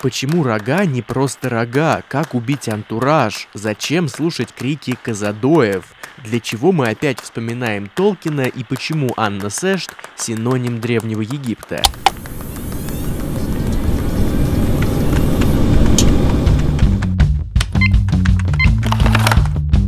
Почему 0.00 0.44
рога 0.44 0.86
не 0.86 1.02
просто 1.02 1.50
рога? 1.50 2.02
Как 2.08 2.34
убить 2.34 2.70
антураж? 2.70 3.48
Зачем 3.52 4.08
слушать 4.08 4.48
крики 4.50 4.96
казадоев? 5.02 5.84
Для 6.24 6.40
чего 6.40 6.72
мы 6.72 6.88
опять 6.88 7.20
вспоминаем 7.20 7.86
Толкина 7.94 8.46
и 8.46 8.64
почему 8.64 9.12
Анна 9.18 9.50
Сэшт– 9.50 9.90
синоним 10.16 10.80
Древнего 10.80 11.20
Египта? 11.20 11.82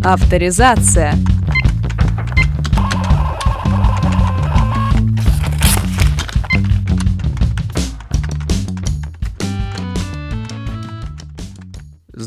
Авторизация. 0.04 1.14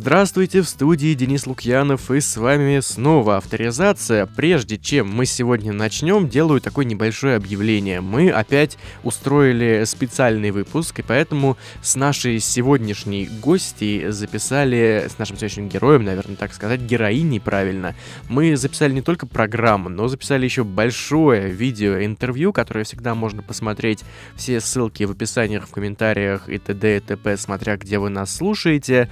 Здравствуйте, 0.06 0.62
в 0.62 0.70
студии 0.70 1.16
Денис 1.16 1.48
Лукьянов 1.48 2.12
и 2.12 2.22
с 2.22 2.38
вами 2.38 2.80
снова 2.80 3.38
авторизация. 3.38 4.28
Прежде 4.28 4.78
чем 4.78 5.10
мы 5.10 5.26
сегодня 5.26 5.74
начнем, 5.74 6.30
делаю 6.30 6.62
такое 6.62 6.86
небольшое 6.86 7.38
объявление. 7.38 8.02
Мы 8.02 8.30
опять 8.30 8.78
устроили 9.02 9.84
специальный 9.86 10.52
выпуск, 10.52 11.00
и 11.00 11.02
поэтому 11.02 11.58
с 11.82 11.96
нашей 11.96 12.40
сегодняшней 12.40 13.26
гостьей 13.26 14.12
записали, 14.12 15.08
с 15.10 15.18
нашим 15.18 15.38
сегодняшним 15.38 15.70
героем, 15.70 16.04
наверное, 16.04 16.36
так 16.36 16.54
сказать, 16.54 16.82
героиней 16.82 17.40
правильно, 17.40 17.96
мы 18.30 18.56
записали 18.58 18.94
не 18.94 19.02
только 19.02 19.26
программу, 19.26 19.90
но 19.90 20.08
записали 20.08 20.46
еще 20.46 20.64
большое 20.64 21.50
видео-интервью, 21.50 22.54
которое 22.54 22.86
всегда 22.86 23.16
можно 23.16 23.42
посмотреть. 23.42 24.04
Все 24.36 24.60
ссылки 24.60 25.02
в 25.02 25.12
описаниях, 25.14 25.68
в 25.68 25.72
комментариях 25.72 26.48
и 26.48 26.60
т.д. 26.60 26.98
и 26.98 27.00
т.п., 27.00 27.38
смотря 27.38 27.76
где 27.78 27.98
вы 27.98 28.10
нас 28.10 28.36
слушаете. 28.36 29.10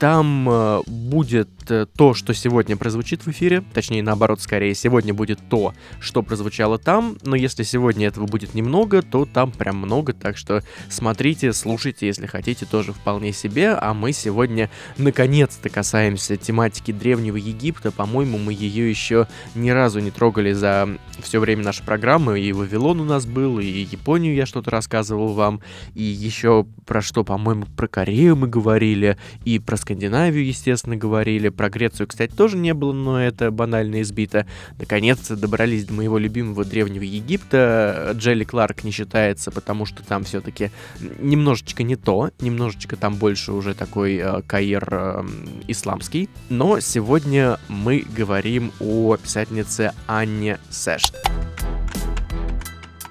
Там 0.00 0.48
э, 0.48 0.80
будет 0.86 1.48
то, 1.96 2.14
что 2.14 2.34
сегодня 2.34 2.76
прозвучит 2.76 3.24
в 3.24 3.28
эфире, 3.28 3.62
точнее 3.72 4.02
наоборот, 4.02 4.40
скорее, 4.40 4.74
сегодня 4.74 5.14
будет 5.14 5.38
то, 5.48 5.74
что 6.00 6.22
прозвучало 6.22 6.78
там, 6.78 7.16
но 7.22 7.36
если 7.36 7.62
сегодня 7.62 8.06
этого 8.06 8.26
будет 8.26 8.54
немного, 8.54 9.02
то 9.02 9.24
там 9.24 9.52
прям 9.52 9.76
много, 9.76 10.12
так 10.12 10.36
что 10.36 10.62
смотрите, 10.88 11.52
слушайте, 11.52 12.06
если 12.06 12.26
хотите, 12.26 12.66
тоже 12.66 12.92
вполне 12.92 13.32
себе, 13.32 13.70
а 13.70 13.94
мы 13.94 14.12
сегодня 14.12 14.70
наконец-то 14.98 15.68
касаемся 15.68 16.36
тематики 16.36 16.92
Древнего 16.92 17.36
Египта, 17.36 17.90
по-моему, 17.90 18.38
мы 18.38 18.52
ее 18.52 18.88
еще 18.88 19.26
ни 19.54 19.70
разу 19.70 20.00
не 20.00 20.10
трогали 20.10 20.52
за 20.52 20.88
все 21.20 21.40
время 21.40 21.64
нашей 21.64 21.84
программы, 21.84 22.40
и 22.40 22.52
Вавилон 22.52 23.00
у 23.00 23.04
нас 23.04 23.26
был, 23.26 23.58
и 23.58 23.66
Японию 23.66 24.34
я 24.34 24.46
что-то 24.46 24.70
рассказывал 24.70 25.34
вам, 25.34 25.60
и 25.94 26.02
еще 26.02 26.66
про 26.86 27.02
что, 27.02 27.24
по-моему, 27.24 27.66
про 27.76 27.88
Корею 27.88 28.36
мы 28.36 28.48
говорили, 28.48 29.16
и 29.44 29.58
про 29.58 29.76
Скандинавию, 29.76 30.46
естественно, 30.46 30.96
говорили. 30.96 31.48
Про 31.60 31.68
Грецию, 31.68 32.06
кстати, 32.06 32.32
тоже 32.34 32.56
не 32.56 32.72
было, 32.72 32.94
но 32.94 33.22
это 33.22 33.50
банально 33.50 34.00
избито. 34.00 34.46
Наконец-то 34.78 35.36
добрались 35.36 35.84
до 35.84 35.92
моего 35.92 36.16
любимого 36.16 36.64
древнего 36.64 37.02
Египта. 37.02 38.12
Джелли 38.14 38.44
Кларк 38.44 38.82
не 38.82 38.92
считается, 38.92 39.50
потому 39.50 39.84
что 39.84 40.02
там 40.02 40.24
все-таки 40.24 40.70
немножечко 41.18 41.82
не 41.82 41.96
то. 41.96 42.30
Немножечко 42.40 42.96
там 42.96 43.16
больше 43.16 43.52
уже 43.52 43.74
такой 43.74 44.16
э, 44.16 44.40
Каир 44.46 44.88
э, 44.90 45.22
исламский. 45.68 46.30
Но 46.48 46.80
сегодня 46.80 47.58
мы 47.68 48.06
говорим 48.08 48.72
о 48.80 49.18
писательнице 49.18 49.92
Анне 50.06 50.58
Сэшт. 50.70 51.14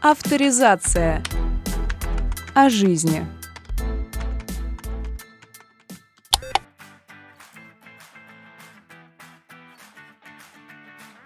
Авторизация. 0.02 1.22
О 2.56 2.68
жизни. 2.68 3.28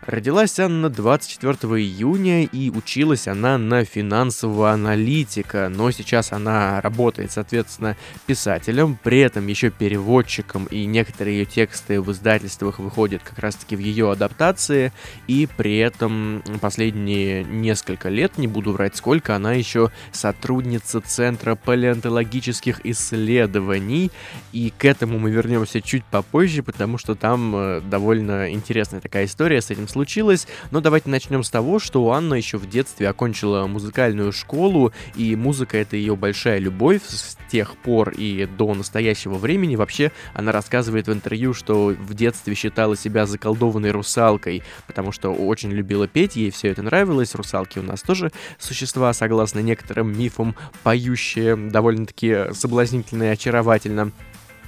Родилась 0.05 0.59
Анна 0.59 0.89
24 0.89 1.53
июня 1.81 2.43
и 2.43 2.69
училась 2.69 3.29
она 3.29 3.57
на 3.57 3.85
финансового 3.85 4.71
аналитика, 4.71 5.69
но 5.73 5.91
сейчас 5.91 6.33
она 6.33 6.81
работает, 6.81 7.31
соответственно, 7.31 7.95
писателем, 8.25 8.99
при 9.01 9.19
этом 9.19 9.47
еще 9.47 9.69
переводчиком, 9.69 10.65
и 10.65 10.85
некоторые 10.85 11.39
ее 11.39 11.45
тексты 11.45 12.01
в 12.01 12.11
издательствах 12.11 12.79
выходят 12.79 13.23
как 13.23 13.39
раз-таки 13.39 13.77
в 13.77 13.79
ее 13.79 14.11
адаптации, 14.11 14.91
и 15.27 15.47
при 15.55 15.77
этом 15.77 16.43
последние 16.59 17.45
несколько 17.45 18.09
лет, 18.09 18.37
не 18.37 18.47
буду 18.47 18.73
врать 18.73 18.97
сколько, 18.97 19.37
она 19.37 19.53
еще 19.53 19.89
сотрудница 20.11 20.99
Центра 20.99 21.55
палеонтологических 21.55 22.85
исследований, 22.85 24.11
и 24.51 24.73
к 24.77 24.83
этому 24.83 25.17
мы 25.17 25.31
вернемся 25.31 25.79
чуть 25.79 26.03
попозже, 26.03 26.61
потому 26.61 26.97
что 26.97 27.15
там 27.15 27.55
э, 27.55 27.81
довольно 27.81 28.51
интересная 28.51 28.99
такая 28.99 29.25
история 29.25 29.61
с 29.61 29.69
этим 29.69 29.87
случилось, 29.93 30.47
но 30.71 30.81
давайте 30.81 31.09
начнем 31.09 31.43
с 31.43 31.49
того, 31.49 31.79
что 31.79 32.11
Анна 32.11 32.33
еще 32.33 32.57
в 32.57 32.67
детстве 32.67 33.07
окончила 33.07 33.65
музыкальную 33.67 34.31
школу, 34.31 34.91
и 35.15 35.35
музыка 35.35 35.77
это 35.77 35.95
ее 35.95 36.15
большая 36.15 36.59
любовь 36.59 37.01
с 37.07 37.37
тех 37.49 37.77
пор 37.77 38.09
и 38.09 38.45
до 38.45 38.73
настоящего 38.73 39.35
времени. 39.35 39.75
Вообще, 39.75 40.11
она 40.33 40.51
рассказывает 40.51 41.07
в 41.07 41.13
интервью, 41.13 41.53
что 41.53 41.87
в 41.87 42.13
детстве 42.13 42.55
считала 42.55 42.97
себя 42.97 43.25
заколдованной 43.25 43.91
русалкой, 43.91 44.63
потому 44.87 45.11
что 45.11 45.29
очень 45.29 45.71
любила 45.71 46.07
петь, 46.07 46.35
ей 46.35 46.51
все 46.51 46.69
это 46.69 46.81
нравилось. 46.81 47.35
Русалки 47.35 47.79
у 47.79 47.83
нас 47.83 48.01
тоже 48.01 48.31
существа, 48.57 49.13
согласно 49.13 49.59
некоторым 49.59 50.17
мифам, 50.17 50.55
поющие 50.81 51.55
довольно-таки 51.55 52.53
соблазнительно 52.53 53.23
и 53.23 53.27
очаровательно. 53.27 54.11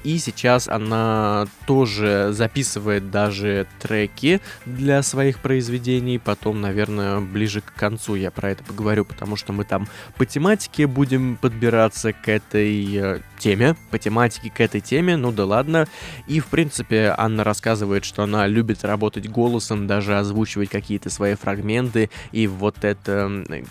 И 0.05 0.19
сейчас 0.19 0.67
она 0.67 1.47
тоже 1.65 2.27
записывает 2.31 3.09
даже 3.09 3.65
треки 3.79 4.39
для 4.67 5.01
своих 5.01 5.39
произведений. 5.39 6.19
Потом, 6.19 6.61
наверное, 6.61 7.19
ближе 7.21 7.61
к 7.61 7.73
концу 7.73 8.13
я 8.13 8.29
про 8.29 8.51
это 8.51 8.63
поговорю, 8.63 9.03
потому 9.03 9.35
что 9.35 9.51
мы 9.51 9.63
там 9.63 9.87
по 10.15 10.27
тематике 10.27 10.85
будем 10.85 11.37
подбираться 11.37 12.13
к 12.13 12.29
этой 12.29 12.95
э, 12.95 13.19
теме. 13.39 13.75
По 13.89 13.97
тематике 13.97 14.51
к 14.51 14.61
этой 14.61 14.79
теме, 14.79 15.17
ну 15.17 15.31
да 15.31 15.43
ладно. 15.45 15.87
И, 16.27 16.39
в 16.39 16.45
принципе, 16.47 17.11
Анна 17.17 17.43
рассказывает, 17.43 18.05
что 18.05 18.21
она 18.21 18.45
любит 18.45 18.85
работать 18.85 19.27
голосом, 19.27 19.87
даже 19.87 20.19
озвучивать 20.19 20.69
какие-то 20.69 21.09
свои 21.09 21.33
фрагменты. 21.33 22.11
И 22.31 22.45
вот 22.45 22.83
это 22.83 23.63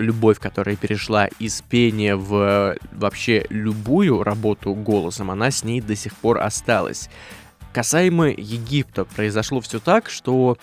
любовь, 0.00 0.38
которая 0.38 0.76
перешла 0.76 1.26
из 1.38 1.62
пения 1.62 2.16
в 2.16 2.76
вообще 2.92 3.46
любую 3.50 4.22
работу 4.22 4.74
голосом, 4.74 5.30
она 5.30 5.50
с 5.50 5.64
ней 5.64 5.80
до 5.80 5.94
сих 5.94 6.14
пор 6.16 6.38
осталась. 6.38 7.08
Касаемо 7.72 8.30
Египта, 8.30 9.04
произошло 9.04 9.60
все 9.60 9.78
так, 9.78 10.10
что 10.10 10.58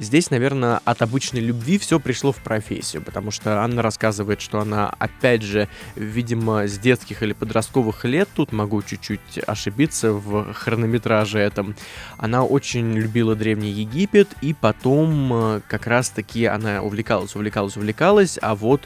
Здесь, 0.00 0.30
наверное, 0.30 0.80
от 0.86 1.02
обычной 1.02 1.42
любви 1.42 1.76
все 1.76 2.00
пришло 2.00 2.32
в 2.32 2.38
профессию, 2.38 3.02
потому 3.02 3.30
что 3.30 3.62
Анна 3.62 3.82
рассказывает, 3.82 4.40
что 4.40 4.58
она, 4.58 4.88
опять 4.98 5.42
же, 5.42 5.68
видимо, 5.94 6.66
с 6.66 6.78
детских 6.78 7.22
или 7.22 7.34
подростковых 7.34 8.06
лет, 8.06 8.26
тут 8.34 8.50
могу 8.52 8.80
чуть-чуть 8.80 9.40
ошибиться 9.46 10.12
в 10.12 10.54
хронометраже 10.54 11.38
этом, 11.38 11.76
она 12.16 12.44
очень 12.44 12.94
любила 12.94 13.34
Древний 13.36 13.72
Египет, 13.72 14.28
и 14.40 14.54
потом 14.54 15.32
э, 15.34 15.60
как 15.68 15.86
раз-таки 15.86 16.46
она 16.46 16.80
увлекалась, 16.82 17.36
увлекалась, 17.36 17.76
увлекалась, 17.76 18.38
а 18.40 18.54
вот 18.54 18.80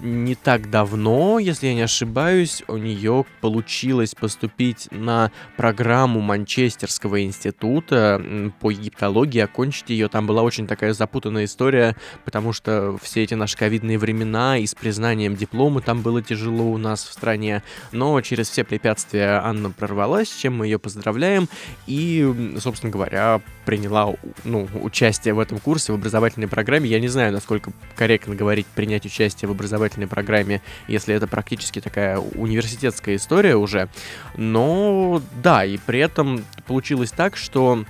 не 0.00 0.34
так 0.34 0.68
давно, 0.68 1.38
если 1.38 1.68
я 1.68 1.74
не 1.74 1.82
ошибаюсь, 1.82 2.64
у 2.66 2.76
нее 2.76 3.24
получилось 3.40 4.16
поступить 4.16 4.88
на 4.90 5.30
программу 5.56 6.20
Манчестерского 6.20 7.22
института 7.22 8.52
по 8.58 8.72
египтологии, 8.72 9.38
окончить 9.38 9.90
ее, 9.90 10.08
там 10.08 10.26
была 10.26 10.42
очень 10.42 10.55
очень 10.56 10.66
такая 10.66 10.94
запутанная 10.94 11.44
история, 11.44 11.96
потому 12.24 12.54
что 12.54 12.96
все 13.02 13.22
эти 13.22 13.34
наши 13.34 13.58
ковидные 13.58 13.98
времена 13.98 14.56
и 14.56 14.64
с 14.64 14.74
признанием 14.74 15.36
диплома 15.36 15.82
там 15.82 16.00
было 16.00 16.22
тяжело 16.22 16.64
у 16.64 16.78
нас 16.78 17.04
в 17.04 17.12
стране, 17.12 17.62
но 17.92 18.18
через 18.22 18.48
все 18.48 18.64
препятствия 18.64 19.42
Анна 19.44 19.70
прорвалась, 19.70 20.34
чем 20.34 20.56
мы 20.56 20.66
ее 20.66 20.78
поздравляем, 20.78 21.50
и, 21.86 22.56
собственно 22.58 22.90
говоря, 22.90 23.42
приняла 23.66 24.14
ну, 24.44 24.66
участие 24.80 25.34
в 25.34 25.40
этом 25.40 25.58
курсе, 25.58 25.92
в 25.92 25.96
образовательной 25.96 26.48
программе. 26.48 26.88
Я 26.88 27.00
не 27.00 27.08
знаю, 27.08 27.32
насколько 27.32 27.70
корректно 27.94 28.34
говорить 28.34 28.66
принять 28.66 29.04
участие 29.04 29.50
в 29.50 29.52
образовательной 29.52 30.06
программе, 30.06 30.62
если 30.88 31.14
это 31.14 31.26
практически 31.26 31.82
такая 31.82 32.16
университетская 32.18 33.16
история 33.16 33.56
уже. 33.56 33.90
Но 34.38 35.20
да, 35.42 35.66
и 35.66 35.76
при 35.76 35.98
этом 35.98 36.42
получилось 36.66 37.10
так, 37.10 37.36
что 37.36 37.84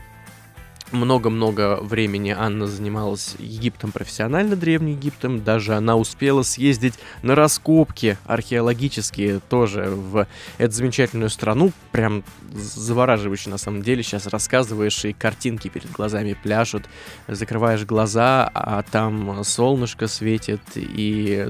много-много 0.92 1.78
времени 1.80 2.30
Анна 2.30 2.66
занималась 2.66 3.34
Египтом 3.38 3.92
профессионально, 3.92 4.56
Древним 4.56 4.96
Египтом. 4.96 5.42
Даже 5.42 5.74
она 5.74 5.96
успела 5.96 6.42
съездить 6.42 6.94
на 7.22 7.34
раскопки 7.34 8.18
археологические 8.24 9.40
тоже 9.48 9.84
в 9.86 10.26
эту 10.58 10.72
замечательную 10.72 11.30
страну. 11.30 11.72
Прям 11.92 12.24
завораживающе 12.52 13.50
на 13.50 13.58
самом 13.58 13.82
деле. 13.82 14.02
Сейчас 14.02 14.26
рассказываешь, 14.26 15.04
и 15.04 15.12
картинки 15.12 15.68
перед 15.68 15.90
глазами 15.90 16.36
пляшут. 16.40 16.84
Закрываешь 17.28 17.84
глаза, 17.84 18.50
а 18.54 18.82
там 18.82 19.44
солнышко 19.44 20.06
светит, 20.08 20.60
и 20.74 21.48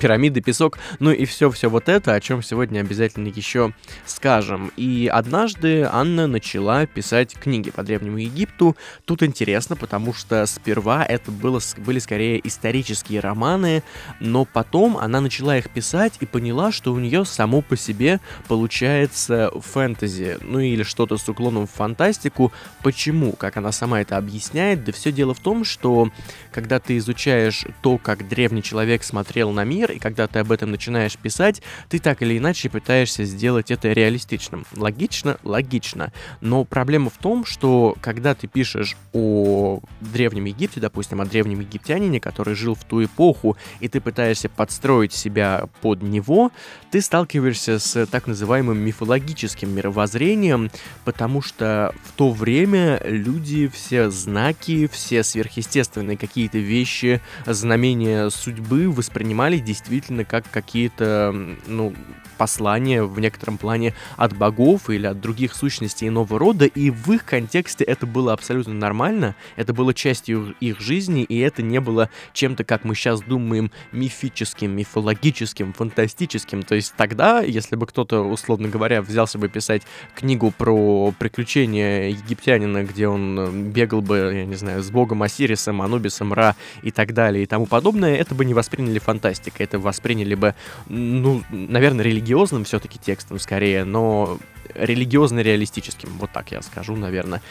пирамиды, 0.00 0.40
песок. 0.40 0.78
Ну 0.98 1.10
и 1.10 1.24
все-все 1.24 1.70
вот 1.70 1.88
это, 1.88 2.14
о 2.14 2.20
чем 2.20 2.42
сегодня 2.42 2.80
обязательно 2.80 3.28
еще 3.28 3.72
скажем. 4.06 4.70
И 4.76 5.10
однажды 5.12 5.88
Анна 5.90 6.26
начала 6.26 6.86
писать 6.86 7.34
книги 7.34 7.70
по 7.70 7.82
Древнему 7.82 8.18
Египту, 8.18 8.73
тут 9.04 9.22
интересно, 9.22 9.76
потому 9.76 10.12
что 10.14 10.44
сперва 10.46 11.04
это 11.04 11.30
было, 11.30 11.60
были 11.78 11.98
скорее 11.98 12.40
исторические 12.46 13.20
романы, 13.20 13.82
но 14.20 14.44
потом 14.44 14.96
она 14.96 15.20
начала 15.20 15.56
их 15.56 15.70
писать 15.70 16.14
и 16.20 16.26
поняла, 16.26 16.72
что 16.72 16.92
у 16.92 16.98
нее 16.98 17.24
само 17.24 17.62
по 17.62 17.76
себе 17.76 18.20
получается 18.48 19.50
фэнтези, 19.54 20.38
ну 20.40 20.58
или 20.58 20.82
что-то 20.82 21.16
с 21.16 21.28
уклоном 21.28 21.66
в 21.66 21.70
фантастику. 21.70 22.52
Почему? 22.82 23.32
Как 23.32 23.56
она 23.56 23.72
сама 23.72 24.00
это 24.00 24.16
объясняет? 24.16 24.84
Да 24.84 24.92
все 24.92 25.12
дело 25.12 25.34
в 25.34 25.40
том, 25.40 25.64
что 25.64 26.10
когда 26.52 26.78
ты 26.78 26.96
изучаешь 26.98 27.64
то, 27.82 27.98
как 27.98 28.28
древний 28.28 28.62
человек 28.62 29.02
смотрел 29.04 29.50
на 29.50 29.64
мир, 29.64 29.92
и 29.92 29.98
когда 29.98 30.26
ты 30.26 30.38
об 30.38 30.52
этом 30.52 30.70
начинаешь 30.70 31.16
писать, 31.16 31.62
ты 31.88 31.98
так 31.98 32.22
или 32.22 32.38
иначе 32.38 32.68
пытаешься 32.68 33.24
сделать 33.24 33.70
это 33.70 33.92
реалистичным. 33.92 34.66
Логично? 34.74 35.38
Логично. 35.42 36.12
Но 36.40 36.64
проблема 36.64 37.10
в 37.10 37.18
том, 37.18 37.44
что 37.44 37.96
когда 38.00 38.34
ты 38.34 38.46
пишешь 38.46 38.63
пишешь 38.64 38.96
о 39.12 39.80
Древнем 40.00 40.46
Египте, 40.46 40.80
допустим, 40.80 41.20
о 41.20 41.26
древнем 41.26 41.60
египтянине, 41.60 42.18
который 42.18 42.54
жил 42.54 42.74
в 42.74 42.82
ту 42.84 43.04
эпоху, 43.04 43.58
и 43.80 43.88
ты 43.88 44.00
пытаешься 44.00 44.48
подстроить 44.48 45.12
себя 45.12 45.68
под 45.82 46.02
него, 46.02 46.50
ты 46.90 47.02
сталкиваешься 47.02 47.78
с 47.78 48.06
так 48.06 48.26
называемым 48.26 48.78
мифологическим 48.78 49.70
мировоззрением, 49.70 50.70
потому 51.04 51.42
что 51.42 51.94
в 52.04 52.12
то 52.12 52.30
время 52.30 53.02
люди 53.04 53.68
все 53.68 54.08
знаки, 54.08 54.88
все 54.90 55.22
сверхъестественные 55.22 56.16
какие-то 56.16 56.56
вещи, 56.56 57.20
знамения 57.44 58.30
судьбы 58.30 58.90
воспринимали 58.90 59.58
действительно 59.58 60.24
как 60.24 60.50
какие-то, 60.50 61.34
ну, 61.66 61.92
послания 62.34 63.02
в 63.04 63.18
некотором 63.20 63.58
плане 63.58 63.94
от 64.16 64.36
богов 64.36 64.90
или 64.90 65.06
от 65.06 65.20
других 65.20 65.54
сущностей 65.54 66.08
иного 66.08 66.38
рода, 66.38 66.66
и 66.66 66.90
в 66.90 67.12
их 67.12 67.24
контексте 67.24 67.84
это 67.84 68.06
было 68.06 68.32
абсолютно 68.32 68.53
нормально, 68.62 69.34
это 69.56 69.72
было 69.72 69.92
частью 69.94 70.54
их 70.60 70.80
жизни, 70.80 71.24
и 71.24 71.38
это 71.38 71.62
не 71.62 71.80
было 71.80 72.10
чем-то, 72.32 72.64
как 72.64 72.84
мы 72.84 72.94
сейчас 72.94 73.20
думаем, 73.20 73.70
мифическим, 73.92 74.70
мифологическим, 74.70 75.72
фантастическим. 75.72 76.62
То 76.62 76.74
есть 76.74 76.94
тогда, 76.96 77.40
если 77.40 77.76
бы 77.76 77.86
кто-то, 77.86 78.20
условно 78.20 78.68
говоря, 78.68 79.02
взялся 79.02 79.38
бы 79.38 79.48
писать 79.48 79.82
книгу 80.14 80.52
про 80.56 81.12
приключения 81.18 82.08
египтянина, 82.08 82.84
где 82.84 83.08
он 83.08 83.70
бегал 83.70 84.00
бы, 84.00 84.32
я 84.34 84.44
не 84.44 84.54
знаю, 84.56 84.82
с 84.82 84.90
богом 84.90 85.22
Осирисом, 85.22 85.82
Анубисом, 85.82 86.32
Ра 86.32 86.56
и 86.82 86.90
так 86.90 87.12
далее 87.12 87.44
и 87.44 87.46
тому 87.46 87.66
подобное, 87.66 88.16
это 88.16 88.34
бы 88.34 88.44
не 88.44 88.54
восприняли 88.54 88.98
фантастикой, 88.98 89.64
это 89.64 89.78
восприняли 89.78 90.34
бы, 90.34 90.54
ну, 90.88 91.42
наверное, 91.50 92.04
религиозным 92.04 92.64
все-таки 92.64 92.98
текстом 92.98 93.38
скорее, 93.38 93.84
но 93.84 94.38
религиозно-реалистическим, 94.74 96.10
вот 96.18 96.30
так 96.32 96.52
я 96.52 96.62
скажу, 96.62 96.96
наверное. 96.96 97.42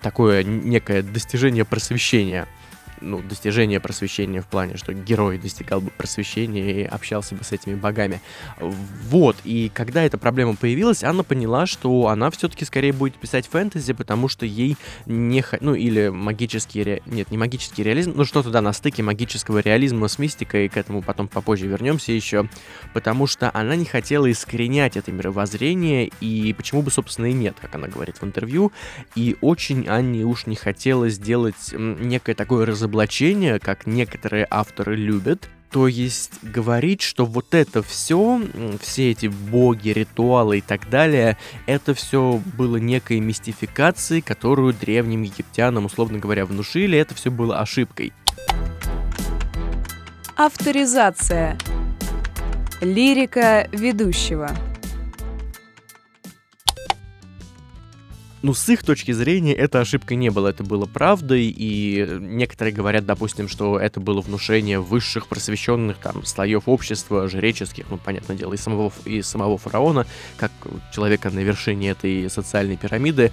Такое 0.00 0.42
некое 0.44 1.02
достижение 1.02 1.64
просвещения 1.64 2.46
ну, 3.00 3.22
достижение 3.22 3.80
просвещения 3.80 4.40
в 4.40 4.46
плане, 4.46 4.76
что 4.76 4.92
герой 4.92 5.38
достигал 5.38 5.80
бы 5.80 5.90
просвещения 5.90 6.82
и 6.82 6.84
общался 6.84 7.34
бы 7.34 7.44
с 7.44 7.52
этими 7.52 7.74
богами. 7.74 8.20
Вот, 8.58 9.36
и 9.44 9.70
когда 9.72 10.02
эта 10.02 10.18
проблема 10.18 10.56
появилась, 10.56 11.02
Анна 11.02 11.24
поняла, 11.24 11.66
что 11.66 12.08
она 12.08 12.30
все-таки 12.30 12.64
скорее 12.64 12.92
будет 12.92 13.14
писать 13.14 13.46
фэнтези, 13.46 13.92
потому 13.92 14.28
что 14.28 14.44
ей 14.44 14.76
не... 15.06 15.44
Ну, 15.60 15.74
или 15.74 16.08
магический... 16.08 16.82
Ре... 16.82 17.02
Нет, 17.06 17.30
не 17.30 17.38
магический 17.38 17.82
реализм, 17.82 18.12
ну, 18.16 18.24
что-то, 18.24 18.50
да, 18.50 18.60
на 18.60 18.72
стыке 18.72 19.02
магического 19.02 19.60
реализма 19.60 20.08
с 20.08 20.18
мистикой, 20.18 20.68
к 20.68 20.76
этому 20.76 21.02
потом 21.02 21.28
попозже 21.28 21.66
вернемся 21.66 22.12
еще, 22.12 22.48
потому 22.92 23.26
что 23.26 23.50
она 23.54 23.76
не 23.76 23.84
хотела 23.84 24.30
искоренять 24.30 24.96
это 24.96 25.10
мировоззрение, 25.12 26.10
и 26.20 26.52
почему 26.52 26.82
бы, 26.82 26.90
собственно, 26.90 27.26
и 27.26 27.32
нет, 27.32 27.56
как 27.60 27.74
она 27.74 27.88
говорит 27.88 28.18
в 28.20 28.24
интервью, 28.24 28.72
и 29.14 29.36
очень 29.40 29.88
Анне 29.88 30.24
уж 30.24 30.46
не 30.46 30.56
хотела 30.56 31.08
сделать 31.08 31.72
некое 31.72 32.34
такое 32.34 32.66
разобщение 32.66 32.89
разоблачения, 32.90 33.58
как 33.58 33.86
некоторые 33.86 34.46
авторы 34.50 34.96
любят, 34.96 35.48
то 35.70 35.86
есть 35.86 36.32
говорить, 36.42 37.00
что 37.00 37.24
вот 37.24 37.54
это 37.54 37.82
все, 37.82 38.40
все 38.80 39.12
эти 39.12 39.28
боги, 39.28 39.90
ритуалы 39.90 40.58
и 40.58 40.60
так 40.60 40.90
далее, 40.90 41.36
это 41.66 41.94
все 41.94 42.40
было 42.58 42.76
некой 42.76 43.20
мистификацией, 43.20 44.20
которую 44.20 44.74
древним 44.74 45.22
египтянам, 45.22 45.84
условно 45.84 46.18
говоря, 46.18 46.44
внушили, 46.44 46.98
это 46.98 47.14
все 47.14 47.30
было 47.30 47.60
ошибкой. 47.60 48.12
Авторизация. 50.36 51.56
Лирика 52.80 53.68
ведущего. 53.70 54.50
Ну, 58.42 58.54
с 58.54 58.68
их 58.68 58.82
точки 58.82 59.12
зрения, 59.12 59.52
эта 59.52 59.80
ошибка 59.80 60.14
не 60.14 60.30
была, 60.30 60.50
это 60.50 60.64
было 60.64 60.86
правдой, 60.86 61.54
и 61.54 62.06
некоторые 62.20 62.72
говорят, 62.72 63.04
допустим, 63.04 63.48
что 63.48 63.78
это 63.78 64.00
было 64.00 64.20
внушение 64.22 64.80
высших 64.80 65.26
просвещенных 65.26 65.98
там 65.98 66.24
слоев 66.24 66.62
общества, 66.66 67.28
жреческих, 67.28 67.86
ну, 67.90 67.98
понятное 67.98 68.36
дело, 68.36 68.54
и 68.54 68.56
самого, 68.56 68.92
и 69.04 69.20
самого 69.20 69.58
фараона, 69.58 70.06
как 70.38 70.52
человека 70.92 71.30
на 71.30 71.40
вершине 71.40 71.90
этой 71.90 72.30
социальной 72.30 72.76
пирамиды, 72.76 73.30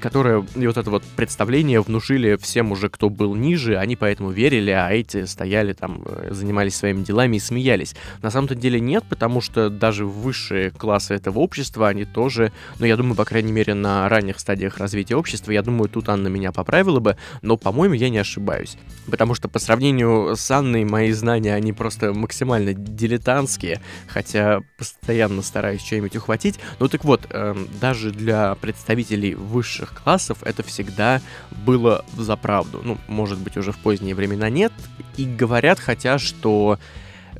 которое, 0.00 0.44
и 0.54 0.66
вот 0.66 0.76
это 0.76 0.90
вот 0.90 1.02
представление 1.16 1.80
внушили 1.80 2.36
всем 2.36 2.72
уже, 2.72 2.90
кто 2.90 3.08
был 3.08 3.34
ниже, 3.34 3.78
они 3.78 3.96
поэтому 3.96 4.30
верили, 4.30 4.70
а 4.70 4.90
эти 4.90 5.24
стояли 5.24 5.72
там, 5.72 6.02
э, 6.04 6.28
занимались 6.32 6.76
своими 6.76 7.02
делами 7.02 7.36
и 7.36 7.40
смеялись. 7.40 7.94
На 8.20 8.30
самом-то 8.30 8.54
деле 8.54 8.80
нет, 8.80 9.04
потому 9.08 9.40
что 9.40 9.70
даже 9.70 10.04
высшие 10.04 10.70
классы 10.70 11.14
этого 11.14 11.38
общества, 11.38 11.88
они 11.88 12.04
тоже, 12.04 12.52
ну, 12.78 12.86
я 12.86 12.96
думаю, 12.96 13.14
по 13.14 13.24
крайней 13.24 13.52
мере, 13.52 13.72
на 13.72 14.08
ранних 14.08 14.41
стадиях 14.42 14.78
развития 14.78 15.16
общества. 15.16 15.52
Я 15.52 15.62
думаю, 15.62 15.88
тут 15.88 16.08
Анна 16.08 16.28
меня 16.28 16.52
поправила 16.52 17.00
бы, 17.00 17.16
но, 17.40 17.56
по-моему, 17.56 17.94
я 17.94 18.10
не 18.10 18.18
ошибаюсь. 18.18 18.76
Потому 19.10 19.34
что 19.34 19.48
по 19.48 19.58
сравнению 19.58 20.36
с 20.36 20.50
Анной 20.50 20.84
мои 20.84 21.12
знания, 21.12 21.54
они 21.54 21.72
просто 21.72 22.12
максимально 22.12 22.74
дилетантские, 22.74 23.80
хотя 24.06 24.60
постоянно 24.76 25.42
стараюсь 25.42 25.82
что-нибудь 25.82 26.16
ухватить. 26.16 26.58
Ну 26.78 26.88
так 26.88 27.04
вот, 27.04 27.22
э, 27.30 27.54
даже 27.80 28.10
для 28.10 28.54
представителей 28.56 29.34
высших 29.34 30.02
классов 30.02 30.38
это 30.42 30.62
всегда 30.62 31.20
было 31.64 32.04
за 32.16 32.36
правду. 32.36 32.82
Ну, 32.84 32.98
может 33.08 33.38
быть, 33.38 33.56
уже 33.56 33.72
в 33.72 33.78
поздние 33.78 34.14
времена 34.14 34.50
нет. 34.50 34.72
И 35.16 35.24
говорят, 35.24 35.78
хотя, 35.78 36.18
что 36.18 36.78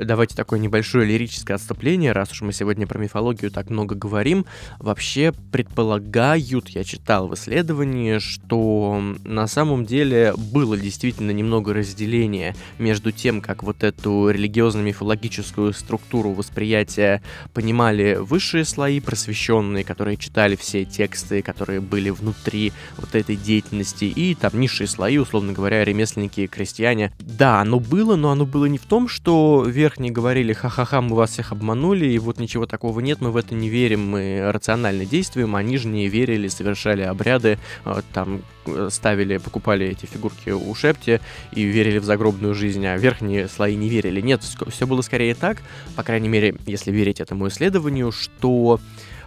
давайте 0.00 0.34
такое 0.34 0.58
небольшое 0.58 1.06
лирическое 1.06 1.56
отступление, 1.56 2.12
раз 2.12 2.32
уж 2.32 2.42
мы 2.42 2.52
сегодня 2.52 2.86
про 2.86 2.98
мифологию 2.98 3.50
так 3.50 3.70
много 3.70 3.94
говорим. 3.94 4.46
Вообще 4.78 5.32
предполагают, 5.50 6.68
я 6.68 6.84
читал 6.84 7.28
в 7.28 7.34
исследовании, 7.34 8.18
что 8.18 9.02
на 9.24 9.46
самом 9.46 9.84
деле 9.84 10.34
было 10.36 10.76
действительно 10.76 11.30
немного 11.30 11.74
разделения 11.74 12.54
между 12.78 13.12
тем, 13.12 13.40
как 13.40 13.62
вот 13.62 13.82
эту 13.82 14.30
религиозно-мифологическую 14.30 15.72
структуру 15.72 16.32
восприятия 16.32 17.22
понимали 17.52 18.16
высшие 18.20 18.64
слои, 18.64 19.00
просвещенные, 19.00 19.84
которые 19.84 20.16
читали 20.16 20.56
все 20.56 20.84
тексты, 20.84 21.42
которые 21.42 21.80
были 21.80 22.10
внутри 22.10 22.72
вот 22.96 23.14
этой 23.14 23.36
деятельности, 23.36 24.04
и 24.04 24.34
там 24.34 24.52
низшие 24.54 24.86
слои, 24.86 25.18
условно 25.18 25.52
говоря, 25.52 25.84
ремесленники, 25.84 26.46
крестьяне. 26.46 27.12
Да, 27.18 27.60
оно 27.60 27.80
было, 27.80 28.16
но 28.16 28.30
оно 28.30 28.46
было 28.46 28.66
не 28.66 28.78
в 28.78 28.84
том, 28.84 29.08
что 29.08 29.64
верхние 29.82 30.12
говорили, 30.12 30.52
ха-ха-ха, 30.52 31.00
мы 31.00 31.16
вас 31.16 31.30
всех 31.30 31.50
обманули, 31.50 32.06
и 32.06 32.18
вот 32.18 32.38
ничего 32.38 32.66
такого 32.66 33.00
нет, 33.00 33.20
мы 33.20 33.32
в 33.32 33.36
это 33.36 33.54
не 33.54 33.68
верим, 33.68 34.08
мы 34.08 34.52
рационально 34.52 35.04
действуем, 35.04 35.56
а 35.56 35.62
нижние 35.62 36.06
верили, 36.06 36.46
совершали 36.46 37.02
обряды, 37.02 37.58
э, 37.84 38.02
там 38.12 38.42
э, 38.66 38.88
ставили, 38.92 39.38
покупали 39.38 39.86
эти 39.86 40.06
фигурки 40.06 40.50
у 40.50 40.72
Шепти 40.74 41.20
и 41.50 41.64
верили 41.64 41.98
в 41.98 42.04
загробную 42.04 42.54
жизнь, 42.54 42.86
а 42.86 42.96
верхние 42.96 43.48
слои 43.48 43.74
не 43.74 43.88
верили. 43.88 44.20
Нет, 44.20 44.42
все 44.42 44.86
было 44.86 45.02
скорее 45.02 45.34
так, 45.34 45.58
по 45.96 46.04
крайней 46.04 46.28
мере, 46.28 46.54
если 46.66 46.92
верить 46.92 47.20
этому 47.20 47.48
исследованию, 47.48 48.12
что 48.12 48.78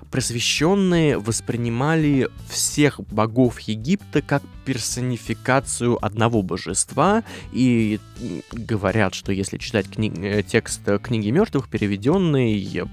просвещенные 0.10 1.18
воспринимали 1.18 2.30
всех 2.50 3.02
богов 3.02 3.60
Египта 3.60 4.22
как 4.22 4.42
персонификацию 4.66 6.04
одного 6.04 6.42
божества, 6.42 7.24
и 7.54 8.00
говорят, 8.52 9.14
что 9.14 9.32
если 9.32 9.58
читать 9.58 9.86
кни- 9.88 10.14
э, 10.22 10.44
текст 10.44 10.82
книги 11.02 11.30
мертвых, 11.30 11.70
переведенный, 11.70 12.54
я 12.54 12.86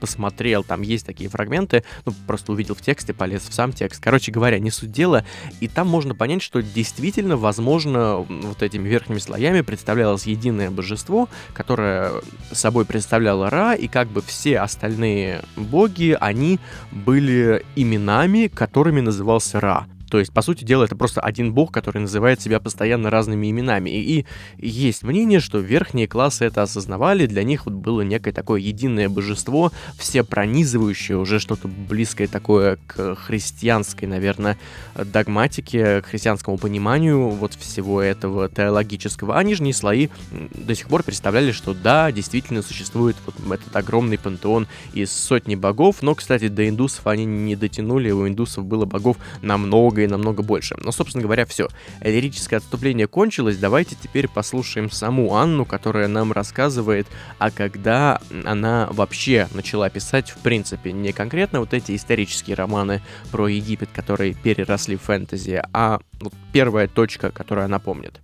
посмотрел, 0.00 0.62
там 0.62 0.82
есть 0.82 1.06
такие 1.06 1.28
фрагменты, 1.28 1.84
ну, 2.04 2.14
просто 2.26 2.52
увидел 2.52 2.74
в 2.74 2.82
тексте, 2.82 3.12
полез 3.12 3.42
в 3.42 3.52
сам 3.52 3.72
текст. 3.72 4.02
Короче 4.02 4.30
говоря, 4.30 4.58
не 4.58 4.70
суть 4.70 4.92
дела, 4.92 5.24
и 5.60 5.68
там 5.68 5.88
можно 5.88 6.14
понять, 6.14 6.42
что 6.42 6.62
действительно, 6.62 7.36
возможно, 7.36 8.18
вот 8.18 8.62
этими 8.62 8.88
верхними 8.88 9.18
слоями 9.18 9.62
представлялось 9.62 10.26
единое 10.26 10.70
божество, 10.70 11.28
которое 11.52 12.12
собой 12.52 12.84
представляло 12.84 13.50
Ра, 13.50 13.74
и 13.74 13.88
как 13.88 14.08
бы 14.08 14.22
все 14.22 14.60
остальные 14.60 15.42
боги, 15.56 16.16
они 16.20 16.60
были 16.92 17.64
именами, 17.74 18.48
которыми 18.48 19.00
назывался 19.00 19.60
Ра. 19.60 19.86
То 20.10 20.18
есть, 20.18 20.32
по 20.32 20.42
сути 20.42 20.64
дела, 20.64 20.84
это 20.84 20.96
просто 20.96 21.20
один 21.20 21.52
бог, 21.52 21.72
который 21.72 21.98
называет 21.98 22.40
себя 22.40 22.60
постоянно 22.60 23.10
разными 23.10 23.50
именами. 23.50 23.90
И, 23.90 24.26
и 24.56 24.68
есть 24.68 25.02
мнение, 25.02 25.40
что 25.40 25.58
верхние 25.58 26.08
классы 26.08 26.44
это 26.44 26.62
осознавали, 26.62 27.26
для 27.26 27.42
них 27.42 27.66
вот 27.66 27.74
было 27.74 28.02
некое 28.02 28.32
такое 28.32 28.60
единое 28.60 29.08
божество, 29.08 29.72
все 29.98 30.24
пронизывающее, 30.24 31.16
уже 31.18 31.38
что-то 31.40 31.68
близкое 31.68 32.26
такое 32.26 32.78
к 32.86 33.16
христианской, 33.16 34.08
наверное, 34.08 34.58
догматике, 34.94 36.02
к 36.02 36.06
христианскому 36.06 36.58
пониманию 36.58 37.28
вот 37.28 37.54
всего 37.54 38.00
этого 38.00 38.48
теологического. 38.48 39.36
А 39.36 39.42
нижние 39.42 39.74
слои 39.74 40.08
до 40.30 40.74
сих 40.74 40.88
пор 40.88 41.02
представляли, 41.02 41.52
что 41.52 41.74
да, 41.74 42.10
действительно 42.12 42.62
существует 42.62 43.16
вот 43.26 43.34
этот 43.52 43.74
огромный 43.74 44.18
пантеон 44.18 44.66
из 44.92 45.12
сотни 45.12 45.54
богов, 45.54 46.02
но, 46.02 46.14
кстати, 46.14 46.48
до 46.48 46.68
индусов 46.68 47.06
они 47.06 47.24
не 47.24 47.56
дотянули, 47.56 48.10
у 48.10 48.26
индусов 48.26 48.64
было 48.64 48.84
богов 48.84 49.16
намного 49.42 49.97
намного 50.06 50.28
и 50.28 50.28
намного 50.28 50.42
больше. 50.42 50.76
Но, 50.82 50.92
собственно 50.92 51.22
говоря, 51.22 51.46
все. 51.46 51.68
Лирическое 52.00 52.58
отступление 52.58 53.06
кончилось, 53.06 53.56
давайте 53.56 53.96
теперь 54.00 54.28
послушаем 54.28 54.90
саму 54.90 55.34
Анну, 55.34 55.64
которая 55.64 56.08
нам 56.08 56.32
рассказывает, 56.32 57.06
а 57.38 57.50
когда 57.50 58.20
она 58.44 58.88
вообще 58.90 59.48
начала 59.54 59.88
писать, 59.90 60.30
в 60.30 60.38
принципе, 60.38 60.92
не 60.92 61.12
конкретно 61.12 61.60
вот 61.60 61.74
эти 61.74 61.96
исторические 61.96 62.56
романы 62.56 63.00
про 63.30 63.48
Египет, 63.48 63.88
которые 63.94 64.34
переросли 64.34 64.96
в 64.96 65.02
фэнтези, 65.02 65.62
а 65.72 66.00
вот 66.20 66.32
первая 66.52 66.88
точка, 66.88 67.30
которую 67.30 67.64
она 67.64 67.78
помнит. 67.78 68.20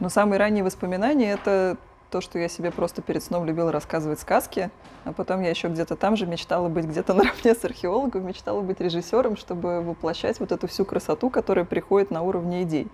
Но 0.00 0.08
самые 0.08 0.38
ранние 0.38 0.64
воспоминания— 0.64 1.32
это 1.32 1.76
то, 2.10 2.20
что 2.20 2.38
я 2.38 2.48
себе 2.48 2.70
просто 2.70 3.02
перед 3.02 3.22
сном 3.22 3.44
любила 3.44 3.70
рассказывать 3.70 4.20
сказки, 4.20 4.70
а 5.04 5.12
потом 5.12 5.42
я 5.42 5.50
еще 5.50 5.68
где-то 5.68 5.96
там 5.96 6.16
же 6.16 6.26
мечтала 6.26 6.68
быть 6.68 6.86
где-то 6.86 7.14
наравне 7.14 7.54
с 7.54 7.64
археологом, 7.64 8.26
мечтала 8.26 8.60
быть 8.60 8.80
режиссером, 8.80 9.36
чтобы 9.36 9.82
воплощать 9.82 10.40
вот 10.40 10.52
эту 10.52 10.66
всю 10.68 10.84
красоту, 10.84 11.30
которая 11.30 11.64
приходит 11.64 12.10
на 12.10 12.22
уровне 12.22 12.62
идей. 12.62 12.88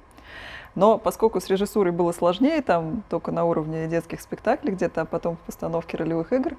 Но 0.75 0.99
поскольку 0.99 1.40
с 1.40 1.49
режиссурой 1.49 1.92
было 1.92 2.12
сложнее, 2.12 2.61
там 2.61 3.04
только 3.09 3.30
на 3.30 3.44
уровне 3.44 3.87
детских 3.87 4.21
спектаклей 4.21 4.73
где-то, 4.73 5.02
а 5.02 5.04
потом 5.04 5.37
в 5.37 5.40
постановке 5.40 5.97
ролевых 5.97 6.33
игр, 6.33 6.56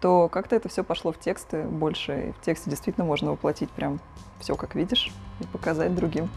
то 0.00 0.28
как-то 0.28 0.56
это 0.56 0.68
все 0.68 0.82
пошло 0.82 1.12
в 1.12 1.18
тексты 1.18 1.62
больше. 1.62 2.28
И 2.28 2.32
в 2.32 2.40
тексте 2.40 2.70
действительно 2.70 3.04
можно 3.04 3.32
воплотить 3.32 3.70
прям 3.70 4.00
все, 4.40 4.54
как 4.54 4.74
видишь, 4.74 5.12
и 5.40 5.44
показать 5.44 5.94
другим. 5.94 6.30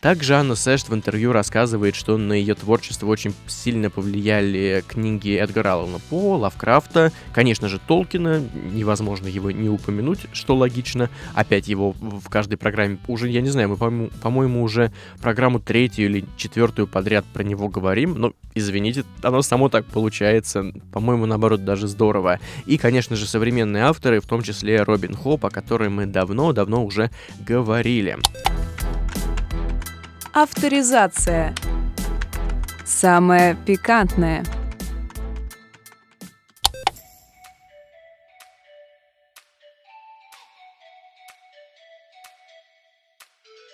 Также 0.00 0.34
Анна 0.34 0.54
Сэшт 0.54 0.88
в 0.88 0.94
интервью 0.94 1.30
рассказывает, 1.30 1.94
что 1.94 2.16
на 2.16 2.32
ее 2.32 2.54
творчество 2.54 3.06
очень 3.06 3.34
сильно 3.46 3.90
повлияли 3.90 4.82
книги 4.88 5.36
Эдгара 5.36 5.74
Аллана 5.74 5.98
По, 6.08 6.38
Лавкрафта, 6.38 7.12
конечно 7.34 7.68
же, 7.68 7.78
Толкина, 7.78 8.42
невозможно 8.72 9.26
его 9.26 9.50
не 9.50 9.68
упомянуть, 9.68 10.20
что 10.32 10.56
логично. 10.56 11.10
Опять 11.34 11.68
его 11.68 11.92
в 11.92 12.30
каждой 12.30 12.56
программе, 12.56 12.96
уже, 13.08 13.28
я 13.28 13.42
не 13.42 13.50
знаю, 13.50 13.68
мы, 13.68 14.08
по-моему, 14.22 14.62
уже 14.62 14.90
программу 15.20 15.60
третью 15.60 16.06
или 16.06 16.24
четвертую 16.38 16.86
подряд 16.86 17.26
про 17.34 17.42
него 17.42 17.68
говорим, 17.68 18.14
но, 18.14 18.32
извините, 18.54 19.04
оно 19.20 19.42
само 19.42 19.68
так 19.68 19.84
получается, 19.84 20.72
по-моему, 20.92 21.26
наоборот, 21.26 21.66
даже 21.66 21.88
здорово. 21.88 22.40
И, 22.64 22.78
конечно 22.78 23.16
же, 23.16 23.26
современные 23.26 23.82
авторы, 23.82 24.20
в 24.20 24.26
том 24.26 24.40
числе 24.40 24.82
Робин 24.82 25.14
Хоп, 25.14 25.44
о 25.44 25.50
которой 25.50 25.90
мы 25.90 26.06
давно-давно 26.06 26.86
уже 26.86 27.10
говорили. 27.46 28.16
Авторизация. 30.32 31.54
Самое 32.84 33.56
пикантное– 33.66 34.44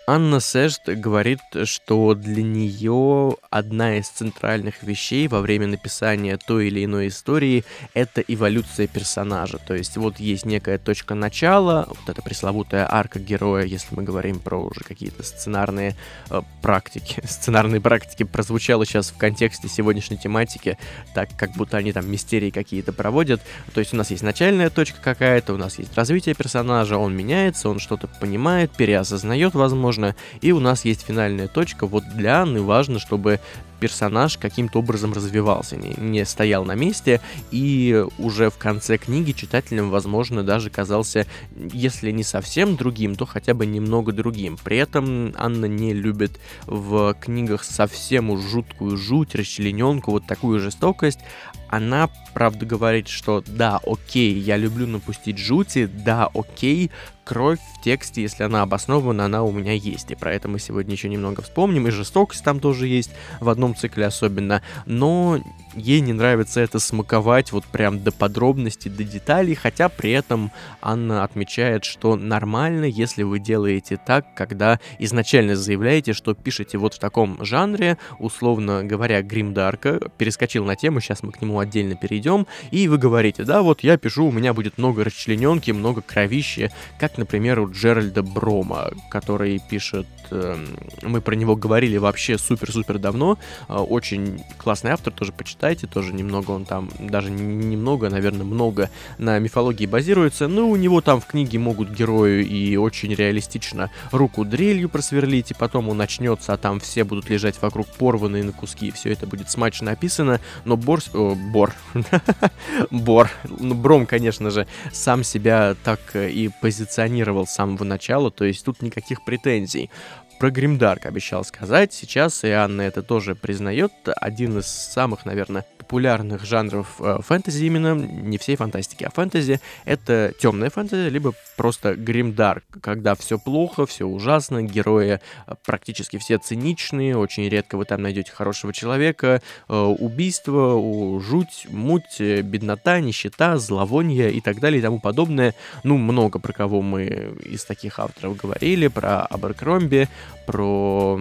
Анна 0.08 0.38
Сэшт 0.38 0.88
говорит, 0.88 1.40
что 1.64 2.14
для 2.14 2.44
нее 2.44 3.36
одна 3.50 3.98
из 3.98 4.06
центральных 4.06 4.84
вещей 4.84 5.26
во 5.26 5.40
время 5.40 5.66
написания 5.66 6.36
той 6.36 6.68
или 6.68 6.84
иной 6.84 7.08
истории— 7.08 7.64
это 7.94 8.20
эволюция 8.20 8.86
персонажа. 8.86 9.58
То 9.58 9.74
есть 9.74 9.96
вот 9.96 10.20
есть 10.20 10.46
некая 10.46 10.78
точка 10.78 11.16
начала, 11.16 11.86
вот 11.88 12.08
эта 12.08 12.22
пресловутая 12.22 12.86
арка 12.88 13.18
героя, 13.18 13.64
если 13.64 13.96
мы 13.96 14.04
говорим 14.04 14.38
про 14.38 14.58
уже 14.58 14.82
какие-то 14.82 15.24
сценарные 15.24 15.96
э, 16.30 16.40
практики. 16.62 17.20
Сценарные 17.26 17.80
практики 17.80 18.22
прозвучало 18.22 18.86
сейчас 18.86 19.10
в 19.10 19.16
контексте 19.16 19.66
сегодняшней 19.66 20.18
тематики, 20.18 20.78
так 21.14 21.30
как 21.36 21.50
будто 21.56 21.78
они 21.78 21.92
там 21.92 22.08
мистерии 22.08 22.50
какие-то 22.50 22.92
проводят. 22.92 23.42
То 23.74 23.80
есть 23.80 23.92
у 23.92 23.96
нас 23.96 24.12
есть 24.12 24.22
начальная 24.22 24.70
точка 24.70 25.00
какая-то, 25.02 25.52
у 25.52 25.56
нас 25.56 25.80
есть 25.80 25.96
развитие 25.96 26.36
персонажа, 26.36 26.96
он 26.96 27.12
меняется, 27.16 27.68
он 27.68 27.80
что-то 27.80 28.06
понимает, 28.06 28.70
переосознает, 28.70 29.54
возможно, 29.54 29.95
возможно. 29.96 30.14
И 30.40 30.52
у 30.52 30.60
нас 30.60 30.84
есть 30.84 31.02
финальная 31.02 31.48
точка. 31.48 31.86
Вот 31.86 32.04
для 32.14 32.42
Анны 32.42 32.62
важно, 32.62 32.98
чтобы 32.98 33.40
персонаж 33.80 34.38
каким-то 34.38 34.78
образом 34.78 35.12
развивался, 35.12 35.76
не, 35.76 35.94
не 35.98 36.24
стоял 36.24 36.64
на 36.64 36.74
месте, 36.74 37.20
и 37.50 38.04
уже 38.18 38.48
в 38.48 38.56
конце 38.56 38.96
книги 38.96 39.32
читателям, 39.32 39.90
возможно, 39.90 40.42
даже 40.42 40.70
казался, 40.70 41.26
если 41.54 42.10
не 42.10 42.22
совсем 42.22 42.76
другим, 42.76 43.16
то 43.16 43.26
хотя 43.26 43.52
бы 43.52 43.66
немного 43.66 44.12
другим. 44.12 44.56
При 44.64 44.78
этом 44.78 45.34
Анна 45.36 45.66
не 45.66 45.92
любит 45.92 46.40
в 46.66 47.14
книгах 47.20 47.64
совсем 47.64 48.30
уж 48.30 48.40
жуткую 48.40 48.96
жуть, 48.96 49.34
расчлененку, 49.34 50.10
вот 50.10 50.26
такую 50.26 50.58
жестокость. 50.58 51.20
Она, 51.68 52.08
правда, 52.32 52.64
говорит, 52.64 53.08
что 53.08 53.42
да, 53.46 53.78
окей, 53.84 54.38
я 54.38 54.56
люблю 54.56 54.86
напустить 54.86 55.36
жути, 55.36 55.84
да, 55.84 56.30
окей, 56.32 56.90
кровь 57.26 57.58
в 57.74 57.82
тексте, 57.82 58.22
если 58.22 58.44
она 58.44 58.62
обоснована, 58.62 59.24
она 59.24 59.42
у 59.42 59.50
меня 59.50 59.72
есть. 59.72 60.12
И 60.12 60.14
про 60.14 60.32
это 60.32 60.46
мы 60.46 60.60
сегодня 60.60 60.92
еще 60.92 61.08
немного 61.08 61.42
вспомним. 61.42 61.88
И 61.88 61.90
жестокость 61.90 62.44
там 62.44 62.60
тоже 62.60 62.86
есть 62.86 63.10
в 63.40 63.48
одном 63.48 63.74
цикле 63.74 64.06
особенно. 64.06 64.62
Но 64.86 65.40
ей 65.74 66.00
не 66.00 66.12
нравится 66.12 66.60
это 66.60 66.78
смаковать 66.78 67.50
вот 67.50 67.64
прям 67.64 68.02
до 68.02 68.12
подробностей, 68.12 68.90
до 68.90 69.02
деталей, 69.02 69.56
хотя 69.56 69.88
при 69.88 70.12
этом 70.12 70.52
Анна 70.80 71.24
отмечает, 71.24 71.84
что 71.84 72.14
нормально, 72.16 72.84
если 72.84 73.24
вы 73.24 73.40
делаете 73.40 73.98
так, 74.04 74.34
когда 74.34 74.78
изначально 75.00 75.56
заявляете, 75.56 76.12
что 76.12 76.34
пишете 76.34 76.78
вот 76.78 76.94
в 76.94 76.98
таком 77.00 77.44
жанре, 77.44 77.98
условно 78.20 78.84
говоря, 78.84 79.20
гримдарка, 79.22 80.00
перескочил 80.16 80.64
на 80.64 80.76
тему, 80.76 81.00
сейчас 81.00 81.24
мы 81.24 81.32
к 81.32 81.42
нему 81.42 81.58
отдельно 81.58 81.96
перейдем, 81.96 82.46
и 82.70 82.86
вы 82.86 82.98
говорите, 82.98 83.42
да, 83.42 83.62
вот 83.62 83.82
я 83.82 83.98
пишу, 83.98 84.26
у 84.26 84.32
меня 84.32 84.54
будет 84.54 84.78
много 84.78 85.02
расчлененки, 85.02 85.72
много 85.72 86.02
кровищи, 86.02 86.70
как, 86.98 87.15
например, 87.18 87.60
у 87.60 87.70
Джеральда 87.70 88.22
Брома, 88.22 88.90
который 89.10 89.58
пишет, 89.58 90.06
мы 90.30 91.20
про 91.20 91.34
него 91.34 91.56
говорили 91.56 91.96
вообще 91.96 92.38
супер-супер 92.38 92.98
давно, 92.98 93.38
э, 93.68 93.74
очень 93.74 94.42
классный 94.58 94.90
автор, 94.90 95.12
тоже 95.12 95.32
почитайте, 95.32 95.86
тоже 95.86 96.12
немного 96.12 96.50
он 96.50 96.64
там, 96.64 96.90
даже 96.98 97.30
немного, 97.30 98.10
наверное, 98.10 98.44
много 98.44 98.90
на 99.18 99.38
мифологии 99.38 99.86
базируется. 99.86 100.48
Но 100.48 100.68
у 100.68 100.76
него 100.76 101.00
там 101.00 101.20
в 101.20 101.26
книге 101.26 101.58
могут 101.58 101.90
герои 101.90 102.44
и 102.44 102.76
очень 102.76 103.14
реалистично 103.14 103.90
руку 104.12 104.44
дрелью 104.44 104.88
просверлить, 104.88 105.50
и 105.50 105.54
потом 105.54 105.88
он 105.88 105.96
начнется, 105.96 106.52
а 106.52 106.56
там 106.56 106.80
все 106.80 107.04
будут 107.04 107.28
лежать 107.30 107.60
вокруг 107.60 107.86
порванные 107.86 108.44
на 108.44 108.52
куски, 108.52 108.88
и 108.88 108.90
все 108.90 109.12
это 109.12 109.26
будет 109.26 109.50
смачно 109.50 109.92
описано. 109.92 110.40
Но 110.64 110.76
Бор... 110.76 111.00
О, 111.14 111.34
Бор. 111.34 111.74
Бор. 112.90 113.30
Ну, 113.44 113.74
Бром, 113.74 114.06
конечно 114.06 114.50
же, 114.50 114.66
сам 114.92 115.24
себя 115.24 115.74
так 115.84 116.00
и 116.14 116.50
позиционировал 116.60 117.46
с 117.46 117.54
самого 117.54 117.84
начала, 117.84 118.30
то 118.30 118.44
есть 118.44 118.64
тут 118.64 118.82
никаких 118.82 119.24
претензий 119.24 119.90
про 120.38 120.50
Гримдарк 120.50 121.06
обещал 121.06 121.44
сказать. 121.44 121.92
Сейчас 121.92 122.44
и 122.44 122.50
Анна 122.50 122.82
это 122.82 123.02
тоже 123.02 123.34
признает. 123.34 123.92
Один 124.04 124.58
из 124.58 124.66
самых, 124.66 125.24
наверное, 125.24 125.64
популярных 125.86 126.44
жанров 126.44 126.96
э, 126.98 127.18
фэнтези 127.22 127.64
именно, 127.64 127.94
не 127.94 128.38
всей 128.38 128.56
фантастики, 128.56 129.04
а 129.04 129.10
фэнтези, 129.10 129.60
это 129.84 130.32
темная 130.36 130.68
фэнтези, 130.68 131.08
либо 131.08 131.32
просто 131.56 131.94
гримдарк, 131.94 132.64
когда 132.82 133.14
все 133.14 133.38
плохо, 133.38 133.86
все 133.86 134.04
ужасно, 134.04 134.62
герои 134.62 135.20
э, 135.46 135.54
практически 135.64 136.18
все 136.18 136.38
циничные, 136.38 137.16
очень 137.16 137.48
редко 137.48 137.76
вы 137.76 137.84
там 137.84 138.02
найдете 138.02 138.32
хорошего 138.32 138.72
человека, 138.72 139.40
э, 139.68 139.76
убийство, 139.76 141.20
жуть, 141.20 141.68
муть, 141.70 142.20
беднота, 142.20 143.00
нищета, 143.00 143.56
зловоние 143.56 144.32
и 144.32 144.40
так 144.40 144.58
далее 144.58 144.80
и 144.80 144.82
тому 144.82 144.98
подобное. 144.98 145.54
Ну, 145.84 145.98
много 145.98 146.40
про 146.40 146.52
кого 146.52 146.82
мы 146.82 147.04
из 147.44 147.64
таких 147.64 148.00
авторов 148.00 148.36
говорили, 148.36 148.88
про 148.88 149.22
Аберкромби, 149.22 150.08
про 150.46 151.18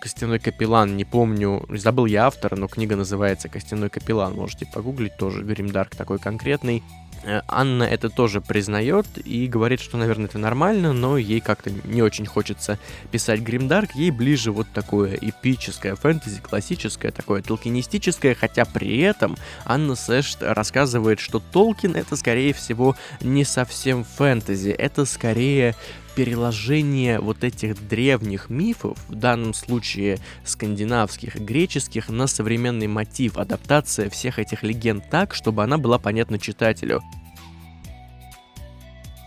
Костяной 0.00 0.38
капеллан, 0.38 0.96
не 0.96 1.04
помню, 1.04 1.66
забыл 1.68 2.06
я 2.06 2.26
автора, 2.26 2.54
но 2.56 2.68
книга 2.76 2.94
называется 2.94 3.48
Костяной 3.48 3.88
капеллан, 3.88 4.34
можете 4.34 4.66
погуглить, 4.66 5.16
тоже 5.16 5.42
Гримдарк 5.42 5.96
такой 5.96 6.18
конкретный. 6.18 6.82
Э, 7.22 7.40
Анна 7.48 7.84
это 7.84 8.10
тоже 8.10 8.42
признает 8.42 9.06
и 9.24 9.46
говорит, 9.46 9.80
что, 9.80 9.96
наверное, 9.96 10.26
это 10.26 10.36
нормально, 10.36 10.92
но 10.92 11.16
ей 11.16 11.40
как-то 11.40 11.70
не 11.84 12.02
очень 12.02 12.26
хочется 12.26 12.78
писать 13.10 13.40
гримдарк, 13.40 13.94
ей 13.94 14.10
ближе 14.10 14.52
вот 14.52 14.66
такое 14.74 15.14
эпическое 15.18 15.94
фэнтези, 15.94 16.42
классическое, 16.42 17.12
такое 17.12 17.40
толкинистическое, 17.40 18.34
хотя 18.34 18.66
при 18.66 18.98
этом 19.00 19.38
Анна 19.64 19.94
Сэшт 19.94 20.42
рассказывает, 20.42 21.18
что 21.18 21.40
Толкин 21.40 21.96
это, 21.96 22.14
скорее 22.14 22.52
всего, 22.52 22.94
не 23.22 23.44
совсем 23.44 24.04
фэнтези, 24.04 24.68
это 24.68 25.06
скорее 25.06 25.74
переложение 26.16 27.20
вот 27.20 27.44
этих 27.44 27.86
древних 27.88 28.48
мифов, 28.48 28.98
в 29.08 29.14
данном 29.14 29.52
случае 29.52 30.18
скандинавских 30.44 31.36
и 31.36 31.38
греческих, 31.38 32.08
на 32.08 32.26
современный 32.26 32.86
мотив, 32.86 33.36
адаптация 33.36 34.08
всех 34.08 34.38
этих 34.38 34.62
легенд 34.62 35.08
так, 35.10 35.34
чтобы 35.34 35.62
она 35.62 35.76
была 35.76 35.98
понятна 35.98 36.38
читателю. 36.38 37.02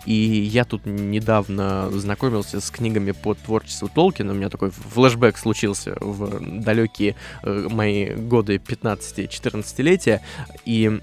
И 0.06 0.14
я 0.14 0.66
тут 0.66 0.88
недавно 0.88 1.92
знакомился 1.92 2.60
с 2.60 2.72
книгами 2.72 3.12
по 3.12 3.36
творчеству 3.36 3.90
Толкина. 3.94 4.32
У 4.32 4.36
меня 4.36 4.50
такой 4.50 4.72
флешбэк 4.72 5.38
случился 5.38 5.96
в 6.00 6.62
далекие 6.62 7.16
э, 7.44 7.68
мои 7.70 8.16
годы 8.16 8.56
15-14-летия. 8.56 10.22
И 10.66 11.00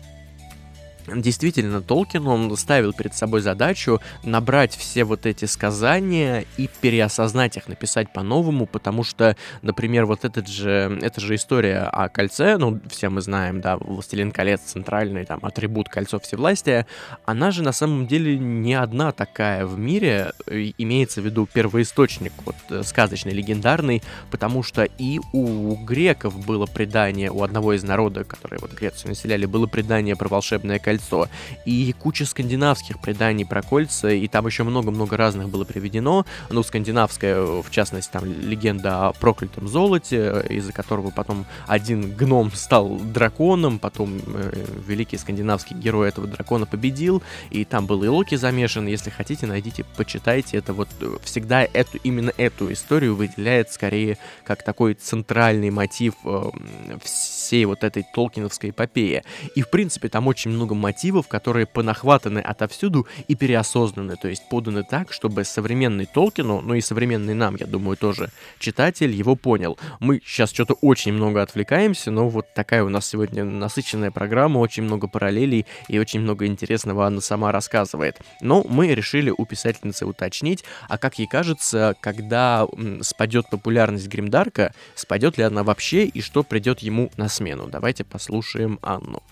Действительно, 1.06 1.80
Толкин, 1.80 2.26
он 2.26 2.56
ставил 2.56 2.92
перед 2.92 3.14
собой 3.14 3.40
задачу 3.40 4.00
набрать 4.24 4.76
все 4.76 5.04
вот 5.04 5.26
эти 5.26 5.44
сказания 5.44 6.44
и 6.56 6.68
переосознать 6.80 7.56
их, 7.56 7.68
написать 7.68 8.12
по-новому, 8.12 8.66
потому 8.66 9.04
что, 9.04 9.36
например, 9.62 10.06
вот 10.06 10.24
этот 10.24 10.48
же, 10.48 10.98
эта 11.02 11.20
же 11.20 11.34
история 11.34 11.82
о 11.82 12.08
кольце, 12.08 12.56
ну, 12.58 12.80
все 12.88 13.08
мы 13.08 13.20
знаем, 13.20 13.60
да, 13.60 13.76
«Властелин 13.76 14.32
колец» 14.32 14.60
центральный, 14.60 15.24
там, 15.24 15.38
атрибут 15.42 15.88
кольцо 15.88 16.18
всевластия, 16.18 16.86
она 17.24 17.50
же 17.50 17.62
на 17.62 17.72
самом 17.72 18.06
деле 18.06 18.38
не 18.38 18.74
одна 18.74 19.12
такая 19.12 19.66
в 19.66 19.78
мире, 19.78 20.32
имеется 20.46 21.20
в 21.20 21.24
виду 21.24 21.46
первоисточник, 21.52 22.32
вот, 22.44 22.56
э, 22.70 22.82
сказочный, 22.82 23.32
легендарный, 23.32 24.02
потому 24.30 24.62
что 24.62 24.84
и 24.84 25.20
у 25.32 25.74
греков 25.76 26.44
было 26.44 26.66
предание, 26.66 27.30
у 27.30 27.42
одного 27.42 27.74
из 27.74 27.82
народов, 27.82 28.26
которые 28.26 28.58
вот 28.60 28.72
Грецию 28.72 29.10
населяли, 29.10 29.46
было 29.46 29.66
предание 29.66 30.16
про 30.16 30.28
волшебное 30.28 30.78
кольцо, 30.78 30.95
кольцо. 30.96 31.28
И 31.64 31.94
куча 31.98 32.24
скандинавских 32.24 33.00
преданий 33.00 33.44
про 33.44 33.62
кольца, 33.62 34.08
и 34.08 34.26
там 34.28 34.46
еще 34.46 34.64
много-много 34.64 35.16
разных 35.16 35.48
было 35.48 35.64
приведено. 35.64 36.24
Ну, 36.50 36.62
скандинавская, 36.62 37.40
в 37.40 37.70
частности, 37.70 38.10
там 38.12 38.24
легенда 38.24 39.08
о 39.08 39.12
проклятом 39.12 39.68
золоте, 39.68 40.44
из-за 40.48 40.72
которого 40.72 41.10
потом 41.10 41.46
один 41.66 42.14
гном 42.16 42.50
стал 42.52 42.96
драконом, 42.96 43.78
потом 43.78 44.20
э, 44.26 44.64
великий 44.86 45.18
скандинавский 45.18 45.76
герой 45.76 46.08
этого 46.08 46.26
дракона 46.26 46.66
победил, 46.66 47.22
и 47.50 47.64
там 47.64 47.86
был 47.86 48.04
и 48.04 48.08
Локи 48.08 48.36
замешан. 48.36 48.86
Если 48.86 49.10
хотите, 49.10 49.46
найдите, 49.46 49.84
почитайте. 49.96 50.56
Это 50.56 50.72
вот 50.72 50.88
э, 51.00 51.16
всегда 51.22 51.62
эту, 51.64 51.98
именно 51.98 52.32
эту 52.36 52.72
историю 52.72 53.16
выделяет 53.16 53.70
скорее 53.70 54.18
как 54.44 54.62
такой 54.62 54.94
центральный 54.94 55.70
мотив 55.70 56.14
э, 56.24 56.50
вот 57.64 57.84
этой 57.84 58.04
толкиновской 58.14 58.70
эпопеи. 58.70 59.22
И, 59.54 59.62
в 59.62 59.70
принципе, 59.70 60.08
там 60.08 60.26
очень 60.26 60.50
много 60.50 60.74
мотивов, 60.74 61.28
которые 61.28 61.66
понахватаны 61.66 62.38
отовсюду 62.40 63.06
и 63.28 63.34
переосознаны, 63.34 64.16
то 64.16 64.28
есть 64.28 64.48
поданы 64.48 64.82
так, 64.82 65.12
чтобы 65.12 65.44
современный 65.44 66.06
Толкину, 66.06 66.60
ну 66.60 66.74
и 66.74 66.80
современный 66.80 67.34
нам, 67.34 67.56
я 67.56 67.66
думаю, 67.66 67.96
тоже 67.96 68.30
читатель 68.58 69.10
его 69.10 69.36
понял. 69.36 69.78
Мы 70.00 70.20
сейчас 70.24 70.50
что-то 70.50 70.74
очень 70.74 71.12
много 71.12 71.42
отвлекаемся, 71.42 72.10
но 72.10 72.28
вот 72.28 72.46
такая 72.54 72.84
у 72.84 72.88
нас 72.88 73.06
сегодня 73.06 73.44
насыщенная 73.44 74.10
программа, 74.10 74.58
очень 74.58 74.82
много 74.82 75.08
параллелей 75.08 75.66
и 75.88 75.98
очень 75.98 76.20
много 76.20 76.46
интересного 76.46 77.06
Анна 77.06 77.20
сама 77.20 77.52
рассказывает. 77.52 78.18
Но 78.40 78.64
мы 78.68 78.88
решили 78.94 79.32
у 79.36 79.44
писательницы 79.44 80.06
уточнить, 80.06 80.64
а 80.88 80.98
как 80.98 81.18
ей 81.18 81.26
кажется, 81.26 81.94
когда 82.00 82.66
спадет 83.02 83.48
популярность 83.50 84.08
Гримдарка, 84.08 84.72
спадет 84.94 85.38
ли 85.38 85.44
она 85.44 85.62
вообще 85.62 86.04
и 86.04 86.20
что 86.20 86.42
придет 86.42 86.80
ему 86.80 87.10
на 87.16 87.28
смену. 87.36 87.68
Давайте 87.68 88.04
послушаем 88.04 88.78
Анну. 88.82 89.22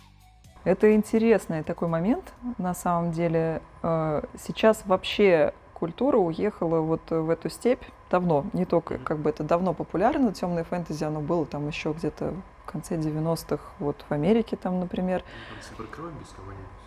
Это 0.65 0.95
интересный 0.95 1.63
такой 1.63 1.89
момент, 1.89 2.33
на 2.59 2.75
самом 2.75 3.13
деле. 3.13 3.61
Э, 3.83 4.23
сейчас 4.39 4.83
вообще 4.87 5.53
культура 5.75 6.17
уехала 6.17 6.81
вот 6.81 7.11
в 7.11 7.29
эту 7.29 7.51
степь 7.51 7.83
давно. 8.11 8.47
Не 8.53 8.65
только 8.65 8.99
как 8.99 9.19
бы 9.19 9.31
это 9.31 9.43
давно 9.43 9.75
популярно, 9.75 10.33
темное 10.33 10.65
фэнтези, 10.65 11.05
оно 11.05 11.21
было 11.21 11.45
там 11.45 11.67
еще 11.69 11.93
где-то 11.93 12.35
в 12.65 12.71
конце 12.71 12.97
90-х, 12.97 13.63
вот 13.79 14.05
в 14.09 14.13
Америке 14.13 14.57
там, 14.57 14.81
например. 14.81 15.23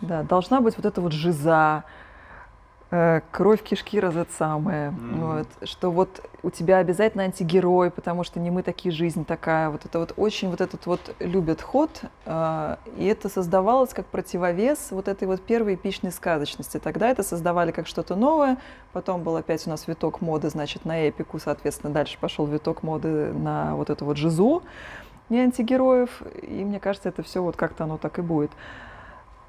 Да, 0.00 0.22
должна 0.22 0.60
быть 0.60 0.76
вот 0.76 0.86
эта 0.86 1.00
вот 1.00 1.12
жиза, 1.12 1.84
кровь 2.90 3.62
кишки 3.62 4.00
разет 4.00 4.30
самое. 4.32 4.90
Mm-hmm. 4.90 5.44
Вот, 5.60 5.68
что 5.68 5.90
вот 5.90 6.22
у 6.42 6.50
тебя 6.50 6.78
обязательно 6.78 7.24
антигерой, 7.24 7.90
потому 7.90 8.24
что 8.24 8.40
не 8.40 8.50
мы 8.50 8.62
такие, 8.62 8.92
жизнь 8.92 9.24
такая. 9.24 9.68
Вот 9.68 9.84
это 9.84 9.98
вот 9.98 10.14
очень 10.16 10.48
вот 10.48 10.60
этот 10.60 10.86
вот 10.86 11.14
любят 11.18 11.60
ход. 11.60 11.90
Э, 12.24 12.76
и 12.96 13.04
это 13.06 13.28
создавалось 13.28 13.92
как 13.92 14.06
противовес 14.06 14.88
вот 14.90 15.08
этой 15.08 15.28
вот 15.28 15.42
первой 15.42 15.74
эпичной 15.74 16.12
сказочности. 16.12 16.78
Тогда 16.78 17.10
это 17.10 17.22
создавали 17.22 17.72
как 17.72 17.86
что-то 17.86 18.16
новое. 18.16 18.56
Потом 18.92 19.22
был 19.22 19.36
опять 19.36 19.66
у 19.66 19.70
нас 19.70 19.86
виток 19.86 20.22
моды, 20.22 20.48
значит, 20.48 20.84
на 20.84 21.08
эпику, 21.08 21.38
соответственно, 21.38 21.92
дальше 21.92 22.16
пошел 22.18 22.46
виток 22.46 22.82
моды 22.82 23.32
на 23.32 23.76
вот 23.76 23.90
эту 23.90 24.06
вот 24.06 24.16
жизу, 24.16 24.62
не 25.28 25.40
антигероев. 25.40 26.22
И 26.40 26.64
мне 26.64 26.80
кажется, 26.80 27.10
это 27.10 27.22
все 27.22 27.42
вот 27.42 27.56
как-то 27.56 27.84
оно 27.84 27.98
так 27.98 28.18
и 28.18 28.22
будет 28.22 28.52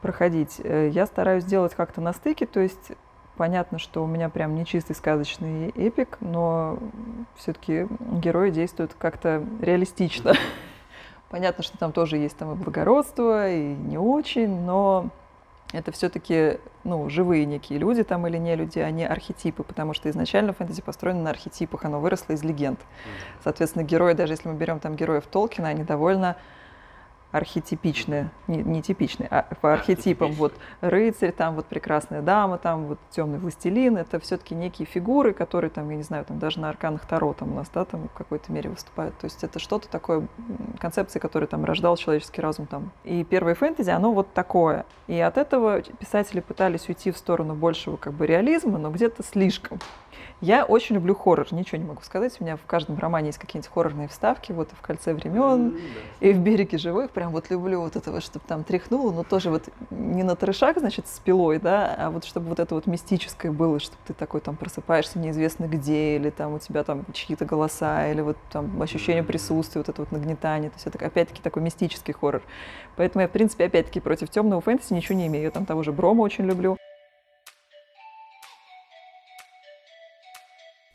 проходить. 0.01 0.59
Э, 0.63 0.89
я 0.89 1.05
стараюсь 1.05 1.45
делать 1.45 1.75
как-то 1.75 2.01
на 2.01 2.13
стыке, 2.13 2.45
то 2.45 2.59
есть 2.59 2.91
Понятно, 3.39 3.79
что 3.79 4.03
у 4.03 4.05
меня 4.05 4.27
прям 4.27 4.53
не 4.53 4.65
чистый 4.65 4.97
сказочный 4.97 5.69
эпик, 5.69 6.17
но 6.19 6.77
все-таки 7.37 7.87
герои 8.21 8.49
действуют 8.49 8.95
как-то 8.99 9.45
реалистично. 9.61 10.33
Понятно, 11.29 11.63
что 11.63 11.77
там 11.77 11.93
тоже 11.93 12.17
есть 12.17 12.35
там 12.35 12.51
и 12.51 12.55
благородство, 12.55 13.49
и 13.49 13.75
не 13.75 13.97
очень, 13.97 14.59
но 14.65 15.07
это 15.71 15.93
все-таки 15.93 16.59
ну, 16.83 17.09
живые 17.09 17.45
некие 17.45 17.79
люди 17.79 18.03
там 18.03 18.27
или 18.27 18.35
не 18.35 18.57
люди, 18.57 18.79
а 18.79 18.91
не 18.91 19.07
архетипы, 19.07 19.63
потому 19.63 19.93
что 19.93 20.09
изначально 20.09 20.51
фэнтези 20.51 20.81
построено 20.81 21.21
на 21.21 21.29
архетипах, 21.29 21.85
оно 21.85 22.01
выросло 22.01 22.33
из 22.33 22.43
легенд. 22.43 22.81
Соответственно, 23.41 23.83
герои, 23.83 24.15
даже 24.15 24.33
если 24.33 24.49
мы 24.49 24.55
берем 24.55 24.81
там 24.81 24.97
героев 24.97 25.25
Толкина, 25.27 25.69
они 25.69 25.85
довольно 25.85 26.35
архетипичные, 27.31 28.31
не, 28.47 28.57
не 28.57 28.81
типичные, 28.81 29.27
а 29.29 29.43
по 29.61 29.73
архетипам. 29.73 30.31
Вот 30.33 30.53
рыцарь, 30.81 31.31
там 31.31 31.55
вот 31.55 31.65
прекрасная 31.67 32.21
дама, 32.21 32.57
там 32.57 32.85
вот 32.85 32.99
темный 33.11 33.37
властелин. 33.39 33.97
Это 33.97 34.19
все-таки 34.19 34.55
некие 34.55 34.85
фигуры, 34.85 35.33
которые 35.33 35.69
там, 35.69 35.89
я 35.89 35.95
не 35.95 36.03
знаю, 36.03 36.25
там 36.25 36.39
даже 36.39 36.59
на 36.59 36.69
арканах 36.69 37.05
Таро 37.05 37.33
там 37.33 37.51
у 37.51 37.55
нас, 37.55 37.69
да, 37.73 37.85
там 37.85 38.07
в 38.07 38.17
какой-то 38.17 38.51
мере 38.51 38.69
выступают. 38.69 39.17
То 39.17 39.25
есть 39.25 39.43
это 39.43 39.59
что-то 39.59 39.87
такое, 39.89 40.27
концепции, 40.79 41.19
которые 41.19 41.47
там 41.47 41.65
рождал 41.65 41.97
человеческий 41.97 42.41
разум 42.41 42.65
там. 42.65 42.91
И 43.03 43.23
первое 43.23 43.55
фэнтези, 43.55 43.89
оно 43.91 44.11
вот 44.11 44.33
такое. 44.33 44.85
И 45.07 45.19
от 45.19 45.37
этого 45.37 45.81
писатели 45.81 46.39
пытались 46.39 46.89
уйти 46.89 47.11
в 47.11 47.17
сторону 47.17 47.53
большего 47.53 47.97
как 47.97 48.13
бы 48.13 48.25
реализма, 48.25 48.77
но 48.77 48.89
где-то 48.89 49.23
слишком. 49.23 49.79
Я 50.41 50.63
очень 50.63 50.95
люблю 50.95 51.13
хоррор, 51.15 51.47
ничего 51.51 51.77
не 51.79 51.83
могу 51.83 52.01
сказать. 52.01 52.37
У 52.39 52.43
меня 52.43 52.55
в 52.55 52.65
каждом 52.65 52.97
романе 52.97 53.27
есть 53.27 53.39
какие-нибудь 53.39 53.69
хоррорные 53.73 54.07
вставки, 54.07 54.53
вот 54.53 54.71
и 54.71 54.75
в 54.75 54.81
«Кольце 54.81 55.13
времен», 55.13 55.71
да. 55.71 55.77
и 56.27 56.31
в 56.31 56.39
«Береге 56.39 56.77
живых». 56.77 57.11
Прям 57.11 57.31
вот 57.31 57.49
люблю 57.49 57.81
вот 57.81 57.97
этого, 57.97 58.21
чтобы 58.21 58.45
там 58.47 58.63
тряхнуло, 58.63 59.11
но 59.11 59.23
тоже 59.23 59.49
вот 59.49 59.67
не 59.89 60.23
на 60.23 60.37
трешак, 60.37 60.79
значит, 60.79 61.07
с 61.09 61.19
пилой, 61.19 61.59
да, 61.59 61.93
а 61.97 62.09
вот 62.09 62.23
чтобы 62.23 62.47
вот 62.47 62.59
это 62.59 62.73
вот 62.73 62.87
мистическое 62.87 63.51
было, 63.51 63.79
чтобы 63.79 63.99
ты 64.07 64.13
такой 64.13 64.39
там 64.39 64.55
просыпаешься 64.55 65.19
неизвестно 65.19 65.65
где, 65.65 66.15
или 66.15 66.29
там 66.29 66.53
у 66.53 66.59
тебя 66.59 66.85
там 66.85 67.03
чьи-то 67.11 67.43
голоса, 67.43 68.09
или 68.09 68.21
вот 68.21 68.37
там 68.49 68.81
ощущение 68.81 69.23
присутствия, 69.23 69.81
вот 69.81 69.89
это 69.89 70.01
вот 70.01 70.11
нагнетание. 70.13 70.69
То 70.69 70.77
есть 70.77 70.87
это 70.87 71.05
опять-таки 71.05 71.41
такой 71.41 71.61
мистический 71.63 72.13
хоррор. 72.13 72.43
Поэтому 72.95 73.23
я, 73.23 73.27
в 73.27 73.31
принципе, 73.31 73.65
опять-таки 73.65 73.99
против 73.99 74.29
темного 74.29 74.61
фэнтези 74.61 74.93
ничего 74.93 75.17
не 75.17 75.27
имею. 75.27 75.43
Я 75.43 75.51
там 75.51 75.65
того 75.65 75.83
же 75.83 75.91
Брома 75.91 76.21
очень 76.21 76.45
люблю. 76.45 76.77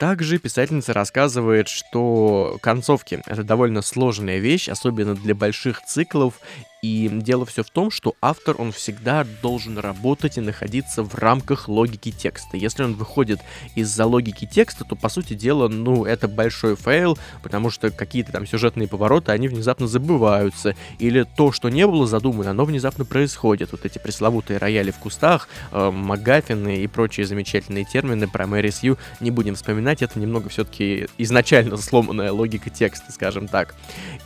Также 0.04 0.36
писательница 0.36 0.92
рассказывает, 0.92 1.66
что 1.66 2.58
концовки— 2.60 3.22
это 3.26 3.42
довольно 3.42 3.80
сложная 3.80 4.36
вещь, 4.36 4.68
особенно 4.68 5.14
для 5.14 5.34
больших 5.34 5.82
циклов, 5.82 6.40
и 6.84 7.08
дело 7.10 7.46
все 7.46 7.62
в 7.62 7.70
том, 7.70 7.90
что 7.90 8.14
автор, 8.20 8.56
он 8.58 8.70
всегда 8.70 9.26
должен 9.40 9.78
работать 9.78 10.36
и 10.36 10.42
находиться 10.42 11.02
в 11.02 11.14
рамках 11.14 11.66
логики 11.66 12.10
текста. 12.10 12.58
Если 12.58 12.82
он 12.82 12.92
выходит 12.92 13.40
из-за 13.74 14.04
логики 14.04 14.44
текста, 14.44 14.84
то, 14.84 14.94
по 14.94 15.08
сути 15.08 15.32
дела, 15.32 15.68
ну, 15.68 16.04
это 16.04 16.28
большой 16.28 16.76
fail, 16.76 17.16
потому 17.42 17.70
что 17.70 17.90
какие-то 17.90 18.32
там 18.32 18.46
сюжетные 18.46 18.86
повороты, 18.86 19.32
они 19.32 19.48
внезапно 19.48 19.86
забываются. 19.86 20.76
Или 20.98 21.22
то, 21.22 21.52
что 21.52 21.70
не 21.70 21.86
было 21.86 22.06
задумано, 22.06 22.50
оно 22.50 22.66
внезапно 22.66 23.06
происходит. 23.06 23.72
Вот 23.72 23.86
эти 23.86 23.98
пресловутые 23.98 24.58
рояли 24.58 24.90
в 24.90 24.98
кустах, 24.98 25.48
э, 25.72 25.90
макгаффины 25.90 26.82
и 26.82 26.86
прочие 26.86 27.24
замечательные 27.24 27.86
термины 27.86 28.28
про 28.28 28.46
Мэри 28.46 28.68
Сью 28.68 28.98
не 29.20 29.30
будем 29.30 29.54
вспоминать. 29.54 30.02
Это 30.02 30.18
немного 30.18 30.50
все-таки 30.50 31.08
изначально 31.16 31.76
сломанная 31.78 32.30
логика 32.30 32.68
текста, 32.68 33.10
скажем 33.10 33.48
так. 33.48 33.74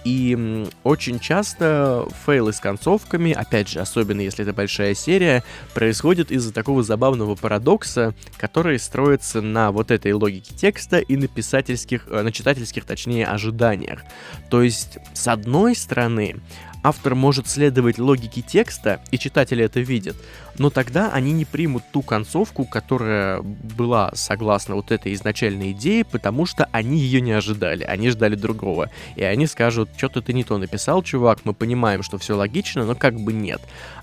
И 0.03 0.67
очень 0.83 1.21
часто 1.21 2.09
fail 2.27 2.48
fail 2.49 2.52
ы 2.52 2.53
с 2.53 2.61
концовками, 2.61 3.33
опять 3.33 3.69
же, 3.69 3.81
особенно 3.81 4.21
если 4.21 4.43
это 4.43 4.53
большая 4.53 4.95
серия, 4.95 5.43
происходит 5.75 6.31
из-за 6.31 6.53
такого 6.53 6.83
забавного 6.83 7.35
парадокса, 7.35 8.15
который 8.37 8.79
строится 8.79 9.41
на 9.41 9.71
вот 9.71 9.91
этой 9.91 10.13
логике 10.13 10.55
текста 10.55 10.99
и 10.99 11.17
на 11.17 11.29
писательских, 11.29 12.07
э, 12.09 12.23
на 12.23 12.33
читательских, 12.33 12.85
точнее, 12.85 13.27
ожиданиях. 13.27 14.01
То 14.51 14.63
есть, 14.63 14.99
с 15.15 15.29
одной 15.29 15.75
стороны, 15.75 16.37
автор 16.83 17.15
может 17.15 17.49
следовать 17.49 17.99
логике 17.99 18.43
текста, 18.43 19.01
и 19.11 19.19
читатели 19.19 19.65
это 19.65 19.81
видят, 19.81 20.17
но 20.59 20.71
тогда 20.71 21.13
они 21.13 21.33
не 21.33 21.45
примут 21.45 21.85
ту 21.93 22.03
концовку, 22.03 22.65
которая 22.65 23.41
была 23.43 24.11
согласно 24.15 24.75
вот 24.75 24.91
этой 24.91 25.15
изначальной 25.15 25.73
идее, 25.73 26.05
потому 26.05 26.47
что 26.47 26.69
они 26.73 26.99
ее 26.99 27.21
не 27.21 27.33
ожидали, 27.33 27.85
они 27.85 28.11
ждали 28.11 28.35
другого. 28.35 28.91
И 29.17 29.23
они 29.23 29.47
скажут, 29.47 29.91
что-то 29.97 30.23
ты 30.23 30.33
не 30.33 30.45
то 30.45 30.59
написал, 30.59 31.03
чувак, 31.03 31.41
мы 31.45 31.55
понимаем, 31.55 32.03
что 32.03 32.19
все 32.19 32.37
логично, 32.37 32.85
но 32.85 32.95
как 32.95 33.19
бы 33.19 33.33
нет. 33.33 33.61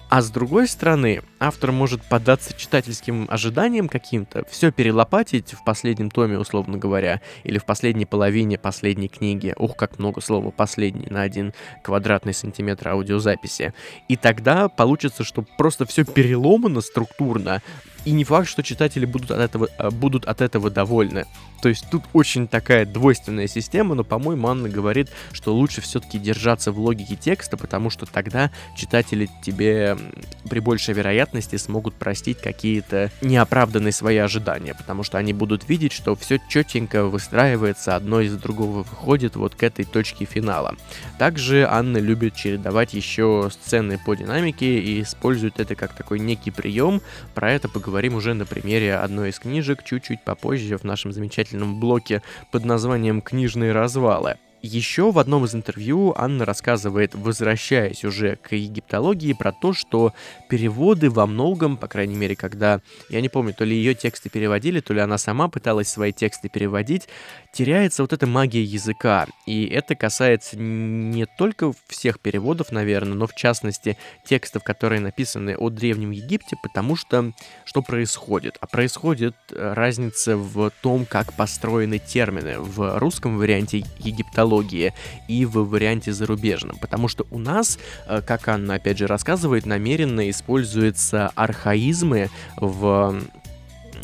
А 0.09 0.21
с 0.21 0.29
другой 0.29 0.67
стороны, 0.67 1.23
автор 1.45 1.71
может 1.71 2.01
поддаться 2.03 2.57
читательским 2.57 3.27
ожиданиям 3.29 3.87
каким-то, 3.87 4.45
все 4.49 4.71
перелопатить 4.71 5.53
в 5.53 5.63
последнем 5.63 6.09
томе, 6.09 6.39
условно 6.39 6.77
говоря, 6.77 7.21
или 7.43 7.59
в 7.59 7.65
последней 7.65 8.05
половине 8.05 8.57
последней 8.57 9.07
книги. 9.07 9.53
Ух, 9.57 9.75
как 9.75 9.99
много 9.99 10.21
слова 10.21 10.49
«последний» 10.49 11.07
на 11.07 11.21
один 11.21 11.53
квадратный 11.83 12.33
сантиметр 12.33 12.89
аудиозаписи. 12.89 13.73
И 14.07 14.15
тогда 14.15 14.69
получится, 14.69 15.23
что 15.23 15.45
просто 15.57 15.85
все 15.85 16.03
переломано 16.03 16.81
структурно, 16.81 17.61
и 18.05 18.11
не 18.11 18.23
факт, 18.23 18.47
что 18.47 18.61
читатели 18.61 19.05
будут 19.05 19.31
от 19.31 19.39
этого, 19.39 19.67
э, 19.77 19.89
будут 19.89 20.25
от 20.25 20.41
этого 20.41 20.69
довольны. 20.69 21.25
То 21.61 21.69
есть 21.69 21.89
тут 21.89 22.03
очень 22.13 22.47
такая 22.47 22.85
двойственная 22.85 23.47
система, 23.47 23.95
но, 23.95 24.03
по-моему, 24.03 24.47
Анна 24.47 24.69
говорит, 24.69 25.09
что 25.31 25.55
лучше 25.55 25.81
все-таки 25.81 26.19
держаться 26.19 26.71
в 26.71 26.79
логике 26.79 27.15
текста, 27.15 27.57
потому 27.57 27.89
что 27.89 28.05
тогда 28.05 28.51
читатели 28.77 29.27
тебе 29.41 29.97
при 30.47 30.59
большей 30.59 30.93
вероятности 30.93 31.34
смогут 31.41 31.95
простить 31.95 32.39
какие-то 32.39 33.11
неоправданные 33.21 33.91
свои 33.91 34.17
ожидания, 34.17 34.73
потому 34.73 35.03
что 35.03 35.17
они 35.17 35.33
будут 35.33 35.67
видеть, 35.69 35.93
что 35.93 36.15
все 36.15 36.39
четенько 36.49 37.05
выстраивается, 37.05 37.95
одно 37.95 38.21
из 38.21 38.35
другого 38.35 38.79
выходит 38.79 39.35
вот 39.35 39.55
к 39.55 39.63
этой 39.63 39.85
точке 39.85 40.25
финала. 40.25 40.75
Также 41.17 41.67
Анна 41.69 41.97
любит 41.97 42.35
чередовать 42.35 42.93
еще 42.93 43.49
сцены 43.51 43.99
по 44.03 44.15
динамике 44.15 44.79
и 44.79 45.01
использует 45.01 45.59
это 45.59 45.75
как 45.75 45.93
такой 45.93 46.19
некий 46.19 46.51
прием. 46.51 47.01
Про 47.33 47.51
это 47.51 47.69
поговорим 47.69 48.15
уже 48.15 48.33
на 48.33 48.45
примере 48.45 48.95
одной 48.95 49.29
из 49.29 49.39
книжек 49.39 49.83
чуть-чуть 49.83 50.23
попозже 50.23 50.77
в 50.77 50.83
нашем 50.83 51.11
замечательном 51.11 51.79
блоке 51.79 52.21
под 52.51 52.65
названием 52.65 53.21
«Книжные 53.21 53.71
развалы». 53.71 54.37
Еще 54.65 55.11
в 55.11 55.19
одном 55.19 55.45
из 55.45 55.53
интервью 55.53 56.15
Анна 56.17 56.43
рассказывает, 56.43 57.13
возвращаясь 57.13 58.03
уже 58.03 58.37
к 58.37 58.55
египтологии, 58.55 59.33
про 59.33 59.51
то, 59.51 59.73
что 59.73 60.11
переводы 60.49 61.11
во 61.11 61.27
многом, 61.27 61.77
по 61.77 61.87
крайней 61.87 62.15
мере, 62.15 62.35
когда, 62.35 62.81
я 63.09 63.21
не 63.21 63.29
помню, 63.29 63.53
то 63.53 63.63
ли 63.63 63.75
ее 63.75 63.93
тексты 63.93 64.27
переводили, 64.27 64.79
то 64.79 64.91
ли 64.95 65.01
она 65.01 65.19
сама 65.19 65.49
пыталась 65.49 65.87
свои 65.87 66.11
тексты 66.11 66.49
переводить, 66.49 67.07
теряется 67.53 68.01
вот 68.01 68.11
эта 68.11 68.25
магия 68.25 68.63
языка. 68.63 69.27
И 69.45 69.67
это 69.67 69.93
касается 69.93 70.57
не 70.57 71.27
только 71.37 71.71
всех 71.85 72.19
переводов, 72.19 72.71
наверное, 72.71 73.13
но 73.13 73.27
в 73.27 73.35
частности 73.35 73.97
текстов, 74.25 74.63
которые 74.63 74.99
написаны 74.99 75.55
о 75.55 75.69
Древнем 75.69 76.09
Египте, 76.09 76.57
потому 76.63 76.95
что 76.95 77.33
что 77.65 77.83
происходит? 77.83 78.57
А 78.61 78.65
происходит 78.67 79.35
э, 79.51 79.73
разница 79.73 80.35
в 80.37 80.71
том, 80.81 81.05
как 81.05 81.33
построены 81.33 81.99
термины 81.99 82.59
в 82.59 82.97
русском 82.97 83.37
варианте 83.37 83.83
египтологии 83.99 84.54
мифологии 84.55 84.93
и 85.27 85.45
в 85.45 85.69
варианте 85.69 86.13
зарубежном. 86.13 86.77
Потому 86.77 87.07
что 87.07 87.25
у 87.31 87.37
нас, 87.37 87.77
э, 88.07 88.21
как 88.21 88.47
Анна 88.47 88.75
опять 88.75 88.97
же 88.97 89.07
рассказывает, 89.07 89.65
намеренно 89.65 90.29
используются 90.29 91.31
архаизмы 91.35 92.29
в 92.57 93.21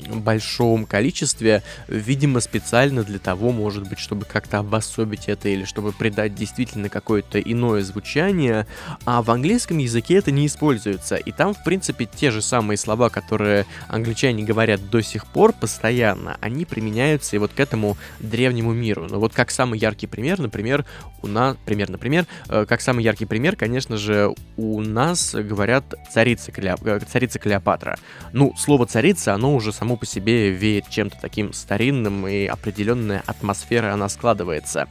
большом 0.10 0.86
количестве, 0.86 1.64
видимо, 1.88 2.40
специально 2.40 3.04
для 3.04 3.20
того, 3.20 3.52
может 3.52 3.88
быть, 3.88 4.00
чтобы 4.00 4.26
как-то 4.26 4.60
обособить 4.60 5.28
это 5.28 5.50
или 5.50 5.66
чтобы 5.66 5.92
придать 5.92 6.36
действительно 6.36 6.90
какое-то 6.90 7.40
иное 7.40 7.82
звучание, 7.82 8.68
а 9.06 9.22
в 9.22 9.32
английском 9.32 9.78
языке 9.78 10.16
это 10.16 10.32
не 10.32 10.48
используется. 10.48 11.16
И 11.16 11.32
там, 11.32 11.54
в 11.54 11.64
принципе, 11.64 12.06
те 12.06 12.32
же 12.32 12.42
самые 12.42 12.78
слова, 12.78 13.10
которые 13.10 13.66
англичане 13.88 14.44
говорят 14.44 14.90
до 14.90 15.02
сих 15.02 15.26
пор 15.28 15.54
постоянно, 15.54 16.38
они 16.42 16.66
применяются 16.66 17.36
и 17.36 17.40
вот 17.40 17.52
к 17.54 17.60
этому 17.60 17.98
древнему 18.20 18.74
миру. 18.74 19.08
Но 19.10 19.20
вот 19.20 19.34
как 19.34 19.52
самый 19.52 19.80
яркий 19.80 20.08
пример, 20.08 20.40
например, 20.40 20.86
у 21.22 21.28
нас, 21.28 21.58
пример, 21.66 21.90
например, 21.90 22.26
э, 22.50 22.66
как 22.68 22.82
самый 22.82 23.04
яркий 23.04 23.26
пример, 23.26 23.56
конечно 23.56 23.98
же, 23.98 24.34
у 24.58 24.82
нас 24.82 25.34
говорят 25.34 25.94
царица, 26.12 26.52
Клеоп... 26.52 26.86
Э, 26.86 27.00
царица 27.00 27.40
Клеопатра. 27.40 27.98
Ну, 28.34 28.54
слово 28.58 28.86
царица, 28.86 29.34
оно 29.34 29.56
уже 29.56 29.72
само 29.72 29.91
по 29.98 30.06
себе 30.06 30.50
веет 30.52 30.90
чем-то 30.90 31.18
таким 31.22 31.54
старинным, 31.54 32.28
и 32.28 32.46
определенная 32.46 33.24
атмосфера 33.26 33.94
она 33.94 34.10
складывается. 34.10 34.88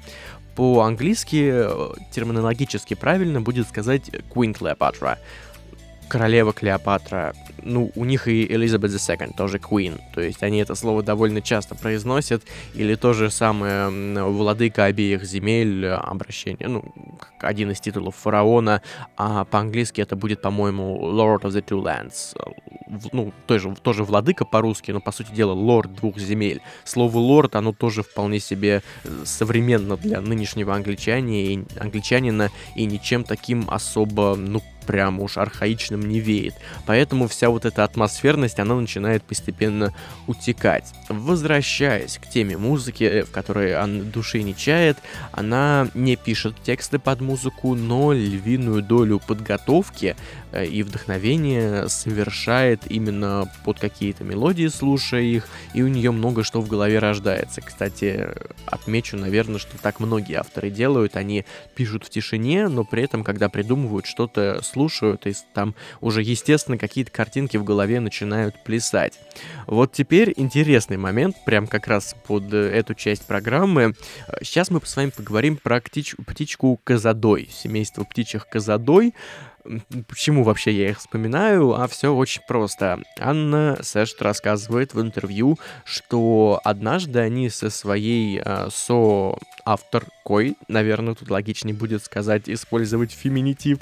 По-английски 0.56 1.50
э, 1.52 1.90
терминологически 2.12 2.94
правильно 2.94 3.40
будет 3.40 3.68
сказать 3.68 4.08
Queen 4.08 4.56
Cleopatra 4.56 5.18
королева 6.10 6.52
Клеопатра, 6.52 7.34
ну, 7.62 7.90
у 7.94 8.04
них 8.04 8.28
и 8.28 8.44
Элизабет 8.46 8.90
II, 8.90 9.36
тоже 9.36 9.58
Queen, 9.58 10.00
то 10.14 10.20
есть 10.20 10.42
они 10.42 10.58
это 10.58 10.74
слово 10.74 11.02
довольно 11.02 11.40
часто 11.40 11.74
произносят, 11.74 12.42
или 12.74 12.94
то 12.94 13.12
же 13.12 13.30
самое 13.30 13.88
владыка 14.24 14.84
обеих 14.84 15.24
земель, 15.24 15.86
обращение, 15.86 16.68
ну, 16.68 16.84
один 17.38 17.70
из 17.70 17.80
титулов 17.80 18.16
фараона, 18.16 18.82
а 19.16 19.44
по-английски 19.44 20.00
это 20.00 20.16
будет, 20.16 20.42
по-моему, 20.42 20.98
Lord 21.00 21.42
of 21.42 21.50
the 21.50 21.64
Two 21.64 21.82
Lands, 21.82 22.36
ну, 23.12 23.32
тоже, 23.46 23.74
тоже 23.82 24.04
владыка 24.04 24.44
по-русски, 24.44 24.90
но, 24.90 25.00
по 25.00 25.12
сути 25.12 25.32
дела, 25.32 25.52
лорд 25.52 25.94
двух 25.94 26.18
земель. 26.18 26.60
Слово 26.84 27.18
лорд, 27.18 27.56
оно 27.56 27.72
тоже 27.72 28.02
вполне 28.02 28.40
себе 28.40 28.82
э, 29.04 29.22
современно 29.24 29.96
для 29.96 30.20
нынешнего 30.20 30.74
англичанина 30.74 31.30
и, 31.30 31.64
англичанина, 31.78 32.50
и 32.74 32.84
ничем 32.86 33.24
таким 33.24 33.64
особо, 33.68 34.34
ну, 34.36 34.60
прям 34.90 35.20
уж 35.20 35.36
архаичным 35.36 36.00
не 36.00 36.18
веет. 36.18 36.54
Поэтому 36.84 37.28
вся 37.28 37.48
вот 37.48 37.64
эта 37.64 37.84
атмосферность, 37.84 38.58
она 38.58 38.74
начинает 38.74 39.22
постепенно 39.22 39.94
утекать. 40.26 40.92
Возвращаясь 41.08 42.18
к 42.18 42.28
теме 42.28 42.56
музыки, 42.58 43.04
э, 43.04 43.22
в 43.22 43.30
которой 43.30 43.76
она 43.76 44.02
души 44.02 44.42
не 44.42 44.56
чает, 44.56 44.98
она 45.30 45.86
не 45.94 46.16
пишет 46.16 46.56
тексты 46.64 46.98
под 46.98 47.20
музыку, 47.20 47.76
но 47.76 48.12
львиную 48.12 48.82
долю 48.82 49.20
подготовки 49.20 50.16
э, 50.50 50.66
и 50.66 50.82
вдохновения 50.82 51.86
совершает 51.86 52.90
именно 52.90 53.48
под 53.64 53.78
какие-то 53.78 54.24
мелодии, 54.24 54.66
слушая 54.66 55.22
их, 55.22 55.46
и 55.72 55.82
у 55.82 55.86
нее 55.86 56.10
много 56.10 56.42
что 56.42 56.60
в 56.60 56.66
голове 56.66 56.98
рождается. 56.98 57.60
Кстати, 57.60 58.28
отмечу, 58.66 59.16
наверное, 59.16 59.60
что 59.60 59.78
так 59.80 60.00
многие 60.00 60.34
авторы 60.34 60.68
делают, 60.68 61.14
они 61.14 61.44
пишут 61.76 62.06
в 62.06 62.10
тишине, 62.10 62.66
но 62.66 62.82
при 62.82 63.04
этом, 63.04 63.22
когда 63.22 63.48
придумывают 63.48 64.06
что-то, 64.06 64.60
слушают 64.64 64.79
слушают, 64.80 65.26
и 65.26 65.34
там 65.52 65.74
уже, 66.00 66.22
естественно, 66.22 66.78
какие-то 66.78 67.10
картинки 67.10 67.58
в 67.58 67.64
голове 67.64 68.00
начинают 68.00 68.64
плясать. 68.64 69.20
Вот 69.66 69.92
теперь 69.92 70.32
интересный 70.36 70.96
момент, 70.96 71.36
прям 71.44 71.66
как 71.66 71.86
раз 71.86 72.16
под 72.26 72.52
э, 72.54 72.70
эту 72.70 72.94
часть 72.94 73.26
программы. 73.26 73.94
Сейчас 74.42 74.70
мы 74.70 74.80
с 74.82 74.96
вами 74.96 75.10
поговорим 75.10 75.58
про 75.58 75.80
птич- 75.80 76.16
птичку 76.24 76.80
Казадой, 76.82 77.50
семейство 77.52 78.04
птичьих 78.04 78.48
Казадой. 78.48 79.12
Почему 80.08 80.42
вообще 80.42 80.72
я 80.72 80.90
их 80.90 80.98
вспоминаю? 80.98 81.74
А 81.74 81.86
все 81.86 82.14
очень 82.14 82.42
просто. 82.48 83.00
Анна 83.18 83.78
Сэшт 83.82 84.20
рассказывает 84.22 84.94
в 84.94 85.00
интервью, 85.00 85.58
что 85.84 86.60
однажды 86.64 87.18
они 87.18 87.50
со 87.50 87.68
своей 87.68 88.40
э, 88.42 88.68
со-авторкой, 88.72 90.56
наверное, 90.68 91.14
тут 91.14 91.30
логичнее 91.30 91.74
будет 91.74 92.02
сказать, 92.02 92.48
использовать 92.48 93.12
феминитив, 93.12 93.80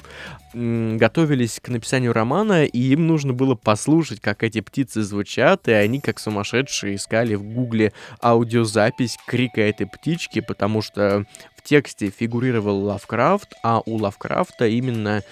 готовились 0.53 1.59
к 1.61 1.69
написанию 1.69 2.11
романа, 2.11 2.65
и 2.65 2.79
им 2.79 3.07
нужно 3.07 3.33
было 3.33 3.55
послушать, 3.55 4.19
как 4.19 4.43
эти 4.43 4.61
птицы 4.61 5.03
звучат, 5.03 5.67
и 5.67 5.71
они, 5.71 6.01
как 6.01 6.19
сумасшедшие, 6.19 6.95
искали 6.95 7.35
в 7.35 7.43
гугле 7.43 7.93
аудиозапись 8.21 9.17
крика 9.27 9.61
этой 9.61 9.87
птички, 9.87 10.41
потому 10.41 10.81
что 10.81 11.25
в 11.55 11.61
тексте 11.61 12.09
фигурировал 12.09 12.83
Лавкрафт, 12.83 13.53
а 13.63 13.81
у 13.85 13.97
Лавкрафта 13.97 14.67
именно 14.67 15.23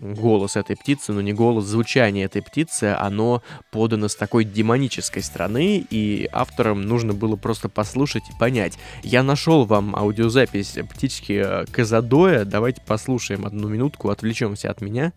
голос 0.00 0.56
этой 0.56 0.76
птицы, 0.76 1.12
но 1.12 1.20
не 1.20 1.32
голос, 1.32 1.64
звучание 1.64 2.24
этой 2.24 2.42
птицы, 2.42 2.96
оно 2.98 3.42
подано 3.70 4.08
с 4.08 4.14
такой 4.14 4.44
демонической 4.44 5.22
стороны, 5.22 5.84
и 5.90 6.28
авторам 6.32 6.82
нужно 6.82 7.12
было 7.12 7.36
просто 7.36 7.68
послушать 7.68 8.24
и 8.30 8.38
понять. 8.38 8.78
Я 9.02 9.22
нашел 9.22 9.64
вам 9.64 9.96
аудиозапись 9.96 10.78
птички 10.92 11.42
э, 11.44 11.64
Казадоя, 11.70 12.44
давайте 12.44 12.80
послушаем 12.82 13.46
одну 13.46 13.68
минутку, 13.68 14.10
отвлечемся 14.10 14.70
от 14.70 14.80
меня. 14.80 15.12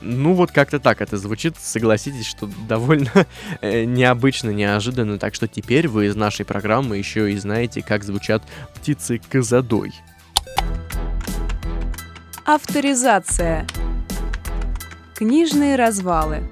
Ну 0.00 0.34
вот 0.34 0.52
как-то 0.52 0.78
так 0.78 1.00
это 1.00 1.16
звучит, 1.16 1.56
согласитесь, 1.58 2.26
что 2.26 2.48
довольно 2.68 3.10
э, 3.60 3.84
необычно, 3.84 4.50
неожиданно, 4.50 5.18
так 5.18 5.34
что 5.34 5.48
теперь 5.48 5.88
вы 5.88 6.06
из 6.06 6.16
нашей 6.16 6.44
программы 6.44 6.96
еще 6.96 7.32
и 7.32 7.36
знаете, 7.36 7.82
как 7.82 8.04
звучат 8.04 8.42
птицы 8.74 9.20
козадой. 9.30 9.92
Авторизация. 12.44 13.66
Книжные 15.16 15.76
развалы. 15.76 16.48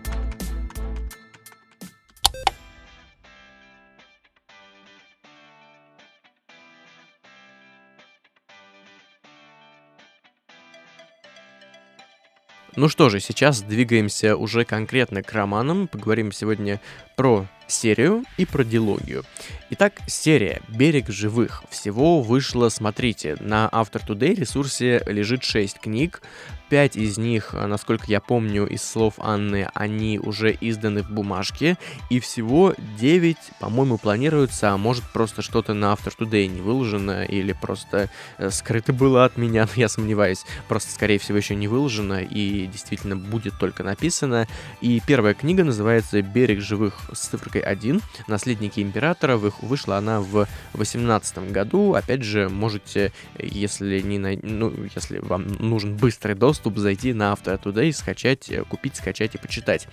Ну 12.76 12.90
что 12.90 13.08
же, 13.08 13.20
сейчас 13.20 13.62
двигаемся 13.62 14.36
уже 14.36 14.66
конкретно 14.66 15.22
к 15.22 15.32
романам. 15.32 15.88
Поговорим 15.88 16.30
сегодня 16.30 16.78
про 17.16 17.46
серию 17.66 18.22
и 18.36 18.44
про 18.44 18.64
дилогию. 18.64 19.24
Итак, 19.70 19.94
серия 20.06 20.60
«Берег 20.68 21.08
живых». 21.08 21.64
Всего 21.70 22.20
вышло, 22.20 22.68
смотрите, 22.68 23.38
на 23.40 23.70
After 23.72 24.06
Today 24.06 24.34
ресурсе 24.34 25.02
лежит 25.06 25.42
6 25.42 25.80
книг. 25.80 26.20
5 26.68 26.96
из 26.96 27.18
них, 27.18 27.52
насколько 27.52 28.04
я 28.08 28.20
помню 28.20 28.66
из 28.66 28.82
слов 28.82 29.14
Анны, 29.18 29.68
они 29.74 30.18
уже 30.18 30.56
изданы 30.60 31.02
в 31.02 31.10
бумажке. 31.10 31.78
И 32.10 32.20
всего 32.20 32.74
9, 32.98 33.36
по-моему, 33.60 33.98
планируется, 33.98 34.72
а 34.72 34.76
может 34.76 35.04
просто 35.12 35.42
что-то 35.42 35.74
на 35.74 35.92
After 35.92 36.12
Today 36.18 36.46
не 36.46 36.60
выложено 36.60 37.24
или 37.24 37.52
просто 37.52 38.10
э, 38.38 38.50
скрыто 38.50 38.92
было 38.92 39.24
от 39.24 39.36
меня, 39.36 39.66
но 39.76 39.80
я 39.80 39.88
сомневаюсь. 39.88 40.44
Просто, 40.68 40.92
скорее 40.92 41.18
всего, 41.18 41.38
еще 41.38 41.54
не 41.54 41.68
выложено 41.68 42.22
и 42.22 42.66
действительно 42.66 43.16
будет 43.16 43.58
только 43.58 43.82
написано. 43.82 44.46
И 44.80 45.00
первая 45.06 45.34
книга 45.34 45.64
называется 45.64 46.20
«Берег 46.22 46.60
живых» 46.60 46.94
с 47.12 47.28
цифрой 47.28 47.62
1. 47.62 48.00
«Наследники 48.26 48.80
императора». 48.80 49.36
Вышла 49.36 49.98
она 49.98 50.20
в 50.20 50.46
2018 50.74 51.50
году. 51.50 51.94
Опять 51.94 52.22
же, 52.22 52.48
можете, 52.48 53.12
если, 53.38 54.00
не 54.00 54.18
ну, 54.18 54.72
если 54.94 55.18
вам 55.18 55.46
нужен 55.58 55.96
быстрый 55.96 56.34
доступ, 56.34 56.55
зайти 56.76 57.12
на 57.12 57.32
Автор 57.32 57.54
Today, 57.54 57.92
скачать, 57.92 58.50
купить, 58.68 58.96
скачать 58.96 59.34
и 59.34 59.38
почитать. 59.38 59.88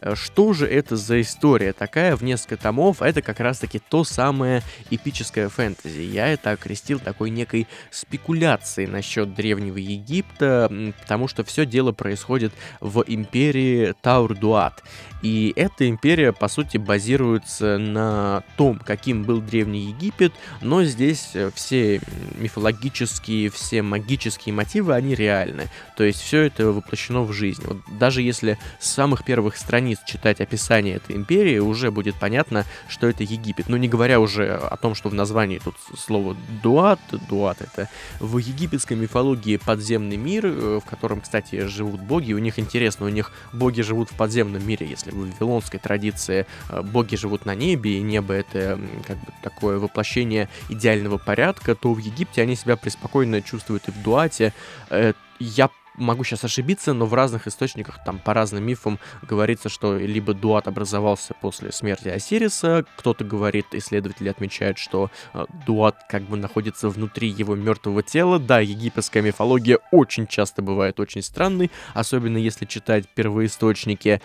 Э, 0.00 0.14
что 0.14 0.52
же 0.52 0.66
это 0.66 0.96
за 0.96 1.20
история 1.20 1.72
такая 1.72 2.16
в 2.16 2.22
несколько 2.22 2.56
томов? 2.56 3.02
Это 3.02 3.22
как 3.22 3.40
раз-таки 3.40 3.78
то 3.78 4.04
самое 4.04 4.62
эпическое 4.90 5.48
фэнтези. 5.48 6.00
Я 6.00 6.28
это 6.28 6.52
окрестил 6.52 7.00
такой 7.00 7.30
некой 7.30 7.66
спекуляцией 7.90 8.88
насчет 8.88 9.34
Древнего 9.34 9.78
Египта, 9.78 10.70
потому 11.00 11.28
что 11.28 11.44
все 11.44 11.66
дело 11.66 11.92
происходит 11.92 12.52
в 12.80 13.04
империи 13.06 13.94
Таур-Дуат. 14.02 14.82
И 15.22 15.52
эта 15.56 15.88
империя, 15.88 16.32
по 16.32 16.48
сути, 16.48 16.76
базируется 16.76 17.78
на 17.78 18.42
том, 18.56 18.78
каким 18.78 19.24
был 19.24 19.40
Древний 19.40 19.86
Египет, 19.86 20.32
но 20.60 20.84
здесь 20.84 21.30
э, 21.34 21.50
все 21.54 22.00
мифологические, 22.38 23.50
все 23.50 23.82
магические 23.82 24.54
мотивы, 24.54 24.94
они 24.94 25.14
реальны. 25.14 25.68
То 25.96 26.04
есть 26.04 26.20
все 26.20 26.42
это 26.42 26.70
воплощено 26.72 27.22
в 27.22 27.32
жизнь. 27.32 27.62
Вот 27.64 27.78
даже 27.98 28.22
если 28.22 28.58
с 28.78 28.88
самых 28.88 29.24
первых 29.24 29.56
страниц 29.56 29.98
читать 30.06 30.40
описание 30.40 30.96
этой 30.96 31.16
империи, 31.16 31.58
уже 31.58 31.90
будет 31.90 32.14
понятно, 32.14 32.64
что 32.88 33.08
это 33.08 33.24
Египет. 33.24 33.68
Ну, 33.68 33.76
не 33.76 33.88
говоря 33.88 34.20
уже 34.20 34.54
о 34.54 34.76
том, 34.76 34.94
что 34.94 35.08
в 35.08 35.14
названии 35.14 35.58
тут 35.58 35.74
слово 35.96 36.36
«дуат», 36.62 37.00
«дуат»— 37.28 37.60
это 37.60 37.88
в 38.20 38.38
египетской 38.38 38.94
мифологии 38.94 39.56
подземный 39.56 40.16
мир, 40.16 40.46
э, 40.46 40.80
в 40.84 40.88
котором, 40.88 41.20
кстати, 41.20 41.66
живут 41.66 42.00
боги. 42.00 42.32
У 42.32 42.38
них 42.38 42.58
интересно, 42.58 43.06
у 43.06 43.10
них 43.10 43.32
боги 43.52 43.80
живут 43.80 44.10
в 44.10 44.14
подземном 44.14 44.66
мире, 44.66 44.86
если 44.86 45.07
если 45.08 45.32
в 45.32 45.40
вавилонской 45.40 45.80
традиции 45.80 46.46
э, 46.68 46.82
боги 46.82 47.16
живут 47.16 47.46
на 47.46 47.54
небе, 47.54 47.98
и 47.98 48.02
небо 48.02 48.34
это 48.34 48.78
как 49.06 49.16
бы 49.18 49.32
такое 49.42 49.78
воплощение 49.78 50.48
идеального 50.68 51.18
порядка, 51.18 51.74
то 51.74 51.92
в 51.92 51.98
Египте 51.98 52.42
они 52.42 52.56
себя 52.56 52.76
преспокойно 52.76 53.42
чувствуют 53.42 53.88
и 53.88 53.90
в 53.90 54.02
дуате. 54.02 54.52
Э, 54.90 55.12
я 55.38 55.70
могу 55.98 56.24
сейчас 56.24 56.44
ошибиться, 56.44 56.92
но 56.92 57.06
в 57.06 57.14
разных 57.14 57.46
источниках, 57.46 58.02
там 58.04 58.18
по 58.18 58.34
разным 58.34 58.64
мифам 58.64 58.98
говорится, 59.22 59.68
что 59.68 59.96
либо 59.96 60.34
Дуат 60.34 60.68
образовался 60.68 61.34
после 61.40 61.72
смерти 61.72 62.08
Осириса, 62.08 62.84
кто-то 62.96 63.24
говорит, 63.24 63.66
исследователи 63.72 64.28
отмечают, 64.28 64.78
что 64.78 65.10
э, 65.34 65.44
Дуат 65.66 65.96
как 66.08 66.22
бы 66.22 66.36
находится 66.36 66.88
внутри 66.88 67.28
его 67.28 67.54
мертвого 67.54 68.02
тела. 68.02 68.38
Да, 68.38 68.60
египетская 68.60 69.22
мифология 69.22 69.78
очень 69.90 70.26
часто 70.26 70.62
бывает 70.62 71.00
очень 71.00 71.22
странной, 71.22 71.70
особенно 71.94 72.38
если 72.38 72.64
читать 72.64 73.08
первоисточники. 73.08 74.20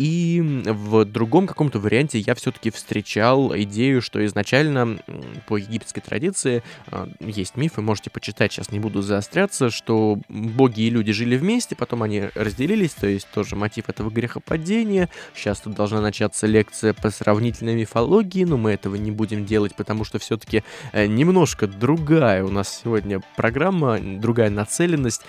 И 0.00 0.40
в 0.40 1.04
другом 1.04 1.46
каком-то 1.46 1.78
варианте 1.78 2.20
я 2.20 2.34
все-таки 2.34 2.70
встречал 2.70 3.54
идею, 3.54 4.00
что 4.00 4.24
изначально 4.24 4.98
по 5.46 5.58
египетской 5.58 6.00
традиции 6.00 6.62
э, 6.90 7.06
есть 7.20 7.54
мифы, 7.58 7.82
можете 7.82 8.08
почитать, 8.08 8.50
сейчас 8.50 8.72
не 8.72 8.80
буду 8.80 9.02
заостряться, 9.02 9.68
что 9.68 10.18
боги 10.30 10.80
и 10.80 10.90
люди 10.90 11.12
жили 11.12 11.36
вместе, 11.36 11.76
потом 11.76 12.02
они 12.02 12.30
разделились, 12.34 12.92
то 12.92 13.06
есть 13.06 13.28
тоже 13.30 13.56
мотив 13.56 13.90
этого 13.90 14.08
грехопадения. 14.08 15.10
Сейчас 15.34 15.60
тут 15.60 15.74
должна 15.74 16.00
начаться 16.00 16.46
лекция 16.46 16.94
по 16.94 17.10
сравнительной 17.10 17.74
мифологии, 17.74 18.44
но 18.44 18.56
мы 18.56 18.70
этого 18.70 18.94
не 18.94 19.10
будем 19.10 19.44
делать, 19.44 19.74
потому 19.74 20.04
что 20.04 20.18
все-таки 20.18 20.64
э, 20.92 21.08
немножко 21.08 21.66
другая 21.66 22.42
у 22.42 22.48
нас 22.48 22.80
сегодня 22.82 23.20
программа, 23.36 23.98
другая 24.00 24.48
нацеленность. 24.48 25.20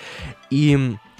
И 0.49 0.77
а, 0.77 1.10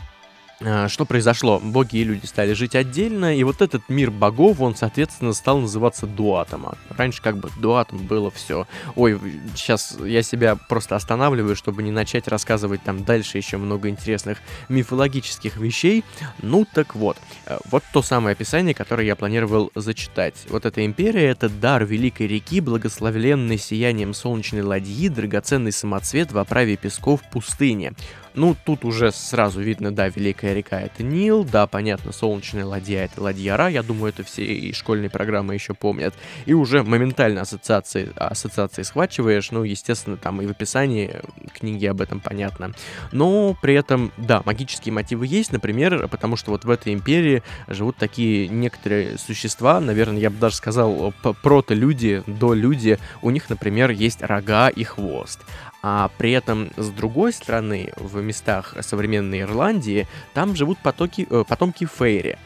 что 0.88 1.06
произошло? 1.06 1.60
Боги 1.60 1.98
и 1.98 2.04
люди 2.04 2.26
стали 2.26 2.54
жить 2.54 2.76
отдельно, 2.76 3.36
и 3.36 3.44
вот 3.44 3.62
этот 3.62 3.90
мир 3.90 4.12
богов, 4.12 4.62
он, 4.62 4.76
соответственно, 4.76 5.34
стал 5.34 5.60
называться 5.60 6.06
дуатом. 6.06 6.68
А 6.68 6.76
раньше 6.96 7.22
как 7.22 7.38
бы 7.38 7.50
дуатом 7.58 8.00
было 8.00 8.30
все. 8.30 8.68
Ой, 8.96 9.20
сейчас 9.56 9.98
я 10.04 10.22
себя 10.22 10.56
просто 10.56 10.96
останавливаю, 10.96 11.56
чтобы 11.56 11.82
не 11.84 11.92
начать 11.92 12.28
рассказывать 12.28 12.84
там 12.84 13.04
дальше 13.04 13.38
еще 13.38 13.58
много 13.58 13.90
интересных 13.90 14.38
мифологических 14.70 15.58
вещей. 15.58 16.04
Ну 16.42 16.66
так 16.72 16.96
вот, 16.96 17.18
э, 17.48 17.58
вот 17.70 17.84
то 17.92 18.02
самое 18.02 18.34
описание, 18.34 18.74
которое 18.74 19.06
я 19.08 19.16
планировал 19.16 19.72
зачитать. 19.76 20.36
Вот 20.50 20.66
эта 20.66 20.86
империя— 20.86 21.30
это 21.30 21.50
дар 21.50 21.86
великой 21.86 22.28
реки, 22.28 22.62
благословленный 22.62 23.58
сиянием 23.58 24.14
солнечной 24.14 24.62
ладьи, 24.62 25.10
драгоценный 25.10 25.72
самоцвет 25.72 26.32
в 26.32 26.38
оправе 26.38 26.78
песков 26.78 27.22
пустыни. 27.32 27.94
Ну, 28.34 28.56
тут 28.66 28.86
уже 28.86 29.12
сразу 29.12 29.62
видно, 29.62 29.92
да, 29.92 30.08
Великая 30.08 30.54
река 30.54 30.80
это 30.80 31.04
Нил, 31.04 31.44
да, 31.44 31.68
понятно, 31.68 32.12
Солнечная 32.12 32.66
ладья 32.66 33.04
это 33.06 33.22
ладьяра, 33.22 33.68
я 33.68 33.84
думаю, 33.84 34.14
это 34.14 34.24
все 34.24 34.44
и 34.44 34.74
школьные 34.74 35.10
программы 35.10 35.54
еще 35.54 35.74
помнят. 35.74 36.14
И 36.46 36.54
уже 36.54 36.84
моментально 36.84 37.42
ассоциации, 37.42 38.12
ассоциации 38.16 38.84
схвачиваешь, 38.84 39.52
ну, 39.52 39.64
естественно, 39.64 40.18
там 40.18 40.42
и 40.42 40.48
в 40.48 40.52
описании 40.52 41.22
книги 41.54 41.86
об 41.86 42.02
этом 42.02 42.20
понятно. 42.20 42.74
Но 43.12 43.56
при 43.62 43.74
этом, 43.74 44.12
да, 44.18 44.42
магические 44.46 44.94
мотивы 44.94 45.28
есть, 45.28 45.52
например, 45.52 46.08
потому 46.08 46.38
что 46.38 46.52
вот 46.52 46.64
в 46.64 46.70
этой 46.70 46.94
империи 46.94 47.44
живут 47.68 47.98
такие 47.98 48.48
некоторые 48.48 49.18
существа, 49.18 49.80
наверное, 49.80 50.20
я 50.20 50.30
бы 50.30 50.38
даже 50.38 50.56
сказал, 50.56 51.14
прото-люди, 51.44 52.24
до-люди, 52.28 52.98
у 53.22 53.30
них, 53.30 53.50
например, 53.50 53.92
есть 53.92 54.22
рога 54.22 54.70
и 54.70 54.84
хвост. 54.84 55.40
А 55.84 56.12
при 56.18 56.32
этом, 56.32 56.70
с 56.78 56.90
другой 56.90 57.34
стороны, 57.34 57.92
в 57.96 58.22
местах 58.22 58.76
современной 58.82 59.42
Ирландии, 59.42 60.08
там 60.34 60.56
живут 60.56 60.78
потоки, 60.80 61.28
э, 61.30 61.44
потомки 61.48 61.86
Фейри. 61.86 62.38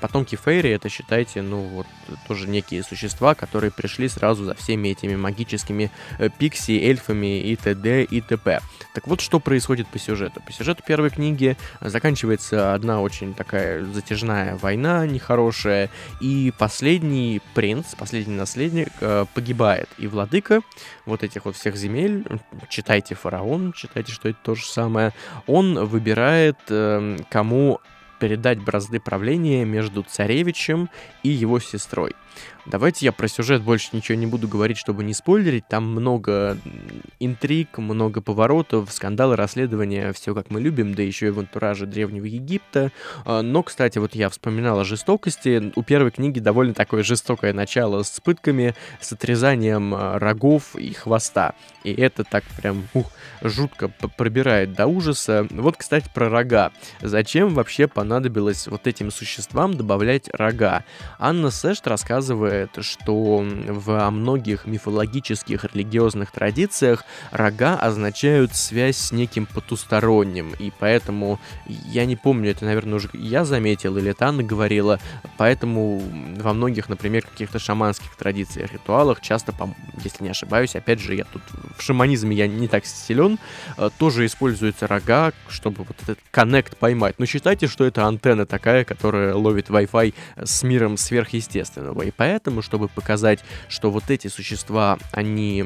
потомки 0.00 0.36
Фейри 0.36 0.70
это, 0.70 0.88
считайте, 0.88 1.42
ну 1.42 1.62
вот, 1.62 1.86
тоже 2.28 2.48
некие 2.48 2.82
существа, 2.82 3.34
которые 3.34 3.70
пришли 3.70 4.08
сразу 4.08 4.44
за 4.44 4.54
всеми 4.54 4.88
этими 4.88 5.16
магическими 5.16 5.90
э, 6.18 6.28
пикси, 6.28 6.72
эльфами 6.72 7.40
и 7.40 7.56
т.д. 7.56 8.04
и 8.04 8.20
т.п. 8.20 8.60
Так 8.94 9.06
вот, 9.06 9.20
что 9.20 9.40
происходит 9.40 9.88
по 9.88 9.98
сюжету. 9.98 10.42
По 10.44 10.52
сюжету 10.52 10.82
первой 10.86 11.10
книги 11.10 11.56
заканчивается 11.80 12.74
одна 12.74 13.00
очень 13.00 13.32
такая 13.34 13.84
затяжная 13.84 14.56
война 14.56 15.06
нехорошая, 15.06 15.90
и 16.20 16.52
последний 16.58 17.40
принц, 17.54 17.94
последний 17.94 18.36
наследник 18.36 18.90
э, 19.00 19.24
погибает. 19.34 19.88
И 19.98 20.06
владыка 20.06 20.60
вот 21.06 21.22
этих 21.22 21.46
вот 21.46 21.56
всех 21.56 21.76
земель, 21.76 22.26
читайте 22.68 23.14
фараон, 23.14 23.72
читайте, 23.72 24.12
что 24.12 24.28
это 24.28 24.38
то 24.42 24.54
же 24.54 24.66
самое, 24.66 25.12
он 25.46 25.86
выбирает, 25.86 26.58
э, 26.68 27.16
кому 27.30 27.80
передать 28.18 28.60
бразды 28.60 29.00
правления 29.00 29.64
между 29.64 30.02
царевичем 30.02 30.90
и 31.22 31.28
его 31.30 31.58
сестрой. 31.58 32.14
Давайте 32.64 33.04
я 33.04 33.12
про 33.12 33.26
сюжет 33.26 33.62
больше 33.62 33.88
ничего 33.92 34.16
не 34.16 34.26
буду 34.26 34.46
говорить, 34.46 34.78
чтобы 34.78 35.02
не 35.02 35.14
спойлерить. 35.14 35.66
Там 35.66 35.84
много 35.90 36.56
интриг, 37.18 37.76
много 37.78 38.20
поворотов, 38.20 38.92
скандалы, 38.92 39.34
расследования, 39.34 40.12
все 40.12 40.32
как 40.32 40.48
мы 40.50 40.60
любим, 40.60 40.94
да 40.94 41.02
еще 41.02 41.26
и 41.26 41.30
в 41.30 41.40
антураже 41.40 41.86
Древнего 41.86 42.24
Египта. 42.24 42.92
А, 43.24 43.42
но, 43.42 43.64
кстати, 43.64 43.98
вот 43.98 44.14
я 44.14 44.28
вспоминал 44.28 44.78
о 44.78 44.84
жестокости. 44.84 45.72
У 45.74 45.82
первой 45.82 46.12
книги 46.12 46.38
довольно 46.38 46.72
такое 46.72 47.02
жестокое 47.02 47.52
начало 47.52 48.04
с 48.04 48.20
пытками, 48.20 48.76
с 49.00 49.12
отрезанием 49.12 49.92
а, 49.94 50.18
рогов 50.20 50.76
и 50.76 50.92
хвоста. 50.92 51.54
И 51.82 51.92
это 51.92 52.22
так 52.22 52.44
прям 52.56 52.86
ух, 52.94 53.10
жутко 53.42 53.88
пробирает 53.88 54.74
до 54.74 54.86
ужаса. 54.86 55.48
Вот, 55.50 55.76
кстати, 55.76 56.08
про 56.14 56.28
рога. 56.28 56.70
Зачем 57.00 57.54
вообще 57.54 57.88
понадобилось 57.88 58.68
вот 58.68 58.86
этим 58.86 59.10
существам 59.10 59.76
добавлять 59.76 60.30
рога? 60.32 60.84
Анна 61.18 61.50
Сэшт 61.50 61.84
рассказывает 61.88 62.21
рассказывает, 62.22 62.78
что 62.80 63.44
во 63.68 64.10
многих 64.10 64.66
мифологических 64.66 65.64
религиозных 65.74 66.30
традициях 66.30 67.04
рога 67.32 67.76
означают 67.76 68.54
связь 68.54 68.96
с 68.96 69.12
неким 69.12 69.46
потусторонним, 69.46 70.54
и 70.60 70.70
поэтому, 70.78 71.40
я 71.66 72.04
не 72.04 72.14
помню, 72.14 72.52
это, 72.52 72.64
наверное, 72.64 72.94
уже 72.94 73.08
я 73.12 73.44
заметил, 73.44 73.96
или 73.98 74.10
это 74.12 74.28
Анна 74.28 74.44
говорила, 74.44 75.00
поэтому 75.36 76.00
во 76.38 76.52
многих, 76.52 76.88
например, 76.88 77.22
каких-то 77.22 77.58
шаманских 77.58 78.14
традициях, 78.16 78.72
ритуалах, 78.72 79.20
часто, 79.20 79.52
если 80.04 80.22
не 80.22 80.30
ошибаюсь, 80.30 80.76
опять 80.76 81.00
же, 81.00 81.16
я 81.16 81.24
тут 81.24 81.42
в 81.76 81.82
шаманизме 81.82 82.36
я 82.36 82.46
не 82.46 82.68
так 82.68 82.86
силен, 82.86 83.38
э, 83.76 83.90
тоже 83.98 84.26
используются 84.26 84.86
рога, 84.86 85.32
чтобы 85.48 85.84
вот 85.84 85.96
этот 86.02 86.18
коннект 86.30 86.76
поймать. 86.76 87.16
Но 87.18 87.26
считайте, 87.26 87.66
что 87.66 87.84
это 87.84 88.06
антенна 88.06 88.46
такая, 88.46 88.84
которая 88.84 89.34
ловит 89.34 89.70
Wi-Fi 89.70 90.14
с 90.36 90.62
миром 90.62 90.96
сверхъестественного, 90.96 92.02
и 92.02 92.11
поэтому 92.16 92.42
поэтому, 92.42 92.62
чтобы 92.62 92.88
показать, 92.88 93.40
что 93.68 93.90
вот 93.90 94.10
эти 94.10 94.28
существа, 94.28 94.98
они, 95.12 95.64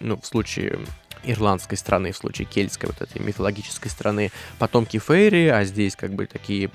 ну, 0.00 0.16
в 0.16 0.26
случае 0.26 0.78
ирландской 1.24 1.76
страны, 1.76 2.12
в 2.12 2.16
случае 2.16 2.46
кельтской 2.46 2.88
вот 2.88 3.00
этой 3.00 3.20
мифологической 3.20 3.90
страны, 3.90 4.30
потомки 4.58 4.98
Фейри, 4.98 5.48
а 5.48 5.64
здесь 5.64 5.96
как 5.96 6.12
бы 6.12 6.26
такие 6.26 6.70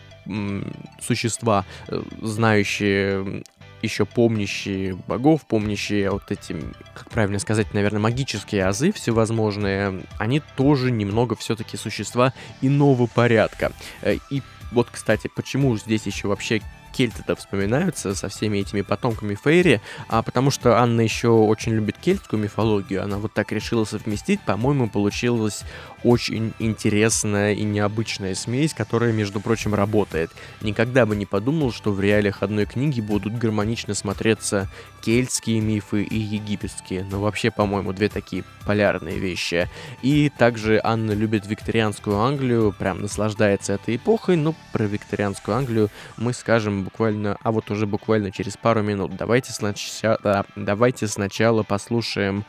существа, 1.02 1.66
э, 1.88 2.02
знающие 2.22 3.44
еще 3.82 4.06
помнящие 4.06 4.96
богов, 4.96 5.46
помнящие 5.46 6.10
вот 6.10 6.32
эти, 6.32 6.56
как 6.94 7.10
правильно 7.10 7.40
сказать, 7.40 7.74
наверное, 7.74 8.00
магические 8.00 8.66
азы 8.66 8.94
всевозможные, 8.94 10.04
они 10.18 10.42
тоже 10.56 10.90
немного 10.90 11.36
все-таки 11.36 11.76
существа 11.76 12.34
иного 12.62 13.08
порядка. 13.08 13.72
Э, 14.02 14.18
и 14.30 14.42
вот, 14.72 14.88
кстати, 14.92 15.30
почему 15.36 15.78
здесь 15.78 16.06
еще 16.06 16.28
вообще 16.28 16.62
кельты-то 16.94 17.36
вспоминаются 17.36 18.16
со 18.16 18.30
всеми 18.30 18.60
этими 18.60 18.82
потомками 18.82 19.36
Фейри, 19.36 19.82
а 20.08 20.22
потому 20.22 20.52
что 20.52 20.78
Анна 20.78 21.02
еще 21.02 21.30
очень 21.30 21.74
любит 21.74 21.98
кельтскую 21.98 22.42
мифологию, 22.42 23.04
она 23.04 23.18
вот 23.18 23.34
так 23.34 23.52
решила 23.52 23.84
совместить, 23.86 24.42
по-моему, 24.42 24.90
получилось 24.90 25.64
очень 26.04 26.54
интересная 26.60 27.54
и 27.54 27.64
необычная 27.64 28.36
смесь, 28.36 28.74
которая, 28.74 29.12
между 29.12 29.40
прочим, 29.40 29.74
работает. 29.74 30.32
Никогда 30.62 31.06
бы 31.06 31.16
не 31.16 31.26
подумал, 31.26 31.72
что 31.72 31.92
в 31.92 32.00
реалиях 32.00 32.44
одной 32.44 32.66
книги 32.66 33.02
будут 33.02 33.38
гармонично 33.38 33.94
смотреться 33.94 34.70
кельтские 35.04 35.60
мифы 35.60 36.04
и 36.04 36.18
египетские. 36.18 37.06
Но 37.10 37.20
вообще, 37.20 37.52
по-моему, 37.52 37.92
две 37.94 38.10
такие 38.10 38.44
полярные 38.66 39.20
вещи. 39.20 39.70
И 40.02 40.32
также 40.38 40.80
Анна 40.84 41.12
любит 41.12 41.46
викторианскую 41.46 42.18
Англию, 42.18 42.74
прям 42.78 43.02
наслаждается 43.02 43.74
этой 43.74 43.98
эпохой, 43.98 44.38
но 44.38 44.56
про 44.72 44.86
викторианскую 44.86 45.58
Англию 45.58 45.90
мы 46.18 46.34
скажем 46.34 46.84
буквально, 46.84 47.38
а 47.44 47.52
вот 47.52 47.70
уже 47.70 47.86
буквально 47.86 48.32
через 48.32 48.56
пару 48.56 48.82
минут. 48.82 49.16
Давайте 49.18 49.52
сначала, 49.52 50.46
давайте 50.56 51.08
сначала 51.08 51.64
послушаем 51.64 52.46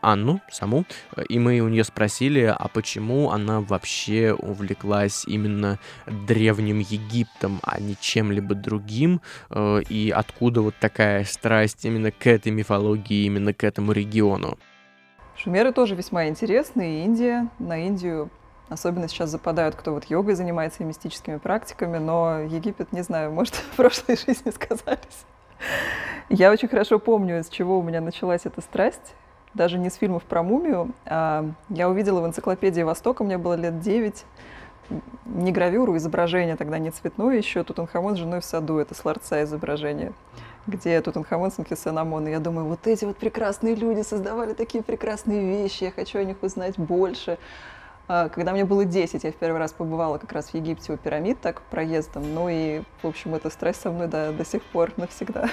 Анну 0.00 0.40
саму, 0.50 0.84
и 1.28 1.38
мы 1.38 1.60
у 1.60 1.68
нее 1.68 1.84
спросили, 1.84 2.42
а 2.42 2.68
почему 2.68 3.30
она 3.30 3.60
вообще 3.60 4.32
увлеклась 4.32 5.24
именно 5.26 5.78
древним 6.06 6.78
Египтом, 6.78 7.60
а 7.62 7.80
не 7.80 7.96
чем-либо 8.00 8.54
другим, 8.54 9.20
э, 9.50 9.82
и 9.88 10.10
откуда 10.10 10.62
вот 10.62 10.74
такая 10.80 11.24
страсть 11.24 11.84
именно 11.84 12.10
к 12.10 12.26
этой 12.26 12.52
мифологии, 12.52 13.24
именно 13.26 13.52
к 13.52 13.64
этому 13.64 13.92
региону. 13.92 14.58
Шумеры 15.36 15.72
тоже 15.72 15.94
весьма 15.94 16.28
интересны, 16.28 17.00
и 17.00 17.04
Индия. 17.04 17.48
На 17.58 17.86
Индию 17.86 18.30
особенно 18.68 19.08
сейчас 19.08 19.30
западают, 19.30 19.74
кто 19.74 19.92
вот 19.92 20.04
йогой 20.04 20.34
занимается 20.34 20.82
и 20.82 20.86
мистическими 20.86 21.36
практиками, 21.36 21.98
но 21.98 22.40
Египет, 22.40 22.92
не 22.92 23.02
знаю, 23.02 23.32
может, 23.32 23.54
в 23.72 23.76
прошлой 23.76 24.16
жизни 24.16 24.50
сказались. 24.50 25.26
Я 26.28 26.50
очень 26.50 26.68
хорошо 26.68 26.98
помню, 26.98 27.40
из 27.40 27.48
чего 27.48 27.78
у 27.78 27.82
меня 27.82 28.00
началась 28.00 28.42
эта 28.44 28.60
страсть 28.60 29.14
даже 29.54 29.78
не 29.78 29.90
с 29.90 29.94
фильмов 29.94 30.22
про 30.24 30.42
мумию. 30.42 30.90
А 31.06 31.44
я 31.68 31.88
увидела 31.88 32.20
в 32.20 32.26
энциклопедии 32.26 32.82
Востока, 32.82 33.24
мне 33.24 33.38
было 33.38 33.54
лет 33.54 33.80
9, 33.80 34.24
не 35.26 35.52
гравюру, 35.52 35.96
изображение 35.96 36.56
тогда 36.56 36.78
не 36.78 36.90
цветное 36.90 37.36
еще, 37.36 37.62
Тутанхамон 37.62 38.16
с 38.16 38.18
женой 38.18 38.40
в 38.40 38.44
саду, 38.44 38.78
это 38.78 38.94
с 38.94 39.04
ларца 39.04 39.42
изображение, 39.44 40.12
где 40.66 41.00
Тутанхамон 41.00 41.50
с 41.50 41.58
Анхисенамон. 41.58 42.26
Я 42.26 42.40
думаю, 42.40 42.66
вот 42.66 42.86
эти 42.86 43.04
вот 43.04 43.16
прекрасные 43.16 43.74
люди 43.74 44.02
создавали 44.02 44.52
такие 44.52 44.82
прекрасные 44.82 45.40
вещи, 45.40 45.84
я 45.84 45.90
хочу 45.90 46.18
о 46.18 46.24
них 46.24 46.42
узнать 46.42 46.78
больше. 46.78 47.38
А 48.08 48.28
когда 48.28 48.52
мне 48.52 48.64
было 48.64 48.84
10, 48.84 49.24
я 49.24 49.32
в 49.32 49.36
первый 49.36 49.58
раз 49.58 49.72
побывала 49.72 50.18
как 50.18 50.32
раз 50.32 50.48
в 50.48 50.54
Египте 50.54 50.92
у 50.92 50.96
пирамид, 50.96 51.40
так 51.40 51.62
проездом. 51.62 52.34
Ну 52.34 52.48
и, 52.48 52.82
в 53.02 53.06
общем, 53.06 53.34
эта 53.34 53.48
страсть 53.48 53.80
со 53.80 53.90
мной 53.90 54.08
да, 54.08 54.32
до 54.32 54.44
сих 54.44 54.62
пор 54.64 54.92
навсегда. 54.96 55.48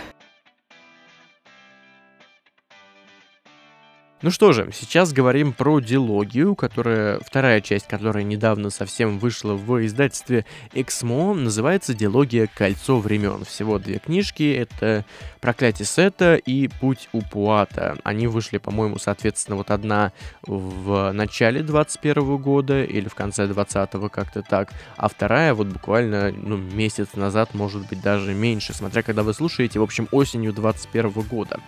Ну 4.21 4.31
что 4.31 4.51
же, 4.51 4.69
сейчас 4.73 5.13
говорим 5.13 5.53
про 5.53 5.79
дилогию, 5.79 6.53
которая, 6.53 7.21
вторая 7.25 7.61
часть 7.61 7.87
которая 7.87 8.25
недавно 8.25 8.69
совсем 8.69 9.17
вышла 9.17 9.53
в 9.53 9.85
издательстве 9.85 10.45
Эксмо, 10.73 11.33
называется 11.33 11.93
«Дилогия. 11.93 12.49
Кольцо 12.53 12.99
времен». 12.99 13.45
Всего 13.45 13.79
две 13.79 13.97
книжки, 13.99 14.53
это 14.53 15.05
«Проклятие 15.39 15.85
Сета» 15.85 16.35
и 16.35 16.67
«Путь 16.67 17.07
Упуата». 17.13 17.97
Они 18.03 18.27
вышли, 18.27 18.57
по-моему, 18.57 18.97
соответственно, 18.97 19.55
вот 19.55 19.71
одна 19.71 20.11
в 20.41 21.13
начале 21.13 21.63
21 21.63 22.35
года 22.39 22.83
или 22.83 23.07
в 23.07 23.15
конце 23.15 23.45
20-го, 23.45 24.09
как-то 24.09 24.41
так, 24.41 24.73
а 24.97 25.07
вторая 25.07 25.53
вот 25.53 25.67
буквально, 25.67 26.33
ну, 26.33 26.57
месяц 26.57 27.13
назад, 27.13 27.53
может 27.53 27.87
быть, 27.87 28.01
даже 28.01 28.33
меньше, 28.33 28.73
смотря 28.73 29.01
когда 29.01 29.23
вы 29.23 29.33
слушаете, 29.33 29.79
в 29.79 29.83
общем, 29.83 30.09
осенью 30.11 30.51
21 30.51 31.09
года. 31.21 31.61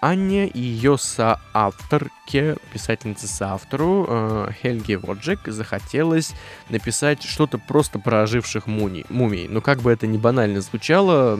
Анне 0.00 0.46
и 0.46 0.60
ее 0.60 0.96
соавторке, 2.28 2.56
писательнице-соавтору 2.72 4.06
э, 4.08 4.50
Хельге 4.62 4.98
Воджек 4.98 5.40
захотелось 5.46 6.32
написать 6.68 7.22
что-то 7.22 7.58
просто 7.58 7.98
про 7.98 8.22
оживших 8.22 8.66
муни, 8.66 9.04
мумий. 9.08 9.46
Ну, 9.48 9.60
как 9.60 9.80
бы 9.80 9.90
это 9.90 10.06
ни 10.06 10.18
банально 10.18 10.60
звучало, 10.60 11.38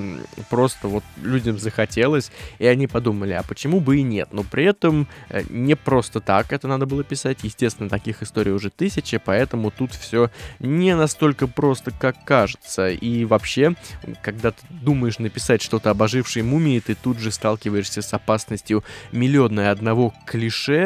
просто 0.51 0.89
вот 0.89 1.05
людям 1.23 1.59
захотелось, 1.59 2.31
и 2.59 2.67
они 2.67 2.87
подумали, 2.87 3.33
а 3.33 3.43
почему 3.43 3.81
бы 3.81 3.99
и 3.99 4.03
нет? 4.03 4.29
Но 4.33 4.43
при 4.43 4.65
этом 4.65 5.07
э, 5.29 5.43
не 5.51 5.77
просто 5.77 6.21
так 6.21 6.53
это 6.53 6.69
надо 6.69 6.87
было 6.87 7.05
писать. 7.05 7.39
Естественно, 7.43 7.89
таких 7.89 8.23
историй 8.23 8.53
уже 8.53 8.71
тысячи, 8.71 9.19
поэтому 9.19 9.71
тут 9.71 9.93
все 9.93 10.31
не 10.59 10.97
настолько 10.97 11.47
просто, 11.47 11.91
как 11.91 12.25
кажется. 12.25 12.89
И 12.89 13.25
вообще, 13.25 13.75
когда 14.23 14.51
ты 14.51 14.63
думаешь 14.71 15.19
написать 15.19 15.63
что-то 15.63 15.91
об 15.91 16.03
ожившей 16.03 16.43
мумии, 16.43 16.81
ты 16.81 16.95
тут 16.95 17.19
же 17.19 17.31
сталкиваешься 17.31 18.03
с 18.03 18.15
опасностью 18.15 18.39
опасностью 18.39 18.85
миллиона 19.13 19.71
одного 19.71 20.13
клише. 20.27 20.78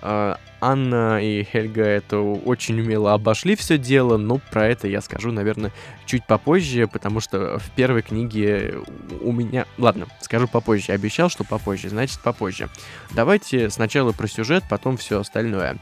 А, 0.00 0.38
Анна 0.60 1.22
и 1.22 1.44
Хельга 1.44 1.84
это 1.84 2.18
очень 2.18 2.80
умело 2.80 3.12
обошли 3.12 3.54
все 3.54 3.78
дело, 3.78 4.16
но 4.16 4.38
про 4.38 4.66
это 4.66 4.88
я 4.88 5.00
скажу, 5.00 5.30
наверное, 5.30 5.72
чуть 6.04 6.26
попозже, 6.26 6.88
потому 6.88 7.20
что 7.20 7.58
в 7.58 7.70
первой 7.70 8.02
книге 8.02 8.76
у 9.20 9.32
меня... 9.32 9.66
Ладно, 9.76 10.06
скажу 10.20 10.48
попозже. 10.48 10.92
Обещал, 10.92 11.28
что 11.28 11.44
попозже, 11.44 11.88
значит 11.88 12.20
попозже. 12.20 12.68
Давайте 13.12 13.70
сначала 13.70 14.12
про 14.12 14.26
сюжет, 14.26 14.64
потом 14.68 14.96
все 14.96 15.20
остальное. 15.20 15.76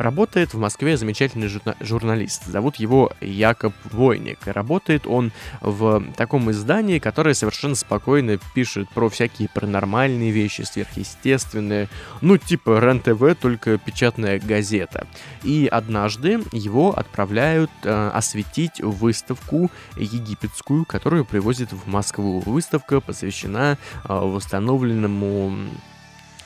Работает 0.00 0.54
в 0.54 0.58
Москве 0.58 0.96
замечательный 0.96 1.48
журна- 1.48 1.76
журналист. 1.78 2.46
Зовут 2.46 2.76
его 2.76 3.12
Якоб 3.20 3.74
Войник. 3.84 4.38
Работает 4.46 5.06
он 5.06 5.30
в 5.60 6.02
таком 6.16 6.50
издании, 6.50 6.98
которое 6.98 7.34
совершенно 7.34 7.74
спокойно 7.74 8.38
пишет 8.54 8.88
про 8.88 9.10
всякие 9.10 9.50
паранормальные 9.50 10.30
вещи, 10.30 10.62
сверхъестественные. 10.62 11.90
Ну, 12.22 12.38
типа 12.38 12.80
РЕН-ТВ, 12.80 13.38
только 13.38 13.76
печатная 13.76 14.40
газета. 14.40 15.06
И 15.42 15.68
однажды 15.70 16.40
его 16.50 16.98
отправляют 16.98 17.70
э, 17.84 18.10
осветить 18.14 18.80
выставку 18.80 19.70
египетскую, 19.98 20.86
которую 20.86 21.26
привозят 21.26 21.72
в 21.72 21.86
Москву. 21.86 22.40
Выставка 22.46 23.02
посвящена 23.02 23.76
э, 23.76 24.08
восстановленному 24.08 25.58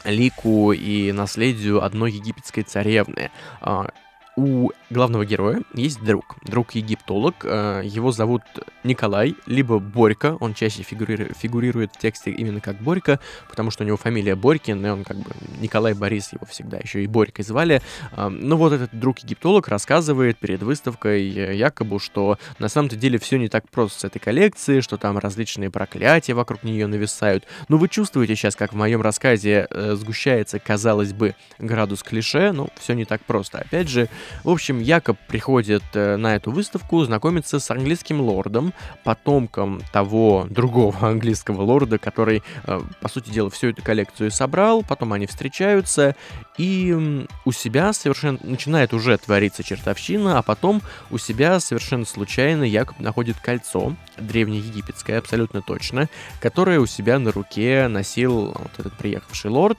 лику 0.04 0.72
и 0.72 1.12
наследию 1.12 1.82
одной 1.82 2.12
египетской 2.12 2.62
царевны. 2.62 3.30
А, 3.60 3.88
у 4.36 4.70
главного 4.94 5.26
героя 5.26 5.62
есть 5.74 6.02
друг, 6.02 6.36
друг-египтолог, 6.44 7.44
э, 7.44 7.82
его 7.84 8.12
зовут 8.12 8.42
Николай, 8.84 9.34
либо 9.46 9.78
Борька, 9.78 10.36
он 10.40 10.54
чаще 10.54 10.82
фигурирует, 10.82 11.92
в 11.94 11.98
тексте 11.98 12.30
именно 12.30 12.60
как 12.60 12.80
Борька, 12.80 13.20
потому 13.50 13.70
что 13.70 13.84
у 13.84 13.86
него 13.86 13.96
фамилия 13.96 14.36
Борькин, 14.36 14.84
и 14.84 14.88
он 14.88 15.04
как 15.04 15.18
бы 15.18 15.30
Николай 15.60 15.92
Борис 15.94 16.32
его 16.32 16.46
всегда 16.46 16.78
еще 16.78 17.02
и 17.02 17.06
Борькой 17.06 17.44
звали. 17.44 17.82
Ну 18.16 18.56
вот 18.56 18.72
этот 18.72 18.98
друг-египтолог 18.98 19.68
рассказывает 19.68 20.38
перед 20.38 20.62
выставкой 20.62 21.28
э, 21.30 21.54
якобы, 21.54 21.98
что 21.98 22.38
на 22.58 22.68
самом-то 22.68 22.96
деле 22.96 23.18
все 23.18 23.36
не 23.36 23.48
так 23.48 23.68
просто 23.68 24.00
с 24.00 24.04
этой 24.04 24.18
коллекцией, 24.18 24.80
что 24.80 24.96
там 24.96 25.18
различные 25.18 25.70
проклятия 25.70 26.34
вокруг 26.34 26.62
нее 26.62 26.86
нависают. 26.86 27.44
Но 27.68 27.76
вы 27.76 27.88
чувствуете 27.88 28.36
сейчас, 28.36 28.56
как 28.56 28.72
в 28.72 28.76
моем 28.76 29.02
рассказе 29.02 29.66
э, 29.68 29.94
сгущается, 29.96 30.58
казалось 30.58 31.12
бы, 31.12 31.34
градус 31.58 32.02
клише, 32.02 32.52
но 32.52 32.68
все 32.78 32.94
не 32.94 33.04
так 33.04 33.22
просто. 33.22 33.58
Опять 33.58 33.88
же, 33.88 34.08
в 34.44 34.50
общем, 34.50 34.78
Якоб 34.84 35.16
приходит 35.28 35.82
э, 35.94 36.16
на 36.16 36.36
эту 36.36 36.52
выставку, 36.52 37.02
знакомится 37.04 37.58
с 37.58 37.70
английским 37.70 38.20
лордом, 38.20 38.74
потомком 39.02 39.82
того 39.92 40.46
другого 40.48 40.96
английского 41.08 41.62
лорда, 41.62 41.98
который, 41.98 42.42
э, 42.66 42.80
по 43.00 43.08
сути 43.08 43.30
дела, 43.30 43.48
всю 43.48 43.68
эту 43.68 43.82
коллекцию 43.82 44.30
собрал, 44.30 44.82
потом 44.82 45.14
они 45.14 45.26
встречаются, 45.26 46.14
и 46.58 47.26
у 47.44 47.52
себя 47.52 47.92
совершенно 47.92 48.38
начинает 48.42 48.92
уже 48.92 49.16
твориться 49.16 49.62
чертовщина, 49.62 50.38
а 50.38 50.42
потом 50.42 50.82
у 51.10 51.18
себя 51.18 51.60
совершенно 51.60 52.04
случайно 52.04 52.64
Якоб 52.64 53.00
находит 53.00 53.38
кольцо, 53.40 53.96
древнеегипетское 54.18 55.18
абсолютно 55.18 55.62
точно, 55.62 56.08
которое 56.40 56.78
у 56.78 56.86
себя 56.86 57.18
на 57.18 57.32
руке 57.32 57.88
носил 57.88 58.52
вот 58.52 58.72
этот 58.78 58.92
приехавший 58.94 59.50
лорд, 59.50 59.78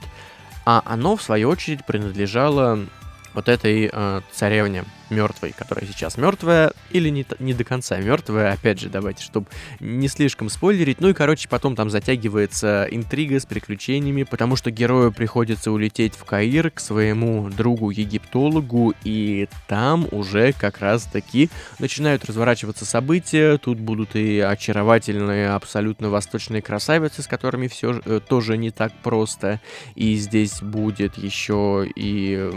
а 0.64 0.82
оно, 0.84 1.14
в 1.16 1.22
свою 1.22 1.48
очередь, 1.48 1.86
принадлежало 1.86 2.80
вот 3.36 3.48
этой 3.50 3.90
э, 3.92 4.20
царевне 4.32 4.84
мертвой, 5.10 5.54
которая 5.56 5.86
сейчас 5.86 6.16
мертвая, 6.16 6.72
или 6.90 7.08
не, 7.08 7.26
не 7.38 7.54
до 7.54 7.64
конца 7.64 7.98
мертвая, 7.98 8.52
опять 8.52 8.80
же, 8.80 8.88
давайте, 8.88 9.22
чтобы 9.22 9.46
не 9.80 10.08
слишком 10.08 10.48
спойлерить. 10.48 11.00
Ну 11.00 11.10
и, 11.10 11.12
короче, 11.12 11.48
потом 11.48 11.76
там 11.76 11.90
затягивается 11.90 12.86
интрига 12.90 13.38
с 13.38 13.46
приключениями, 13.46 14.24
потому 14.24 14.56
что 14.56 14.70
герою 14.70 15.12
приходится 15.12 15.70
улететь 15.70 16.14
в 16.14 16.24
Каир 16.24 16.70
к 16.70 16.80
своему 16.80 17.48
другу-египтологу, 17.50 18.94
и 19.04 19.48
там 19.68 20.06
уже 20.10 20.52
как 20.52 20.78
раз-таки 20.80 21.50
начинают 21.78 22.24
разворачиваться 22.24 22.84
события. 22.84 23.58
Тут 23.58 23.78
будут 23.78 24.16
и 24.16 24.40
очаровательные, 24.40 25.50
абсолютно 25.50 26.10
восточные 26.10 26.62
красавицы, 26.62 27.22
с 27.22 27.26
которыми 27.26 27.68
все 27.68 28.00
э, 28.04 28.20
тоже 28.26 28.56
не 28.56 28.70
так 28.70 28.92
просто. 29.02 29.60
И 29.94 30.16
здесь 30.16 30.60
будет 30.62 31.16
еще 31.16 31.86
и, 31.94 32.50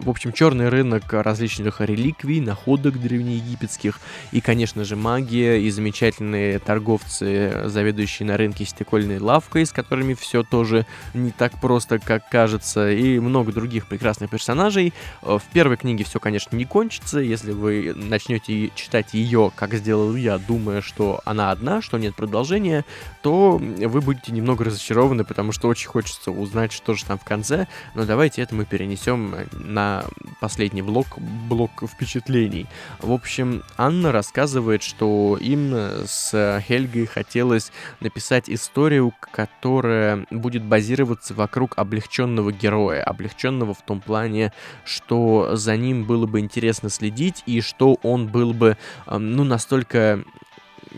в 0.00 0.10
общем, 0.10 0.32
черный 0.32 0.68
рынок 0.68 1.12
различных 1.12 1.45
различных 1.46 1.80
реликвий, 1.80 2.40
находок 2.40 3.00
древнеегипетских, 3.00 4.00
и, 4.32 4.40
конечно 4.40 4.84
же, 4.84 4.96
магия, 4.96 5.60
и 5.60 5.70
замечательные 5.70 6.58
торговцы, 6.58 7.62
заведующие 7.66 8.26
на 8.26 8.36
рынке 8.36 8.64
стекольной 8.64 9.20
лавкой, 9.20 9.64
с 9.64 9.70
которыми 9.70 10.14
все 10.14 10.42
тоже 10.42 10.86
не 11.14 11.30
так 11.30 11.60
просто, 11.60 12.00
как 12.00 12.28
кажется, 12.28 12.90
и 12.90 13.20
много 13.20 13.52
других 13.52 13.86
прекрасных 13.86 14.28
персонажей. 14.28 14.92
В 15.22 15.42
первой 15.52 15.76
книге 15.76 16.04
все, 16.04 16.18
конечно, 16.18 16.56
не 16.56 16.64
кончится, 16.64 17.20
если 17.20 17.52
вы 17.52 17.92
начнете 17.94 18.72
читать 18.74 19.14
ее, 19.14 19.52
как 19.54 19.74
сделал 19.74 20.16
я, 20.16 20.38
думая, 20.38 20.80
что 20.80 21.20
она 21.24 21.52
одна, 21.52 21.80
что 21.80 21.96
нет 21.96 22.16
продолжения, 22.16 22.84
то 23.22 23.58
вы 23.58 24.00
будете 24.00 24.32
немного 24.32 24.64
разочарованы, 24.64 25.24
потому 25.24 25.52
что 25.52 25.68
очень 25.68 25.88
хочется 25.88 26.32
узнать, 26.32 26.72
что 26.72 26.94
же 26.94 27.04
там 27.04 27.18
в 27.18 27.24
конце, 27.24 27.68
но 27.94 28.04
давайте 28.04 28.42
это 28.42 28.54
мы 28.56 28.64
перенесем 28.64 29.32
на 29.52 30.04
последний 30.40 30.82
блок 30.82 31.06
блок 31.36 31.84
впечатлений. 31.88 32.66
В 33.00 33.12
общем, 33.12 33.62
Анна 33.76 34.12
рассказывает, 34.12 34.82
что 34.82 35.38
им 35.40 35.74
с 36.06 36.62
Хельгой 36.66 37.06
хотелось 37.06 37.70
написать 38.00 38.50
историю, 38.50 39.12
которая 39.20 40.26
будет 40.30 40.64
базироваться 40.64 41.34
вокруг 41.34 41.74
облегченного 41.76 42.52
героя. 42.52 43.02
Облегченного 43.02 43.74
в 43.74 43.82
том 43.82 44.00
плане, 44.00 44.52
что 44.84 45.56
за 45.56 45.76
ним 45.76 46.04
было 46.04 46.26
бы 46.26 46.40
интересно 46.40 46.90
следить 46.90 47.42
и 47.46 47.60
что 47.60 47.94
он 48.02 48.26
был 48.28 48.52
бы, 48.52 48.76
ну, 49.06 49.44
настолько 49.44 50.24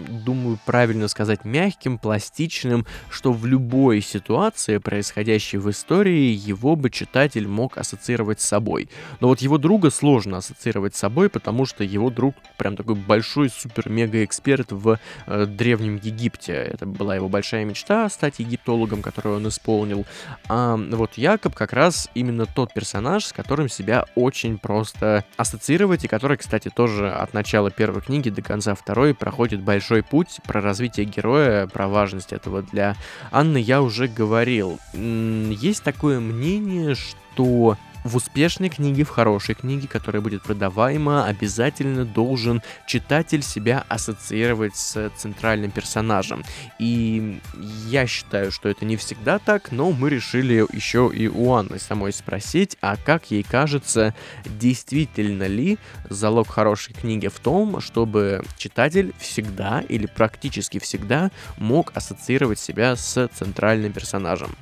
думаю, 0.08 0.58
правильно 0.64 1.08
сказать, 1.08 1.44
мягким, 1.44 1.98
пластичным, 1.98 2.86
что 3.10 3.32
в 3.32 3.46
любой 3.46 4.00
ситуации, 4.00 4.78
происходящей 4.78 5.58
в 5.58 5.70
истории, 5.70 6.30
его 6.32 6.76
бы 6.76 6.90
читатель 6.90 7.48
мог 7.48 7.78
ассоциировать 7.78 8.40
с 8.40 8.46
собой. 8.46 8.88
Но 9.20 9.28
вот 9.28 9.40
его 9.40 9.58
друга 9.58 9.90
сложно 9.90 10.38
ассоциировать 10.38 10.94
с 10.94 10.98
собой, 10.98 11.28
потому 11.28 11.66
что 11.66 11.84
его 11.84 12.10
друг 12.10 12.34
прям 12.56 12.76
такой 12.76 12.94
большой 12.94 13.50
супер-мега-эксперт 13.50 14.72
в 14.72 14.98
э, 15.26 15.46
Древнем 15.46 15.96
Египте. 16.02 16.52
Это 16.52 16.86
была 16.86 17.16
его 17.16 17.28
большая 17.28 17.64
мечта 17.64 18.08
стать 18.08 18.38
египтологом, 18.38 19.02
которую 19.02 19.36
он 19.36 19.48
исполнил. 19.48 20.06
А 20.48 20.76
вот 20.76 21.14
Якоб 21.14 21.54
как 21.54 21.72
раз 21.72 22.08
именно 22.14 22.46
тот 22.46 22.72
персонаж, 22.72 23.26
с 23.26 23.32
которым 23.32 23.68
себя 23.68 24.06
очень 24.14 24.58
просто 24.58 25.24
ассоциировать, 25.36 26.04
и 26.04 26.08
который, 26.08 26.36
кстати, 26.36 26.70
тоже 26.70 27.10
от 27.10 27.34
начала 27.34 27.70
первой 27.70 28.02
книги 28.02 28.30
до 28.30 28.42
конца 28.42 28.74
второй 28.74 29.14
проходит 29.14 29.60
большой 29.60 29.87
большой 29.88 30.02
путь 30.02 30.40
про 30.44 30.60
развитие 30.60 31.06
героя, 31.06 31.66
про 31.66 31.88
важность 31.88 32.34
этого 32.34 32.62
для 32.62 32.94
Анны 33.30 33.56
я 33.56 33.80
уже 33.80 34.06
говорил. 34.06 34.78
Есть 34.92 35.82
такое 35.82 36.20
мнение, 36.20 36.94
что 36.94 37.78
в 38.08 38.16
успешной 38.16 38.70
книге, 38.70 39.04
в 39.04 39.10
хорошей 39.10 39.54
книге, 39.54 39.86
которая 39.86 40.22
будет 40.22 40.42
продаваема, 40.42 41.26
обязательно 41.26 42.04
должен 42.04 42.62
читатель 42.86 43.42
себя 43.42 43.84
ассоциировать 43.88 44.76
с 44.76 45.10
центральным 45.16 45.70
персонажем. 45.70 46.42
И 46.78 47.40
я 47.86 48.06
считаю, 48.06 48.50
что 48.50 48.68
это 48.68 48.84
не 48.84 48.96
всегда 48.96 49.38
так, 49.38 49.70
но 49.70 49.92
мы 49.92 50.10
решили 50.10 50.66
еще 50.74 51.10
и 51.14 51.28
у 51.28 51.52
Анны 51.52 51.78
самой 51.78 52.12
спросить, 52.12 52.76
а 52.80 52.96
как 52.96 53.30
ей 53.30 53.42
кажется, 53.42 54.14
действительно 54.46 55.46
ли 55.46 55.78
залог 56.08 56.48
хорошей 56.48 56.94
книги 56.94 57.28
в 57.28 57.38
том, 57.38 57.80
чтобы 57.80 58.42
читатель 58.56 59.12
всегда 59.18 59.82
или 59.88 60.06
практически 60.06 60.78
всегда 60.78 61.30
мог 61.58 61.92
ассоциировать 61.94 62.58
себя 62.58 62.96
с 62.96 63.28
центральным 63.28 63.92
персонажем. 63.92 64.56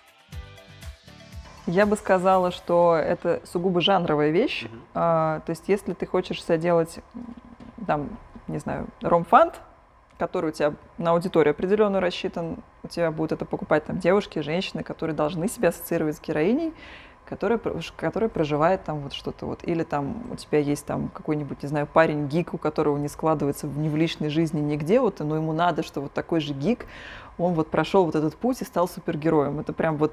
Я 1.66 1.84
бы 1.84 1.96
сказала, 1.96 2.52
что 2.52 2.96
это 2.96 3.40
сугубо 3.44 3.80
жанровая 3.80 4.30
вещь. 4.30 4.64
Mm-hmm. 4.64 4.80
А, 4.94 5.40
то 5.40 5.50
есть, 5.50 5.64
если 5.66 5.94
ты 5.94 6.06
хочешь 6.06 6.42
делать, 6.44 7.00
там, 7.86 8.08
не 8.46 8.58
знаю, 8.58 8.86
ромфант, 9.00 9.60
который 10.18 10.50
у 10.50 10.52
тебя 10.52 10.74
на 10.96 11.10
аудиторию 11.10 11.50
определенную 11.50 12.00
рассчитан, 12.00 12.58
у 12.82 12.88
тебя 12.88 13.10
будут 13.10 13.32
это 13.32 13.44
покупать 13.44 13.84
там 13.84 13.98
девушки, 13.98 14.38
женщины, 14.38 14.82
которые 14.82 15.14
должны 15.16 15.48
себя 15.48 15.70
ассоциировать 15.70 16.16
с 16.16 16.20
героиней, 16.20 16.72
которая, 17.28 17.60
которая 17.96 18.30
проживает 18.30 18.84
там 18.84 19.00
вот 19.00 19.12
что-то 19.12 19.46
вот. 19.46 19.60
Или 19.64 19.82
там 19.82 20.22
у 20.30 20.36
тебя 20.36 20.60
есть 20.60 20.86
там 20.86 21.08
какой-нибудь, 21.08 21.62
не 21.62 21.68
знаю, 21.68 21.86
парень 21.86 22.28
гик, 22.28 22.54
у 22.54 22.58
которого 22.58 22.96
не 22.96 23.08
складывается 23.08 23.66
ни 23.66 23.88
в 23.88 23.96
личной 23.96 24.30
жизни 24.30 24.60
нигде, 24.60 25.00
вот, 25.00 25.18
но 25.18 25.34
ему 25.34 25.52
надо, 25.52 25.82
что 25.82 26.00
вот 26.00 26.12
такой 26.12 26.40
же 26.40 26.54
гик, 26.54 26.86
он 27.38 27.54
вот 27.54 27.68
прошел 27.70 28.04
вот 28.04 28.14
этот 28.14 28.36
путь 28.36 28.62
и 28.62 28.64
стал 28.64 28.88
супергероем. 28.88 29.58
Это 29.60 29.72
прям 29.72 29.96
вот 29.96 30.12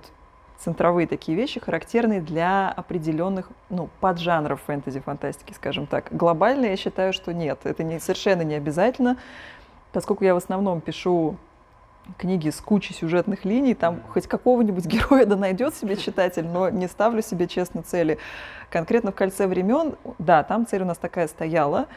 центровые 0.60 1.08
такие 1.08 1.38
вещи, 1.38 1.60
характерные 1.60 2.22
для 2.22 2.70
определенных 2.70 3.50
ну, 3.70 3.90
поджанров 4.00 4.62
фэнтези-фантастики, 4.66 5.54
скажем 5.54 5.88
так. 5.88 6.08
Глобально 6.12 6.68
я 6.68 6.78
считаю, 6.78 7.14
что 7.14 7.34
нет, 7.34 7.60
это 7.64 7.84
не, 7.84 8.00
совершенно 8.00 8.44
не 8.44 8.56
обязательно, 8.56 9.18
поскольку 9.92 10.24
я 10.24 10.34
в 10.34 10.38
основном 10.38 10.82
пишу 10.82 11.38
книги 12.18 12.50
с 12.50 12.60
кучей 12.60 12.94
сюжетных 12.94 13.46
линий, 13.46 13.76
там 13.76 14.02
хоть 14.10 14.28
какого-нибудь 14.28 14.86
героя 14.88 15.26
да 15.26 15.36
найдет 15.36 15.76
себе 15.76 15.96
читатель, 15.96 16.46
но 16.46 16.70
не 16.70 16.88
ставлю 16.88 17.22
себе 17.22 17.48
честно 17.48 17.84
цели. 17.84 18.18
Конкретно 18.70 19.12
в 19.12 19.16
«Кольце 19.16 19.48
времен», 19.48 19.96
да, 20.20 20.44
там 20.44 20.66
цель 20.66 20.82
у 20.82 20.86
нас 20.86 20.98
такая 20.98 21.28
стояла, 21.28 21.88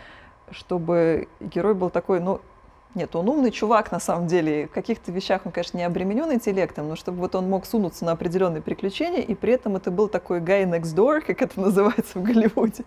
чтобы 0.50 1.28
герой 1.40 1.74
был 1.74 1.90
такой, 1.90 2.20
ну, 2.20 2.40
Нет, 2.96 3.14
он 3.14 3.28
умный 3.28 3.50
чувак 3.50 3.92
на 3.92 4.00
самом 4.00 4.26
деле. 4.26 4.68
В 4.68 4.70
каких-то 4.70 5.12
вещах 5.12 5.42
он, 5.44 5.52
конечно, 5.52 5.76
не 5.76 5.84
обременен 5.84 6.32
интеллектом, 6.32 6.88
но 6.88 6.96
чтобы 6.96 7.18
вот 7.18 7.34
он 7.34 7.46
мог 7.46 7.66
сунуться 7.66 8.06
на 8.06 8.12
определенные 8.12 8.62
приключения, 8.62 9.20
и 9.20 9.34
при 9.34 9.52
этом 9.52 9.76
это 9.76 9.90
был 9.90 10.08
такой 10.08 10.40
guy 10.40 10.64
next 10.64 10.96
door, 10.96 11.20
как 11.20 11.42
это 11.42 11.60
называется 11.60 12.18
в 12.18 12.22
Голливуде. 12.22 12.84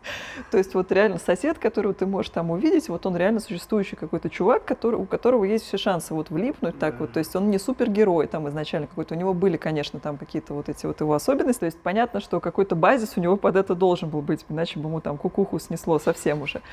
То 0.50 0.58
есть 0.58 0.74
вот 0.74 0.92
реально 0.92 1.20
сосед, 1.20 1.60
которого 1.60 1.94
ты 1.94 2.08
можешь 2.08 2.32
там 2.32 2.50
увидеть, 2.50 2.90
вот 2.90 3.06
он 3.06 3.16
реально 3.16 3.40
существующий 3.40 3.96
какой-то 3.96 4.32
чувак, 4.32 4.66
который, 4.66 4.96
у 4.96 5.06
которого 5.06 5.44
есть 5.44 5.66
все 5.66 5.78
шансы 5.78 6.16
вот 6.16 6.32
влипнуть 6.32 6.80
так 6.80 7.00
вот. 7.00 7.12
То 7.12 7.20
есть 7.20 7.36
он 7.36 7.52
не 7.52 7.60
супергерой 7.60 8.26
там 8.26 8.50
изначально 8.50 8.88
какой-то. 8.88 9.14
У 9.14 9.18
него 9.18 9.36
были, 9.36 9.58
конечно, 9.58 10.00
там 10.00 10.18
какие-то 10.18 10.56
вот 10.56 10.70
эти 10.70 10.88
вот 10.88 11.02
его 11.02 11.14
особенности. 11.14 11.60
То 11.60 11.66
есть 11.68 11.80
понятно, 11.80 12.20
что 12.20 12.40
какой-то 12.40 12.76
базис 12.76 13.14
у 13.16 13.22
него 13.22 13.38
под 13.38 13.56
это 13.56 13.76
должен 13.76 14.10
был 14.10 14.22
быть, 14.22 14.44
иначе 14.50 14.80
бы 14.80 14.88
ему 14.90 15.02
там 15.02 15.18
кукуху 15.18 15.60
снесло 15.60 16.00
совсем 16.00 16.42
уже. 16.42 16.64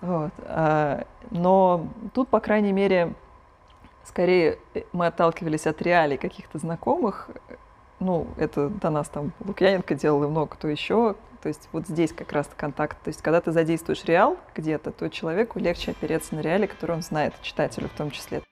Вот. 0.00 0.30
Но 1.30 1.88
тут, 2.14 2.28
по 2.28 2.40
крайней 2.40 2.72
мере, 2.72 3.14
скорее 4.04 4.58
э, 4.74 4.82
мы 4.92 5.06
отталкивались 5.06 5.66
от 5.66 5.82
реалий 5.82 6.16
каких-то 6.16 6.58
знакомых. 6.58 7.30
Ну, 7.98 8.28
это 8.36 8.68
до 8.68 8.90
нас 8.90 9.08
там 9.08 9.32
Лукьяненко 9.40 9.94
делал 9.94 10.24
и 10.24 10.28
много 10.28 10.54
кто 10.54 10.68
еще. 10.68 11.16
То 11.42 11.48
есть 11.48 11.68
вот 11.72 11.86
здесь 11.86 12.12
как 12.12 12.32
раз 12.32 12.50
контакт. 12.56 13.00
То 13.02 13.08
есть 13.08 13.22
когда 13.22 13.40
ты 13.40 13.52
задействуешь 13.52 14.04
реал 14.04 14.36
где-то, 14.54 14.90
то 14.90 15.08
человеку 15.08 15.58
легче 15.58 15.92
опереться 15.92 16.34
на 16.34 16.40
реалии, 16.40 16.66
которые 16.66 16.96
он 16.96 17.02
знает, 17.02 17.34
читателю 17.42 17.88
в 17.88 17.96
том 17.96 18.10
числе. 18.10 18.42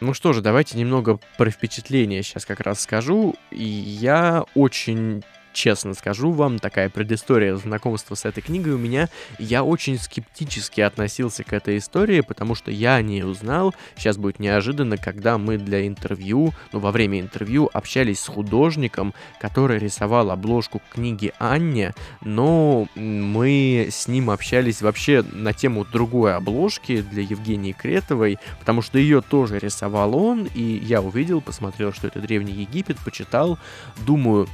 Ну 0.00 0.14
что 0.14 0.32
же, 0.32 0.42
давайте 0.42 0.76
немного 0.76 1.20
про 1.38 1.48
впечатление 1.48 2.24
сейчас 2.24 2.44
как 2.44 2.58
раз 2.58 2.80
скажу. 2.80 3.36
И 3.52 3.62
я 3.62 4.44
очень 4.56 5.22
честно 5.52 5.94
скажу 5.94 6.32
вам, 6.32 6.58
такая 6.58 6.88
предыстория 6.88 7.56
знакомства 7.56 8.14
с 8.14 8.24
этой 8.24 8.40
книгой 8.40 8.72
у 8.72 8.78
меня, 8.78 9.08
я 9.38 9.64
очень 9.64 9.98
скептически 9.98 10.80
относился 10.80 11.44
к 11.44 11.52
этой 11.52 11.78
истории, 11.78 12.20
потому 12.20 12.54
что 12.54 12.70
я 12.70 13.00
не 13.02 13.22
узнал, 13.22 13.74
сейчас 13.96 14.16
будет 14.16 14.38
неожиданно, 14.38 14.96
когда 14.96 15.38
мы 15.38 15.58
для 15.58 15.86
интервью, 15.86 16.52
ну, 16.72 16.78
во 16.78 16.90
время 16.90 17.20
интервью 17.20 17.70
общались 17.72 18.20
с 18.20 18.26
художником, 18.26 19.14
который 19.40 19.78
рисовал 19.78 20.30
обложку 20.30 20.80
книги 20.90 21.32
Анне, 21.38 21.94
но 22.20 22.88
мы 22.94 23.88
с 23.90 24.08
ним 24.08 24.30
общались 24.30 24.82
вообще 24.82 25.22
на 25.32 25.52
тему 25.52 25.84
другой 25.84 26.34
обложки 26.34 27.02
для 27.02 27.22
Евгении 27.22 27.72
Кретовой, 27.72 28.38
потому 28.60 28.82
что 28.82 28.98
ее 28.98 29.22
тоже 29.22 29.58
рисовал 29.58 30.16
он, 30.16 30.48
и 30.54 30.62
я 30.62 31.00
увидел, 31.00 31.40
посмотрел, 31.40 31.92
что 31.92 32.06
это 32.06 32.20
Древний 32.20 32.52
Египет, 32.52 32.98
почитал, 33.04 33.58
думаю, 34.06 34.48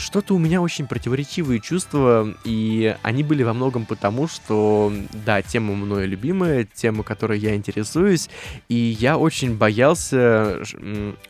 что-то 0.00 0.34
у 0.34 0.38
меня 0.38 0.60
очень 0.62 0.86
противоречивые 0.86 1.60
чувства, 1.60 2.34
и 2.44 2.96
они 3.02 3.22
были 3.22 3.42
во 3.42 3.52
многом 3.52 3.86
потому, 3.86 4.28
что, 4.28 4.92
да, 5.24 5.42
тема 5.42 5.74
мною 5.74 6.08
любимая, 6.08 6.64
тема, 6.64 7.02
которой 7.02 7.38
я 7.38 7.54
интересуюсь, 7.54 8.28
и 8.68 8.74
я 8.74 9.18
очень 9.18 9.56
боялся 9.56 10.62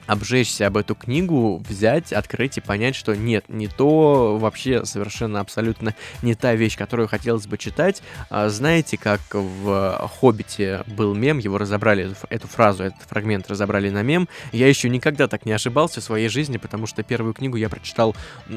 обжечься 0.06 0.66
об 0.66 0.76
эту 0.76 0.94
книгу, 0.94 1.62
взять, 1.68 2.12
открыть 2.12 2.58
и 2.58 2.60
понять, 2.60 2.94
что 2.94 3.14
нет, 3.14 3.44
не 3.48 3.68
то, 3.68 4.38
вообще 4.38 4.84
совершенно 4.84 5.40
абсолютно 5.40 5.94
не 6.22 6.34
та 6.34 6.54
вещь, 6.54 6.76
которую 6.76 7.08
хотелось 7.08 7.46
бы 7.46 7.58
читать. 7.58 8.02
А, 8.28 8.48
знаете, 8.48 8.96
как 8.96 9.20
в 9.32 10.08
«Хоббите» 10.20 10.84
был 10.86 11.14
мем, 11.14 11.38
его 11.38 11.58
разобрали, 11.58 12.10
эту, 12.10 12.16
эту 12.28 12.48
фразу, 12.48 12.84
этот 12.84 13.02
фрагмент 13.02 13.48
разобрали 13.50 13.90
на 13.90 14.02
мем, 14.02 14.28
я 14.52 14.68
еще 14.68 14.88
никогда 14.88 15.28
так 15.28 15.44
не 15.44 15.52
ошибался 15.52 16.00
в 16.00 16.04
своей 16.04 16.28
жизни, 16.28 16.56
потому 16.56 16.86
что 16.86 17.02
первую 17.02 17.34
книгу 17.34 17.56
я 17.56 17.68
прочитал 17.68 18.14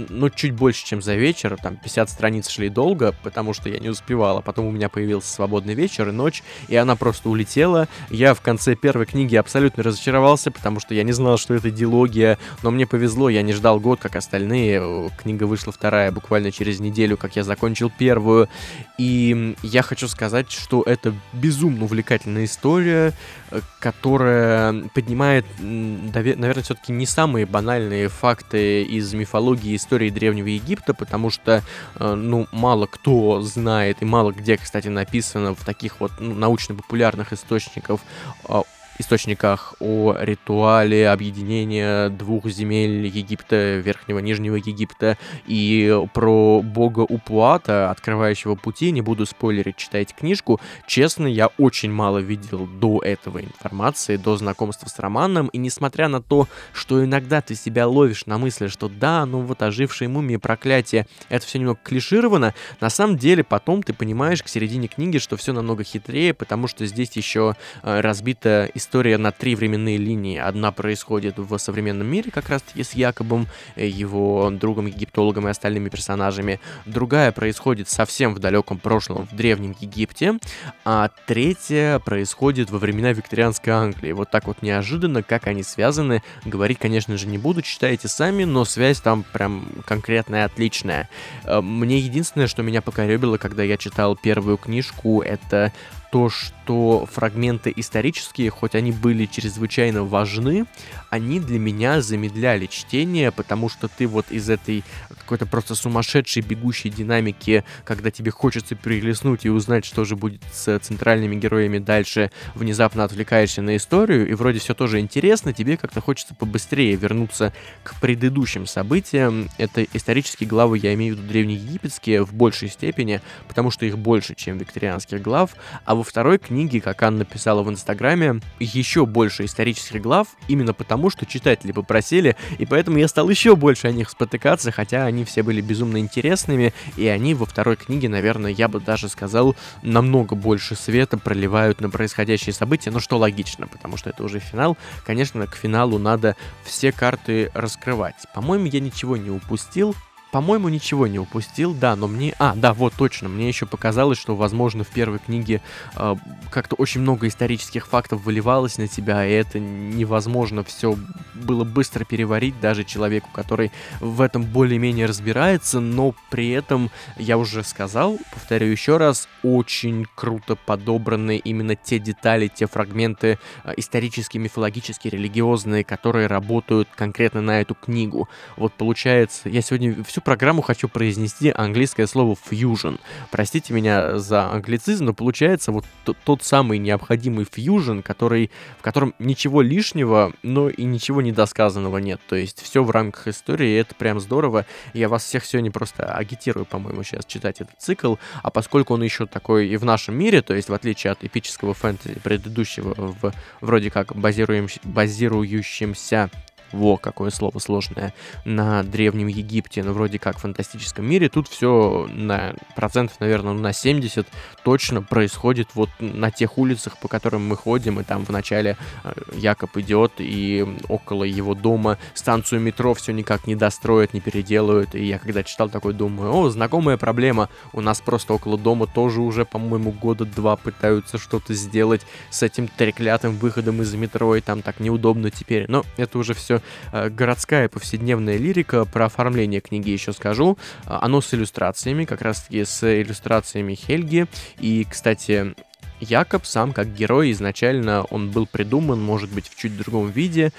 ну, 0.09 0.29
чуть 0.29 0.53
больше, 0.53 0.85
чем 0.85 1.01
за 1.01 1.15
вечер, 1.15 1.57
там 1.61 1.77
50 1.77 2.09
страниц 2.09 2.49
шли 2.49 2.69
долго, 2.69 3.13
потому 3.23 3.53
что 3.53 3.69
я 3.69 3.79
не 3.79 3.89
успевала, 3.89 4.41
потом 4.41 4.65
у 4.65 4.71
меня 4.71 4.89
появился 4.89 5.31
свободный 5.31 5.73
вечер 5.73 6.09
и 6.09 6.11
ночь, 6.11 6.43
и 6.67 6.75
она 6.75 6.95
просто 6.95 7.29
улетела. 7.29 7.87
Я 8.09 8.33
в 8.33 8.41
конце 8.41 8.75
первой 8.75 9.05
книги 9.05 9.35
абсолютно 9.35 9.83
разочаровался, 9.83 10.51
потому 10.51 10.79
что 10.79 10.93
я 10.93 11.03
не 11.03 11.11
знал, 11.11 11.37
что 11.37 11.53
это 11.53 11.71
дилогия, 11.71 12.37
но 12.61 12.71
мне 12.71 12.85
повезло, 12.85 13.29
я 13.29 13.41
не 13.41 13.53
ждал 13.53 13.79
год, 13.79 13.99
как 13.99 14.15
остальные. 14.15 15.09
Книга 15.17 15.45
вышла 15.45 15.71
вторая 15.71 16.11
буквально 16.11 16.51
через 16.51 16.79
неделю, 16.79 17.17
как 17.17 17.35
я 17.35 17.43
закончил 17.43 17.91
первую. 17.95 18.49
И 18.97 19.55
я 19.63 19.81
хочу 19.81 20.07
сказать, 20.07 20.51
что 20.51 20.83
это 20.83 21.13
безумно 21.33 21.85
увлекательная 21.85 22.45
история, 22.45 23.13
э, 23.51 23.61
которая 23.79 24.73
поднимает, 24.93 25.45
наверное, 25.59 26.63
все-таки 26.63 26.91
не 26.91 27.05
самые 27.05 27.45
банальные 27.45 28.09
факты 28.09 28.83
из 28.83 29.13
мифологии 29.13 29.75
истории 29.83 30.09
Древнего 30.09 30.47
Египта, 30.47 30.93
потому 30.93 31.29
что, 31.29 31.61
э, 31.95 32.13
ну, 32.13 32.47
мало 32.51 32.85
кто 32.85 33.41
знает 33.41 33.97
и 34.01 34.05
мало 34.05 34.31
где, 34.31 34.57
кстати, 34.57 34.87
написано 34.87 35.53
в 35.53 35.63
таких 35.63 35.99
вот 35.99 36.11
ну, 36.19 36.33
научно-популярных 36.33 37.33
источниках 37.33 37.99
э, 38.47 38.61
источниках 38.99 39.75
о 39.79 40.15
ритуале 40.19 41.09
объединения 41.09 42.09
двух 42.09 42.47
земель 42.47 43.07
Египта, 43.07 43.77
Верхнего 43.77 44.19
и 44.19 44.21
Нижнего 44.21 44.55
Египта, 44.55 45.17
и 45.47 46.01
про 46.13 46.61
бога 46.61 47.01
Упуата, 47.01 47.89
открывающего 47.89 48.55
пути, 48.55 48.91
не 48.91 49.01
буду 49.01 49.25
спойлерить, 49.25 49.77
читайте 49.77 50.13
книжку. 50.17 50.59
Честно, 50.87 51.27
я 51.27 51.47
очень 51.57 51.91
мало 51.91 52.19
видел 52.19 52.67
до 52.67 52.99
этого 53.03 53.41
информации, 53.41 54.17
до 54.17 54.37
знакомства 54.37 54.87
с 54.87 54.99
романом, 54.99 55.47
и 55.47 55.57
несмотря 55.57 56.07
на 56.07 56.21
то, 56.21 56.47
что 56.73 57.03
иногда 57.03 57.41
ты 57.41 57.55
себя 57.55 57.87
ловишь 57.87 58.25
на 58.25 58.37
мысли, 58.37 58.67
что 58.67 58.89
да, 58.89 59.25
ну 59.25 59.41
вот 59.41 59.61
ожившие 59.61 60.07
мумии, 60.07 60.37
проклятие, 60.37 61.07
это 61.29 61.45
все 61.45 61.59
немного 61.59 61.79
клишировано, 61.83 62.53
на 62.79 62.89
самом 62.89 63.17
деле 63.17 63.43
потом 63.43 63.83
ты 63.83 63.93
понимаешь 63.93 64.43
к 64.43 64.47
середине 64.47 64.87
книги, 64.87 65.17
что 65.17 65.37
все 65.37 65.53
намного 65.53 65.83
хитрее, 65.83 66.33
потому 66.33 66.67
что 66.67 66.85
здесь 66.85 67.11
еще 67.13 67.55
э, 67.81 67.99
разбита 68.01 68.69
история 68.73 68.82
на 68.91 69.31
три 69.31 69.55
временные 69.55 69.97
линии. 69.97 70.37
Одна 70.37 70.71
происходит 70.71 71.37
в 71.37 71.57
современном 71.57 72.07
мире, 72.07 72.31
как 72.31 72.49
раз-таки 72.49 72.83
с 72.83 72.93
Якобом, 72.93 73.47
э, 73.75 73.87
его 73.87 74.49
другом, 74.51 74.87
египтологом 74.87 75.47
и 75.47 75.51
остальными 75.51 75.89
персонажами. 75.89 76.59
Другая 76.85 77.31
происходит 77.31 77.89
совсем 77.89 78.33
в 78.33 78.39
далеком 78.39 78.77
прошлом, 78.77 79.27
в 79.27 79.35
Древнем 79.35 79.75
Египте. 79.79 80.39
А 80.85 81.09
третья 81.27 81.99
происходит 81.99 82.69
во 82.69 82.77
времена 82.77 83.13
викторианской 83.13 83.73
Англии. 83.73 84.11
Вот 84.11 84.29
так 84.29 84.47
вот 84.47 84.61
неожиданно, 84.61 85.23
как 85.23 85.47
они 85.47 85.63
связаны, 85.63 86.23
говорить, 86.45 86.79
конечно 86.79 87.17
же, 87.17 87.27
не 87.27 87.37
буду, 87.37 87.61
читайте 87.61 88.07
сами, 88.07 88.43
но 88.43 88.65
связь 88.65 88.99
там 88.99 89.23
прям 89.23 89.67
конкретная, 89.85 90.45
отличная. 90.45 91.09
Э, 91.45 91.61
мне 91.61 91.99
единственное, 91.99 92.47
что 92.47 92.63
меня 92.63 92.81
покоребило, 92.81 93.37
когда 93.37 93.63
я 93.63 93.77
читал 93.77 94.15
первую 94.15 94.57
книжку, 94.57 95.21
это 95.21 95.71
то, 96.13 96.29
что 96.29 97.07
фрагменты 97.11 97.73
исторические, 97.75 98.51
хоть 98.51 98.75
они 98.75 98.91
были 98.91 99.25
чрезвычайно 99.25 100.03
важны, 100.03 100.67
они 101.09 101.39
для 101.39 101.57
меня 101.57 102.03
замедляли 102.03 102.67
чтение, 102.67 103.31
потому 103.31 103.67
что 103.67 103.87
ты 103.87 104.05
вот 104.05 104.27
из 104.29 104.47
этой 104.47 104.83
какой-то 105.23 105.45
просто 105.45 105.75
сумасшедшей 105.75 106.41
бегущей 106.41 106.89
динамики, 106.89 107.63
когда 107.83 108.11
тебе 108.11 108.31
хочется 108.31 108.75
перелистнуть 108.75 109.45
и 109.45 109.49
узнать, 109.49 109.85
что 109.85 110.05
же 110.05 110.15
будет 110.15 110.41
с 110.51 110.79
центральными 110.79 111.35
героями 111.35 111.79
дальше, 111.79 112.31
внезапно 112.55 113.03
отвлекаешься 113.03 113.61
на 113.61 113.75
историю, 113.75 114.29
и 114.29 114.33
вроде 114.33 114.59
все 114.59 114.73
тоже 114.73 114.99
интересно, 114.99 115.53
тебе 115.53 115.77
как-то 115.77 116.01
хочется 116.01 116.35
побыстрее 116.35 116.95
вернуться 116.95 117.53
к 117.83 117.99
предыдущим 117.99 118.67
событиям. 118.67 119.49
Это 119.57 119.83
исторические 119.93 120.47
главы, 120.47 120.77
я 120.77 120.93
имею 120.93 121.15
в 121.15 121.19
виду 121.19 121.27
древнеегипетские, 121.29 122.23
в 122.23 122.33
большей 122.33 122.69
степени, 122.69 123.21
потому 123.47 123.71
что 123.71 123.85
их 123.85 123.97
больше, 123.97 124.35
чем 124.35 124.57
викторианских 124.57 125.21
глав, 125.21 125.51
а 125.85 125.95
во 125.95 126.03
второй 126.03 126.37
книге, 126.37 126.81
как 126.81 127.01
Анна 127.03 127.19
написала 127.19 127.63
в 127.63 127.69
Инстаграме, 127.69 128.41
еще 128.59 129.05
больше 129.05 129.45
исторических 129.45 130.01
глав, 130.01 130.27
именно 130.47 130.73
потому, 130.73 131.09
что 131.09 131.25
читатели 131.25 131.71
попросили, 131.71 132.35
и 132.57 132.65
поэтому 132.65 132.97
я 132.97 133.07
стал 133.07 133.29
еще 133.29 133.55
больше 133.55 133.87
о 133.87 133.91
них 133.91 134.09
спотыкаться, 134.09 134.71
хотя 134.71 135.05
они 135.05 135.22
все 135.23 135.43
были 135.43 135.61
безумно 135.61 135.97
интересными, 135.97 136.73
и 136.97 137.07
они 137.07 137.33
во 137.33 137.45
второй 137.45 137.75
книге, 137.75 138.09
наверное, 138.09 138.51
я 138.51 138.67
бы 138.67 138.79
даже 138.79 139.09
сказал, 139.09 139.55
намного 139.81 140.35
больше 140.35 140.75
света 140.75 141.17
проливают 141.17 141.81
на 141.81 141.89
происходящие 141.89 142.53
события, 142.53 142.91
но 142.91 142.99
что 142.99 143.17
логично, 143.17 143.67
потому 143.67 143.97
что 143.97 144.09
это 144.09 144.23
уже 144.23 144.39
финал. 144.39 144.77
Конечно, 145.05 145.47
к 145.47 145.55
финалу 145.55 145.97
надо 145.99 146.35
все 146.63 146.91
карты 146.91 147.51
раскрывать. 147.53 148.15
По-моему, 148.33 148.65
я 148.65 148.79
ничего 148.79 149.17
не 149.17 149.29
упустил. 149.29 149.95
По-моему, 150.33 150.67
ничего 150.69 151.05
не 151.05 151.19
упустил, 151.19 151.75
да, 151.75 151.95
но 151.95 152.07
мне... 152.07 152.33
А, 152.39 152.55
да, 152.55 152.73
вот 152.73 152.95
точно, 152.97 153.29
мне 153.29 153.47
еще 153.47 153.67
показалось, 153.67 154.17
что, 154.17 154.35
возможно, 154.35 154.83
в 154.83 154.87
первой 154.87 155.19
книге 155.19 155.61
э, 155.95 156.15
как-то 156.49 156.73
очень 156.73 157.01
много 157.01 157.27
исторических 157.27 157.85
фактов 157.85 158.23
выливалось 158.23 158.79
на 158.79 158.87
тебя, 158.87 159.27
и 159.27 159.31
это 159.31 159.59
невозможно 159.59 160.63
все 160.63 160.97
было 161.35 161.63
быстро 161.63 162.03
переварить 162.03 162.59
даже 162.59 162.83
человеку, 162.83 163.29
который 163.31 163.71
в 163.99 164.21
этом 164.21 164.41
более-менее 164.41 165.05
разбирается, 165.05 165.79
но 165.79 166.15
при 166.31 166.49
этом, 166.49 166.89
я 167.17 167.37
уже 167.37 167.63
сказал, 167.63 168.17
повторю 168.31 168.65
еще 168.65 168.97
раз, 168.97 169.27
очень 169.43 170.07
круто 170.15 170.55
подобраны 170.55 171.37
именно 171.37 171.75
те 171.75 171.99
детали, 171.99 172.47
те 172.47 172.65
фрагменты 172.65 173.37
э, 173.63 173.73
исторические, 173.77 174.41
мифологические, 174.41 175.11
религиозные, 175.11 175.83
которые 175.83 176.25
работают 176.25 176.89
конкретно 176.95 177.41
на 177.41 177.61
эту 177.61 177.75
книгу. 177.75 178.27
Вот 178.57 178.73
получается, 178.73 179.47
я 179.47 179.61
сегодня 179.61 180.03
всю 180.03 180.22
программу 180.23 180.61
хочу 180.61 180.87
произнести 180.87 181.53
английское 181.55 182.07
слово 182.07 182.35
fusion. 182.35 182.99
Простите 183.31 183.73
меня 183.73 184.17
за 184.17 184.51
англицизм, 184.51 185.05
но 185.05 185.13
получается 185.13 185.71
вот 185.71 185.85
тот 186.25 186.43
самый 186.43 186.79
необходимый 186.79 187.45
fusion, 187.45 188.01
который, 188.01 188.51
в 188.79 188.81
котором 188.81 189.13
ничего 189.19 189.61
лишнего, 189.61 190.33
но 190.43 190.69
и 190.69 190.83
ничего 190.83 191.21
недосказанного 191.21 191.97
нет. 191.97 192.21
То 192.27 192.35
есть 192.35 192.61
все 192.61 192.83
в 192.83 192.91
рамках 192.91 193.27
истории, 193.27 193.69
и 193.69 193.75
это 193.75 193.95
прям 193.95 194.19
здорово. 194.19 194.65
Я 194.93 195.09
вас 195.09 195.23
всех 195.23 195.45
сегодня 195.45 195.71
просто 195.71 196.13
агитирую, 196.13 196.65
по-моему, 196.65 197.03
сейчас 197.03 197.25
читать 197.25 197.61
этот 197.61 197.79
цикл, 197.79 198.15
а 198.41 198.49
поскольку 198.49 198.93
он 198.93 199.03
еще 199.03 199.25
такой 199.25 199.67
и 199.67 199.77
в 199.77 199.85
нашем 199.85 200.15
мире, 200.15 200.41
то 200.41 200.53
есть 200.53 200.69
в 200.69 200.73
отличие 200.73 201.11
от 201.11 201.23
эпического 201.23 201.73
фэнтези 201.73 202.19
предыдущего, 202.19 202.93
в 202.97 203.33
вроде 203.61 203.91
как 203.91 204.15
базирующемся 204.15 206.29
во, 206.73 206.97
какое 206.97 207.29
слово 207.29 207.59
сложное, 207.59 208.13
на 208.45 208.83
Древнем 208.83 209.27
Египте, 209.27 209.83
ну, 209.83 209.93
вроде 209.93 210.19
как 210.19 210.37
в 210.37 210.41
фантастическом 210.41 211.05
мире, 211.05 211.29
тут 211.29 211.47
все 211.47 212.09
на 212.11 212.55
процентов, 212.75 213.19
наверное, 213.19 213.53
на 213.53 213.71
70 213.71 214.27
точно 214.63 215.01
происходит 215.01 215.69
вот 215.75 215.89
на 215.99 216.31
тех 216.31 216.57
улицах, 216.57 216.97
по 216.97 217.07
которым 217.07 217.47
мы 217.47 217.55
ходим, 217.55 217.99
и 217.99 218.03
там 218.03 218.23
вначале 218.23 218.77
э, 219.03 219.13
Якоб 219.35 219.77
идет, 219.77 220.13
и 220.17 220.65
около 220.89 221.23
его 221.23 221.53
дома 221.53 221.97
станцию 222.13 222.61
метро 222.61 222.93
все 222.93 223.13
никак 223.13 223.47
не 223.47 223.55
достроят, 223.55 224.13
не 224.13 224.19
переделают, 224.19 224.95
и 224.95 225.05
я 225.05 225.19
когда 225.19 225.43
читал 225.43 225.69
такой, 225.69 225.93
думаю, 225.93 226.33
о, 226.33 226.49
знакомая 226.49 226.97
проблема, 226.97 227.49
у 227.71 227.81
нас 227.81 228.01
просто 228.01 228.33
около 228.33 228.57
дома 228.57 228.87
тоже 228.87 229.21
уже, 229.21 229.45
по-моему, 229.45 229.91
года 229.91 230.25
два 230.25 230.55
пытаются 230.55 231.17
что-то 231.17 231.53
сделать 231.53 232.01
с 232.31 232.41
этим 232.41 232.67
треклятым 232.67 233.35
выходом 233.35 233.81
из 233.81 233.93
метро, 233.93 234.35
и 234.35 234.41
там 234.41 234.61
так 234.61 234.79
неудобно 234.79 235.29
теперь, 235.29 235.65
но 235.67 235.85
это 235.97 236.17
уже 236.17 236.33
все 236.33 236.62
городская 236.91 237.69
повседневная 237.69 238.37
лирика. 238.37 238.85
Про 238.85 239.05
оформление 239.05 239.61
книги 239.61 239.89
еще 239.89 240.13
скажу. 240.13 240.57
Э, 240.85 240.97
оно 241.01 241.21
с 241.21 241.33
иллюстрациями, 241.33 242.05
как 242.05 242.21
раз-таки 242.21 242.63
с 242.65 242.83
иллюстрациями 242.83 243.75
Хельги. 243.75 244.27
И, 244.59 244.85
кстати, 244.89 245.55
Якоб 245.99 246.45
сам 246.45 246.73
как 246.73 246.93
герой 246.93 247.31
изначально 247.31 248.03
он 248.03 248.29
был 248.29 248.45
придуман, 248.45 249.01
может 249.01 249.31
быть, 249.31 249.47
в 249.47 249.55
чуть 249.55 249.77
другом 249.77 250.09
виде, 250.09 250.51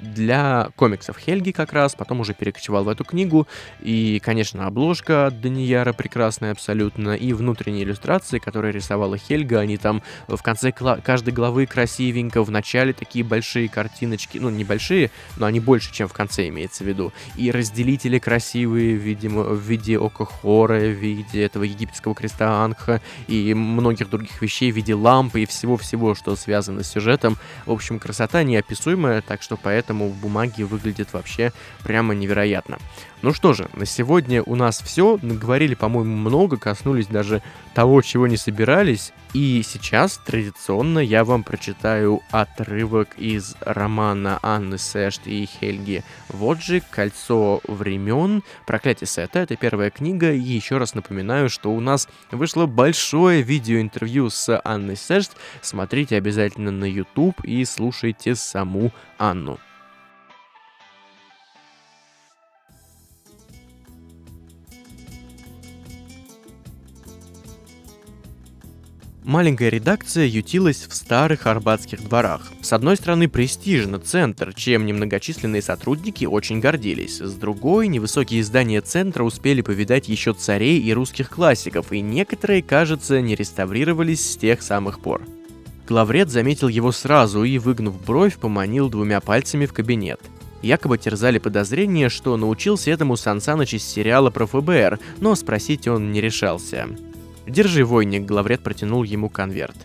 для 0.00 0.70
комиксов 0.76 1.18
Хельги 1.18 1.50
как 1.50 1.72
раз, 1.72 1.94
потом 1.94 2.20
уже 2.20 2.34
перекочевал 2.34 2.84
в 2.84 2.88
эту 2.88 3.04
книгу. 3.04 3.46
И, 3.80 4.20
конечно, 4.24 4.66
обложка 4.66 5.26
от 5.26 5.40
Данияра 5.40 5.92
прекрасная 5.92 6.52
абсолютно, 6.52 7.14
и 7.14 7.32
внутренние 7.32 7.84
иллюстрации, 7.84 8.38
которые 8.38 8.72
рисовала 8.72 9.18
Хельга, 9.18 9.60
они 9.60 9.76
там 9.76 10.02
в 10.28 10.42
конце 10.42 10.72
каждой 10.72 11.32
главы 11.32 11.66
красивенько, 11.66 12.42
в 12.42 12.50
начале 12.50 12.92
такие 12.92 13.24
большие 13.24 13.68
картиночки, 13.68 14.38
ну, 14.38 14.50
небольшие, 14.50 15.10
но 15.36 15.46
они 15.46 15.60
больше, 15.60 15.92
чем 15.92 16.08
в 16.08 16.12
конце 16.12 16.48
имеется 16.48 16.84
в 16.84 16.86
виду. 16.86 17.12
И 17.36 17.50
разделители 17.50 18.18
красивые, 18.18 18.94
видимо, 18.94 19.42
в 19.42 19.60
виде 19.60 19.98
ока 19.98 20.24
Хора, 20.24 20.78
в 20.78 20.94
виде 20.94 21.42
этого 21.42 21.64
египетского 21.64 22.14
креста 22.14 22.62
Ангха, 22.62 23.00
и 23.26 23.54
многих 23.54 24.10
других 24.10 24.40
вещей 24.40 24.72
в 24.72 24.76
виде 24.76 24.94
лампы 24.94 25.42
и 25.42 25.46
всего-всего, 25.46 26.14
что 26.14 26.36
связано 26.36 26.82
с 26.82 26.88
сюжетом. 26.88 27.36
В 27.66 27.72
общем, 27.72 27.98
красота 27.98 28.42
неописуемая, 28.42 29.22
так 29.22 29.42
что 29.42 29.56
поэтому 29.56 29.89
поэтому 29.90 30.08
в 30.08 30.16
бумаге 30.20 30.64
выглядит 30.64 31.12
вообще 31.12 31.52
прямо 31.82 32.14
невероятно. 32.14 32.78
Ну 33.22 33.34
что 33.34 33.52
же, 33.52 33.68
на 33.74 33.86
сегодня 33.86 34.42
у 34.42 34.54
нас 34.54 34.80
все. 34.80 35.18
Наговорили, 35.20 35.74
по-моему, 35.74 36.16
много, 36.16 36.56
коснулись 36.56 37.08
даже 37.08 37.42
того, 37.74 38.00
чего 38.02 38.28
не 38.28 38.36
собирались. 38.36 39.12
И 39.34 39.62
сейчас 39.66 40.18
традиционно 40.24 41.00
я 41.00 41.24
вам 41.24 41.42
прочитаю 41.42 42.22
отрывок 42.30 43.08
из 43.18 43.56
романа 43.60 44.38
Анны 44.42 44.78
Сэшт 44.78 45.26
и 45.26 45.46
Хельги 45.46 46.04
Воджи 46.28 46.82
«Кольцо 46.90 47.60
времен. 47.66 48.42
Проклятие 48.64 49.08
Сета». 49.08 49.40
Это 49.40 49.56
первая 49.56 49.90
книга. 49.90 50.32
И 50.32 50.38
еще 50.38 50.78
раз 50.78 50.94
напоминаю, 50.94 51.50
что 51.50 51.72
у 51.72 51.80
нас 51.80 52.08
вышло 52.30 52.66
большое 52.66 53.42
видеоинтервью 53.42 54.30
с 54.30 54.60
Анной 54.64 54.96
Сэшт. 54.96 55.32
Смотрите 55.62 56.16
обязательно 56.16 56.70
на 56.70 56.84
YouTube 56.84 57.40
и 57.44 57.64
слушайте 57.64 58.36
саму 58.36 58.92
Анну. 59.18 59.58
Маленькая 69.30 69.68
редакция 69.68 70.26
ютилась 70.26 70.88
в 70.88 70.92
старых 70.92 71.46
арбатских 71.46 72.02
дворах. 72.02 72.50
С 72.62 72.72
одной 72.72 72.96
стороны, 72.96 73.28
престижно 73.28 74.00
центр, 74.00 74.52
чем 74.52 74.84
немногочисленные 74.84 75.62
сотрудники 75.62 76.24
очень 76.24 76.58
гордились. 76.58 77.20
С 77.20 77.34
другой, 77.34 77.86
невысокие 77.86 78.42
здания 78.42 78.80
центра 78.80 79.22
успели 79.22 79.62
повидать 79.62 80.08
еще 80.08 80.32
царей 80.32 80.80
и 80.80 80.92
русских 80.92 81.30
классиков, 81.30 81.92
и 81.92 82.00
некоторые, 82.00 82.60
кажется, 82.60 83.20
не 83.20 83.36
реставрировались 83.36 84.32
с 84.32 84.36
тех 84.36 84.62
самых 84.62 84.98
пор. 84.98 85.22
Главред 85.86 86.28
заметил 86.28 86.66
его 86.66 86.90
сразу 86.90 87.44
и, 87.44 87.58
выгнув 87.58 88.04
бровь, 88.04 88.36
поманил 88.36 88.90
двумя 88.90 89.20
пальцами 89.20 89.66
в 89.66 89.72
кабинет. 89.72 90.20
Якобы 90.60 90.98
терзали 90.98 91.38
подозрение, 91.38 92.08
что 92.08 92.36
научился 92.36 92.90
этому 92.90 93.16
Сансаныч 93.16 93.74
из 93.74 93.84
сериала 93.84 94.30
про 94.30 94.46
ФБР, 94.46 94.98
но 95.20 95.36
спросить 95.36 95.86
он 95.86 96.10
не 96.10 96.20
решался. 96.20 96.88
«Держи, 97.46 97.84
войник»,— 97.84 98.24
главред 98.26 98.62
протянул 98.62 99.02
ему 99.02 99.28
конверт. 99.28 99.76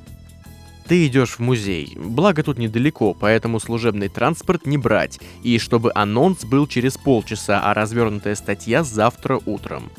Ты 0.87 1.07
идешь 1.07 1.37
в 1.37 1.39
музей. 1.39 1.93
Благо 1.97 2.43
тут 2.43 2.59
недалеко, 2.59 3.15
поэтому 3.19 3.59
служебный 3.59 4.07
транспорт 4.07 4.67
не 4.67 4.77
брать. 4.77 5.19
И 5.41 5.57
чтобы 5.57 5.91
анонс 5.95 6.45
был 6.45 6.67
через 6.67 6.95
полчаса, 6.95 7.59
а 7.63 7.73
развернутая 7.73 8.35
статья 8.35 8.83
завтра 8.83 9.39
утром. 9.47 9.89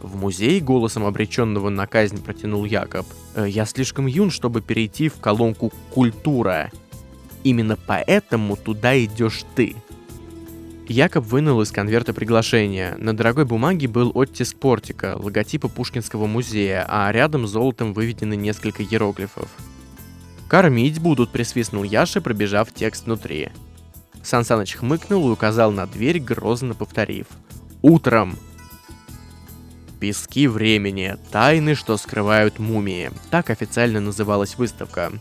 В 0.00 0.16
музей 0.16 0.60
голосом 0.60 1.06
обреченного 1.06 1.70
на 1.70 1.86
казнь 1.86 2.22
протянул 2.22 2.66
Якоб. 2.66 3.06
«Э, 3.34 3.46
«Я 3.48 3.64
слишком 3.64 4.06
юн, 4.06 4.30
чтобы 4.30 4.60
перейти 4.60 5.08
в 5.08 5.18
колонку 5.18 5.72
«Культура». 5.90 6.70
Именно 7.42 7.78
поэтому 7.86 8.56
туда 8.56 9.02
идешь 9.02 9.44
ты», 9.54 9.76
Якоб 10.88 11.26
вынул 11.26 11.60
из 11.60 11.70
конверта 11.70 12.14
приглашение. 12.14 12.96
На 12.96 13.14
дорогой 13.14 13.44
бумаге 13.44 13.86
был 13.86 14.10
оттиск 14.14 14.56
портика, 14.56 15.16
логотипа 15.18 15.68
Пушкинского 15.68 16.26
музея, 16.26 16.86
а 16.88 17.12
рядом 17.12 17.46
золотом 17.46 17.92
выведены 17.92 18.36
несколько 18.36 18.82
иероглифов. 18.82 19.50
«Кормить 20.48 20.98
будут»,— 20.98 21.30
присвистнул 21.32 21.82
Яша, 21.82 22.22
пробежав 22.22 22.72
текст 22.72 23.04
внутри. 23.04 23.50
Сан 24.22 24.46
Саныч 24.46 24.76
хмыкнул 24.76 25.28
и 25.28 25.32
указал 25.32 25.72
на 25.72 25.86
дверь, 25.86 26.20
грозно 26.20 26.74
повторив. 26.74 27.26
«Утром!» 27.82 28.38
«Пески 30.00 30.46
времени. 30.46 31.16
Тайны, 31.30 31.74
что 31.74 31.98
скрывают 31.98 32.58
мумии». 32.58 33.10
Так 33.30 33.50
официально 33.50 34.00
называлась 34.00 34.56
выставка. 34.56 35.12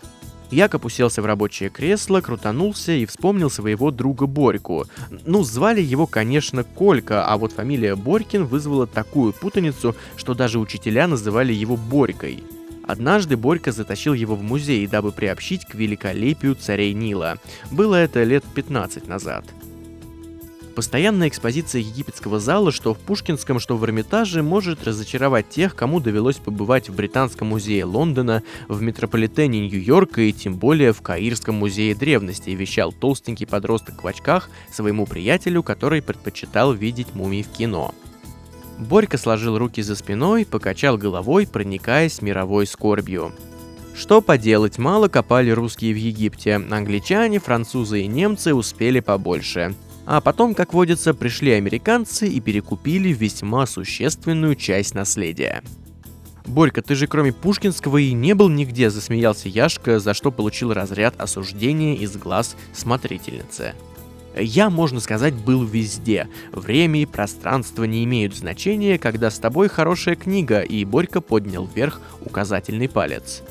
Якоб 0.51 0.85
уселся 0.85 1.21
в 1.21 1.25
рабочее 1.25 1.69
кресло, 1.69 2.21
крутанулся 2.21 2.93
и 2.93 3.05
вспомнил 3.05 3.49
своего 3.49 3.91
друга 3.91 4.27
Борьку. 4.27 4.85
Ну, 5.25 5.43
звали 5.43 5.81
его, 5.81 6.07
конечно, 6.07 6.63
Колька, 6.63 7.25
а 7.25 7.37
вот 7.37 7.51
фамилия 7.53 7.95
Борькин 7.95 8.45
вызвала 8.45 8.87
такую 8.87 9.33
путаницу, 9.33 9.95
что 10.15 10.33
даже 10.33 10.59
учителя 10.59 11.07
называли 11.07 11.53
его 11.53 11.75
Борькой. 11.75 12.43
Однажды 12.87 13.35
Борька 13.35 13.73
затащил 13.73 14.13
его 14.13 14.35
в 14.35 14.41
музей, 14.41 14.87
дабы 14.87 15.11
приобщить 15.11 15.65
к 15.65 15.75
великолепию 15.75 16.55
царей 16.55 16.93
Нила. 16.93 17.37
Было 17.69 17.95
это 17.95 18.23
лет 18.23 18.45
15 18.55 19.07
назад. 19.07 19.43
Постоянная 20.77 21.27
экспозиция 21.27 21.81
египетского 21.81 22.39
зала, 22.39 22.71
что 22.71 22.93
в 22.93 22.99
Пушкинском, 22.99 23.59
что 23.59 23.77
в 23.77 23.83
Эрмитаже, 23.83 24.43
может 24.43 24.83
разочаровать 24.83 25.49
тех, 25.49 25.75
кому 25.75 25.99
довелось 25.99 26.35
побывать 26.35 26.87
в 26.87 26.93
Британском 26.95 27.47
музее 27.47 27.83
Лондона, 27.83 28.43
в 28.67 28.79
Метрополитене 28.83 29.61
Нью-Йорка 29.61 30.21
и 30.21 30.31
тем 30.31 30.53
более 30.53 30.93
в 30.93 31.01
Каирском 31.01 31.55
музее 31.55 31.95
древности, 31.95 32.51
вещал 32.51 32.91
толстенький 32.91 33.47
подросток 33.47 34.03
в 34.03 34.05
очках 34.05 34.51
своему 34.71 35.07
приятелю, 35.07 35.63
который 35.63 36.03
предпочитал 36.03 36.73
видеть 36.73 37.15
мумий 37.15 37.41
в 37.41 37.47
кино. 37.47 37.95
Борька 38.77 39.17
сложил 39.17 39.57
руки 39.57 39.81
за 39.81 39.95
спиной, 39.95 40.45
покачал 40.45 40.99
головой, 40.99 41.47
проникаясь 41.51 42.21
мировой 42.21 42.67
скорбью. 42.67 43.31
Что 43.95 44.21
поделать, 44.21 44.77
мало 44.77 45.07
копали 45.07 45.49
русские 45.49 45.95
в 45.95 45.97
Египте, 45.97 46.53
англичане, 46.53 47.39
французы 47.39 48.01
и 48.01 48.07
немцы 48.07 48.53
успели 48.53 48.99
побольше. 48.99 49.73
А 50.07 50.21
потом, 50.21 50.55
как 50.55 50.73
водится, 50.73 51.13
пришли 51.13 51.51
американцы 51.51 52.29
и 52.29 52.39
перекупили 52.39 53.09
весьма 53.09 53.65
существенную 53.65 54.55
часть 54.55 54.95
наследия. 54.95 55.61
«Борька, 56.45 56.81
ты 56.81 56.95
же 56.95 57.07
кроме 57.07 57.33
Пушкинского 57.33 57.97
и 57.97 58.13
не 58.13 58.33
был 58.33 58.47
нигде»,— 58.47 58.89
засмеялся 58.89 59.49
Яшка, 59.49 59.99
за 59.99 60.13
что 60.13 60.31
получил 60.31 60.71
разряд 60.71 61.19
осуждения 61.19 61.97
из 61.97 62.15
глаз 62.15 62.55
смотрительницы. 62.73 63.73
Я, 64.39 64.69
можно 64.69 65.01
сказать, 65.01 65.33
был 65.33 65.65
везде. 65.65 66.29
Время 66.53 67.01
и 67.01 67.05
пространство 67.05 67.83
не 67.83 68.05
имеют 68.05 68.33
значения, 68.33 68.97
когда 68.97 69.29
с 69.29 69.39
тобой 69.39 69.67
хорошая 69.67 70.15
книга, 70.15 70.61
и 70.61 70.85
Борька 70.85 71.19
поднял 71.19 71.67
вверх 71.67 71.99
указательный 72.21 72.87
палец. 72.87 73.43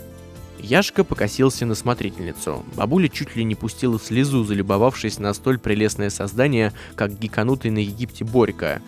Яшка 0.69 1.05
покосился 1.05 1.65
на 1.65 1.77
смотрительницу. 1.77 2.65
Бабуля 2.75 3.09
чуть 3.09 3.37
ли 3.37 3.45
не 3.45 3.55
пустила 3.55 4.01
слезу, 4.01 4.43
залюбовавшись 4.43 5.21
на 5.21 5.33
столь 5.33 5.61
прелестное 5.61 6.11
создание, 6.11 6.73
как 6.97 7.17
гиканутый 7.17 7.71
на 7.71 7.79
Египте 7.79 8.25
Борька. 8.25 8.81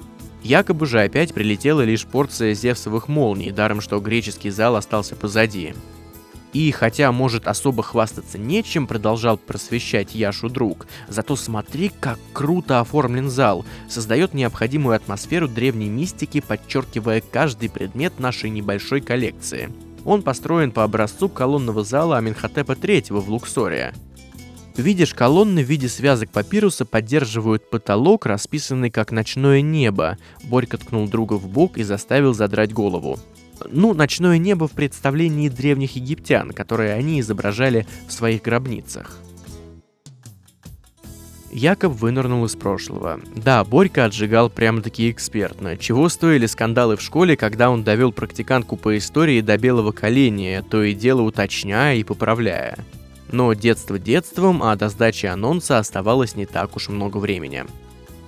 Якобы 0.43 0.87
же 0.87 1.01
опять 1.01 1.33
прилетела 1.33 1.83
лишь 1.83 2.05
порция 2.05 2.55
Зевсовых 2.55 3.07
молний, 3.07 3.53
даром 3.53 3.81
что 3.81 4.01
греческий 4.01 4.51
зал 4.51 4.74
остался 4.74 5.14
позади. 5.14 5.72
И 6.53 6.72
хотя, 6.72 7.12
может, 7.12 7.47
особо 7.47 7.85
хвастаться 7.85 8.39
нечем, 8.39 8.89
продолжал 8.89 9.37
просвещать 9.37 10.16
Яшу 10.16 10.49
друг, 10.49 10.89
зато 11.07 11.37
смотри, 11.37 11.93
как 12.01 12.18
круто 12.33 12.81
оформлен 12.81 13.31
зал, 13.31 13.64
создает 13.89 14.35
необходимую 14.35 14.97
атмосферу 14.97 15.47
древней 15.47 15.89
мистики, 15.89 16.41
подчеркивая 16.41 17.20
каждый 17.20 17.70
предмет 17.70 18.18
нашей 18.18 18.51
небольшой 18.51 19.01
коллекции. 19.01 19.70
Он 20.05 20.22
построен 20.22 20.72
по 20.72 20.84
образцу 20.84 21.28
колонного 21.28 21.84
зала 21.84 22.18
Аминхотепа 22.18 22.72
III 22.72 23.20
в 23.20 23.28
Луксоре. 23.30 23.92
Видишь, 24.76 25.12
колонны 25.12 25.64
в 25.64 25.68
виде 25.68 25.88
связок 25.88 26.30
папируса 26.30 26.84
поддерживают 26.84 27.68
потолок, 27.68 28.26
расписанный 28.26 28.90
как 28.90 29.11
ночное 29.11 29.61
небо. 29.61 30.16
Борька 30.44 30.76
ткнул 30.78 31.09
друга 31.09 31.34
в 31.34 31.49
бок 31.49 31.78
и 31.78 31.82
заставил 31.82 32.32
задрать 32.32 32.72
голову. 32.72 33.18
Ну, 33.68 33.92
ночное 33.92 34.38
небо 34.38 34.68
в 34.68 34.72
представлении 34.72 35.49
древних 35.49 35.96
египтян, 35.96 36.53
которые 36.53 36.94
они 36.94 37.18
изображали 37.18 37.88
в 38.07 38.12
своих 38.12 38.42
гробницах. 38.42 39.18
Якоб 41.51 41.92
вынырнул 41.92 42.44
из 42.44 42.57
прошлого. 42.57 43.20
Да, 43.34 43.64
Борька 43.64 44.05
отжигал 44.05 44.51
прямо-таки 44.51 45.11
экспертно. 45.11 45.76
Чего 45.76 46.09
стоили 46.09 46.46
скандалы 46.46 46.96
в 46.96 47.03
школе, 47.03 47.36
когда 47.36 47.70
он 47.70 47.84
довел 47.84 48.12
практикантку 48.12 48.76
по 48.76 48.96
истории 48.99 49.40
до 49.40 49.57
белого 49.57 49.92
коленя, 49.92 50.62
то 50.62 50.82
и 50.82 50.94
дело 50.94 51.22
уточняя 51.22 51.96
и 51.96 52.05
поправляя. 52.05 52.78
Но 53.30 53.53
детство 53.55 53.99
детством, 53.99 54.62
а 54.62 54.76
до 54.76 54.88
сдачи 54.88 55.26
анонса 55.26 55.78
оставалось 55.78 56.34
не 56.34 56.46
так 56.46 56.76
уж 56.76 56.88
много 56.88 57.18
времени. 57.18 57.64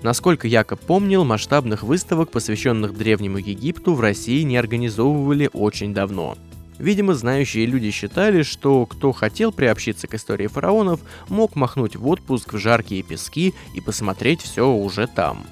Насколько 0.03 0.49
Якоб 0.49 0.81
помнил, 0.81 1.25
масштабных 1.25 1.83
выставок, 1.83 2.31
посвященных 2.31 2.97
Древнему 2.97 3.39
Египту, 3.39 3.95
в 3.95 4.01
России 4.01 4.43
не 4.43 4.57
организовывали 4.57 5.51
очень 5.53 5.93
давно. 5.93 6.37
Видимо, 6.81 7.15
знающие 7.15 7.67
люди 7.67 7.91
считали, 7.91 8.43
что 8.43 8.87
кто 8.87 9.13
хотел 9.13 9.53
приобщиться 9.53 10.07
к 10.07 10.15
истории 10.15 10.47
фараонов, 10.47 11.01
мог 11.29 11.55
махнуть 11.55 11.95
в 11.95 12.09
отпуск 12.09 12.55
в 12.55 12.59
жаркие 12.59 13.03
пески 13.03 13.55
и 13.75 13.83
посмотреть 13.83 14.41
все 14.41 14.67
уже 14.67 15.07
там. 15.07 15.45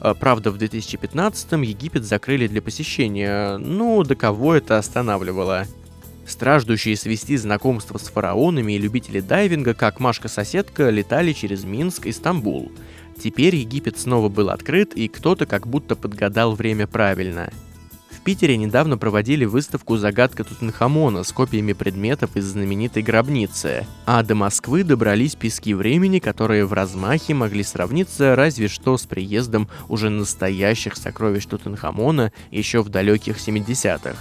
А, 0.00 0.14
правда, 0.14 0.52
в 0.52 0.56
2015-м 0.56 1.62
Египет 1.62 2.04
закрыли 2.04 2.46
для 2.46 2.62
посещения, 2.62 3.58
ну, 3.58 4.04
до 4.04 4.14
кого 4.14 4.54
это 4.54 4.78
останавливало? 4.78 5.66
Страждущие 6.24 6.96
свести 6.96 7.36
знакомство 7.36 7.98
с 7.98 8.08
фараонами 8.08 8.74
и 8.74 8.78
любители 8.78 9.20
дайвинга, 9.20 9.74
как 9.74 9.98
Машка-соседка, 9.98 10.90
летали 10.90 11.32
через 11.32 11.64
Минск 11.64 12.06
и 12.06 12.12
Стамбул– 12.12 12.70
Теперь 13.18 13.56
Египет 13.56 13.98
снова 13.98 14.28
был 14.28 14.50
открыт, 14.50 14.92
и 14.94 15.08
кто-то 15.08 15.46
как 15.46 15.66
будто 15.66 15.96
подгадал 15.96 16.54
время 16.54 16.86
правильно. 16.86 17.50
Питере 18.26 18.56
недавно 18.56 18.98
проводили 18.98 19.44
выставку 19.44 19.96
«Загадка 19.96 20.42
Тутанхамона» 20.42 21.22
с 21.22 21.30
копиями 21.30 21.74
предметов 21.74 22.34
из 22.34 22.46
знаменитой 22.46 23.04
гробницы, 23.04 23.86
а 24.04 24.20
до 24.24 24.34
Москвы 24.34 24.82
добрались 24.82 25.36
пески 25.36 25.74
времени, 25.74 26.18
которые 26.18 26.64
в 26.66 26.72
размахе 26.72 27.34
могли 27.34 27.62
сравниться 27.62 28.34
разве 28.34 28.66
что 28.66 28.98
с 28.98 29.06
приездом 29.06 29.68
уже 29.88 30.10
настоящих 30.10 30.96
сокровищ 30.96 31.46
Тутанхамона 31.46 32.32
еще 32.50 32.82
в 32.82 32.88
далеких 32.88 33.36
70-х. 33.36 34.16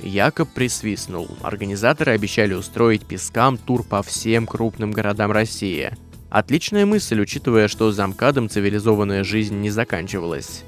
Якоб 0.00 0.48
присвистнул. 0.48 1.28
Организаторы 1.42 2.12
обещали 2.12 2.54
устроить 2.54 3.04
пескам 3.04 3.58
тур 3.58 3.84
по 3.84 4.02
всем 4.02 4.46
крупным 4.46 4.90
городам 4.90 5.32
России– 5.32 5.94
Отличная 6.30 6.86
мысль, 6.86 7.20
учитывая, 7.20 7.68
что 7.68 7.92
за 7.92 8.06
МКАДом 8.06 8.48
цивилизованная 8.48 9.22
жизнь 9.22 9.60
не 9.60 9.68
заканчивалась. 9.68 10.64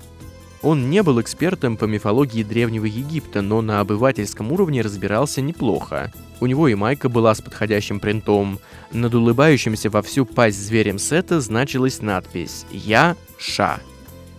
Он 0.64 0.88
не 0.88 1.02
был 1.02 1.20
экспертом 1.20 1.76
по 1.76 1.84
мифологии 1.84 2.42
Древнего 2.42 2.86
Египта, 2.86 3.42
но 3.42 3.60
на 3.60 3.80
обывательском 3.80 4.50
уровне 4.50 4.80
разбирался 4.80 5.42
неплохо. 5.42 6.10
У 6.40 6.46
него 6.46 6.68
и 6.68 6.74
майка 6.74 7.10
была 7.10 7.34
с 7.34 7.42
подходящим 7.42 8.00
принтом. 8.00 8.58
Над 8.90 9.14
улыбающимся 9.14 9.90
во 9.90 10.00
всю 10.00 10.24
пасть 10.24 10.58
зверем 10.58 10.98
сета 10.98 11.42
значилась 11.42 12.00
надпись 12.00 12.64
«Я 12.72 13.14
Ша». 13.38 13.78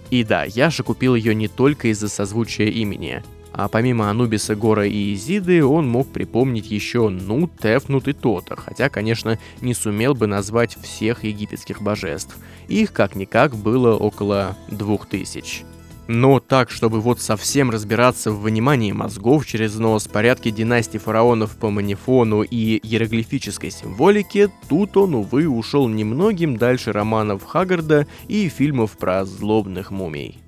И 0.10 0.24
да, 0.24 0.46
Яша 0.46 0.82
купил 0.82 1.14
ее 1.14 1.36
не 1.36 1.48
только 1.48 1.90
из-за 1.90 2.10
созвучия 2.10 2.68
имени– 2.68 3.24
а 3.58 3.70
помимо 3.70 4.10
Анубиса, 4.10 4.54
Гора 4.54 4.84
и 4.86 5.14
Изиды, 5.14 5.64
он 5.64 5.88
мог 5.88 6.10
припомнить 6.10 6.70
еще 6.70 7.08
Нут, 7.08 7.58
Тефнут 7.58 8.10
и 8.10 8.12
Тота, 8.12 8.58
хотя, 8.58 8.90
конечно, 8.90 9.40
не 9.62 9.74
сумел 9.74 10.14
бы 10.14 10.28
назвать 10.28 10.78
всех 10.82 11.24
египетских 11.24 11.82
божеств. 11.82 12.36
Их, 12.68 12.92
как-никак, 12.92 13.56
было 13.56 13.96
около 13.96 14.58
двух 14.68 15.08
тысяч. 15.08 15.64
Но 16.08 16.40
так, 16.40 16.70
чтобы 16.70 17.02
вот 17.02 17.20
совсем 17.20 17.72
разбираться 17.72 18.32
в 18.32 18.42
вынимании 18.42 18.92
мозгов 18.92 19.46
через 19.46 19.76
нос, 19.76 20.08
порядке 20.08 20.52
династии 20.52 21.00
фараонов 21.00 21.58
по 21.58 21.72
манифону 21.72 22.44
и 22.44 22.78
иероглифической 22.78 23.72
символике, 23.72 24.52
тут 24.70 24.98
он, 24.98 25.16
увы, 25.16 25.48
ушел 25.48 25.88
немногим 25.88 26.58
дальше 26.58 26.92
романов 26.92 27.44
Хаггарда 27.44 28.08
и 28.28 28.50
фильмов 28.50 28.98
про 28.98 29.26
злобных 29.26 29.90
мумий. 29.90 30.45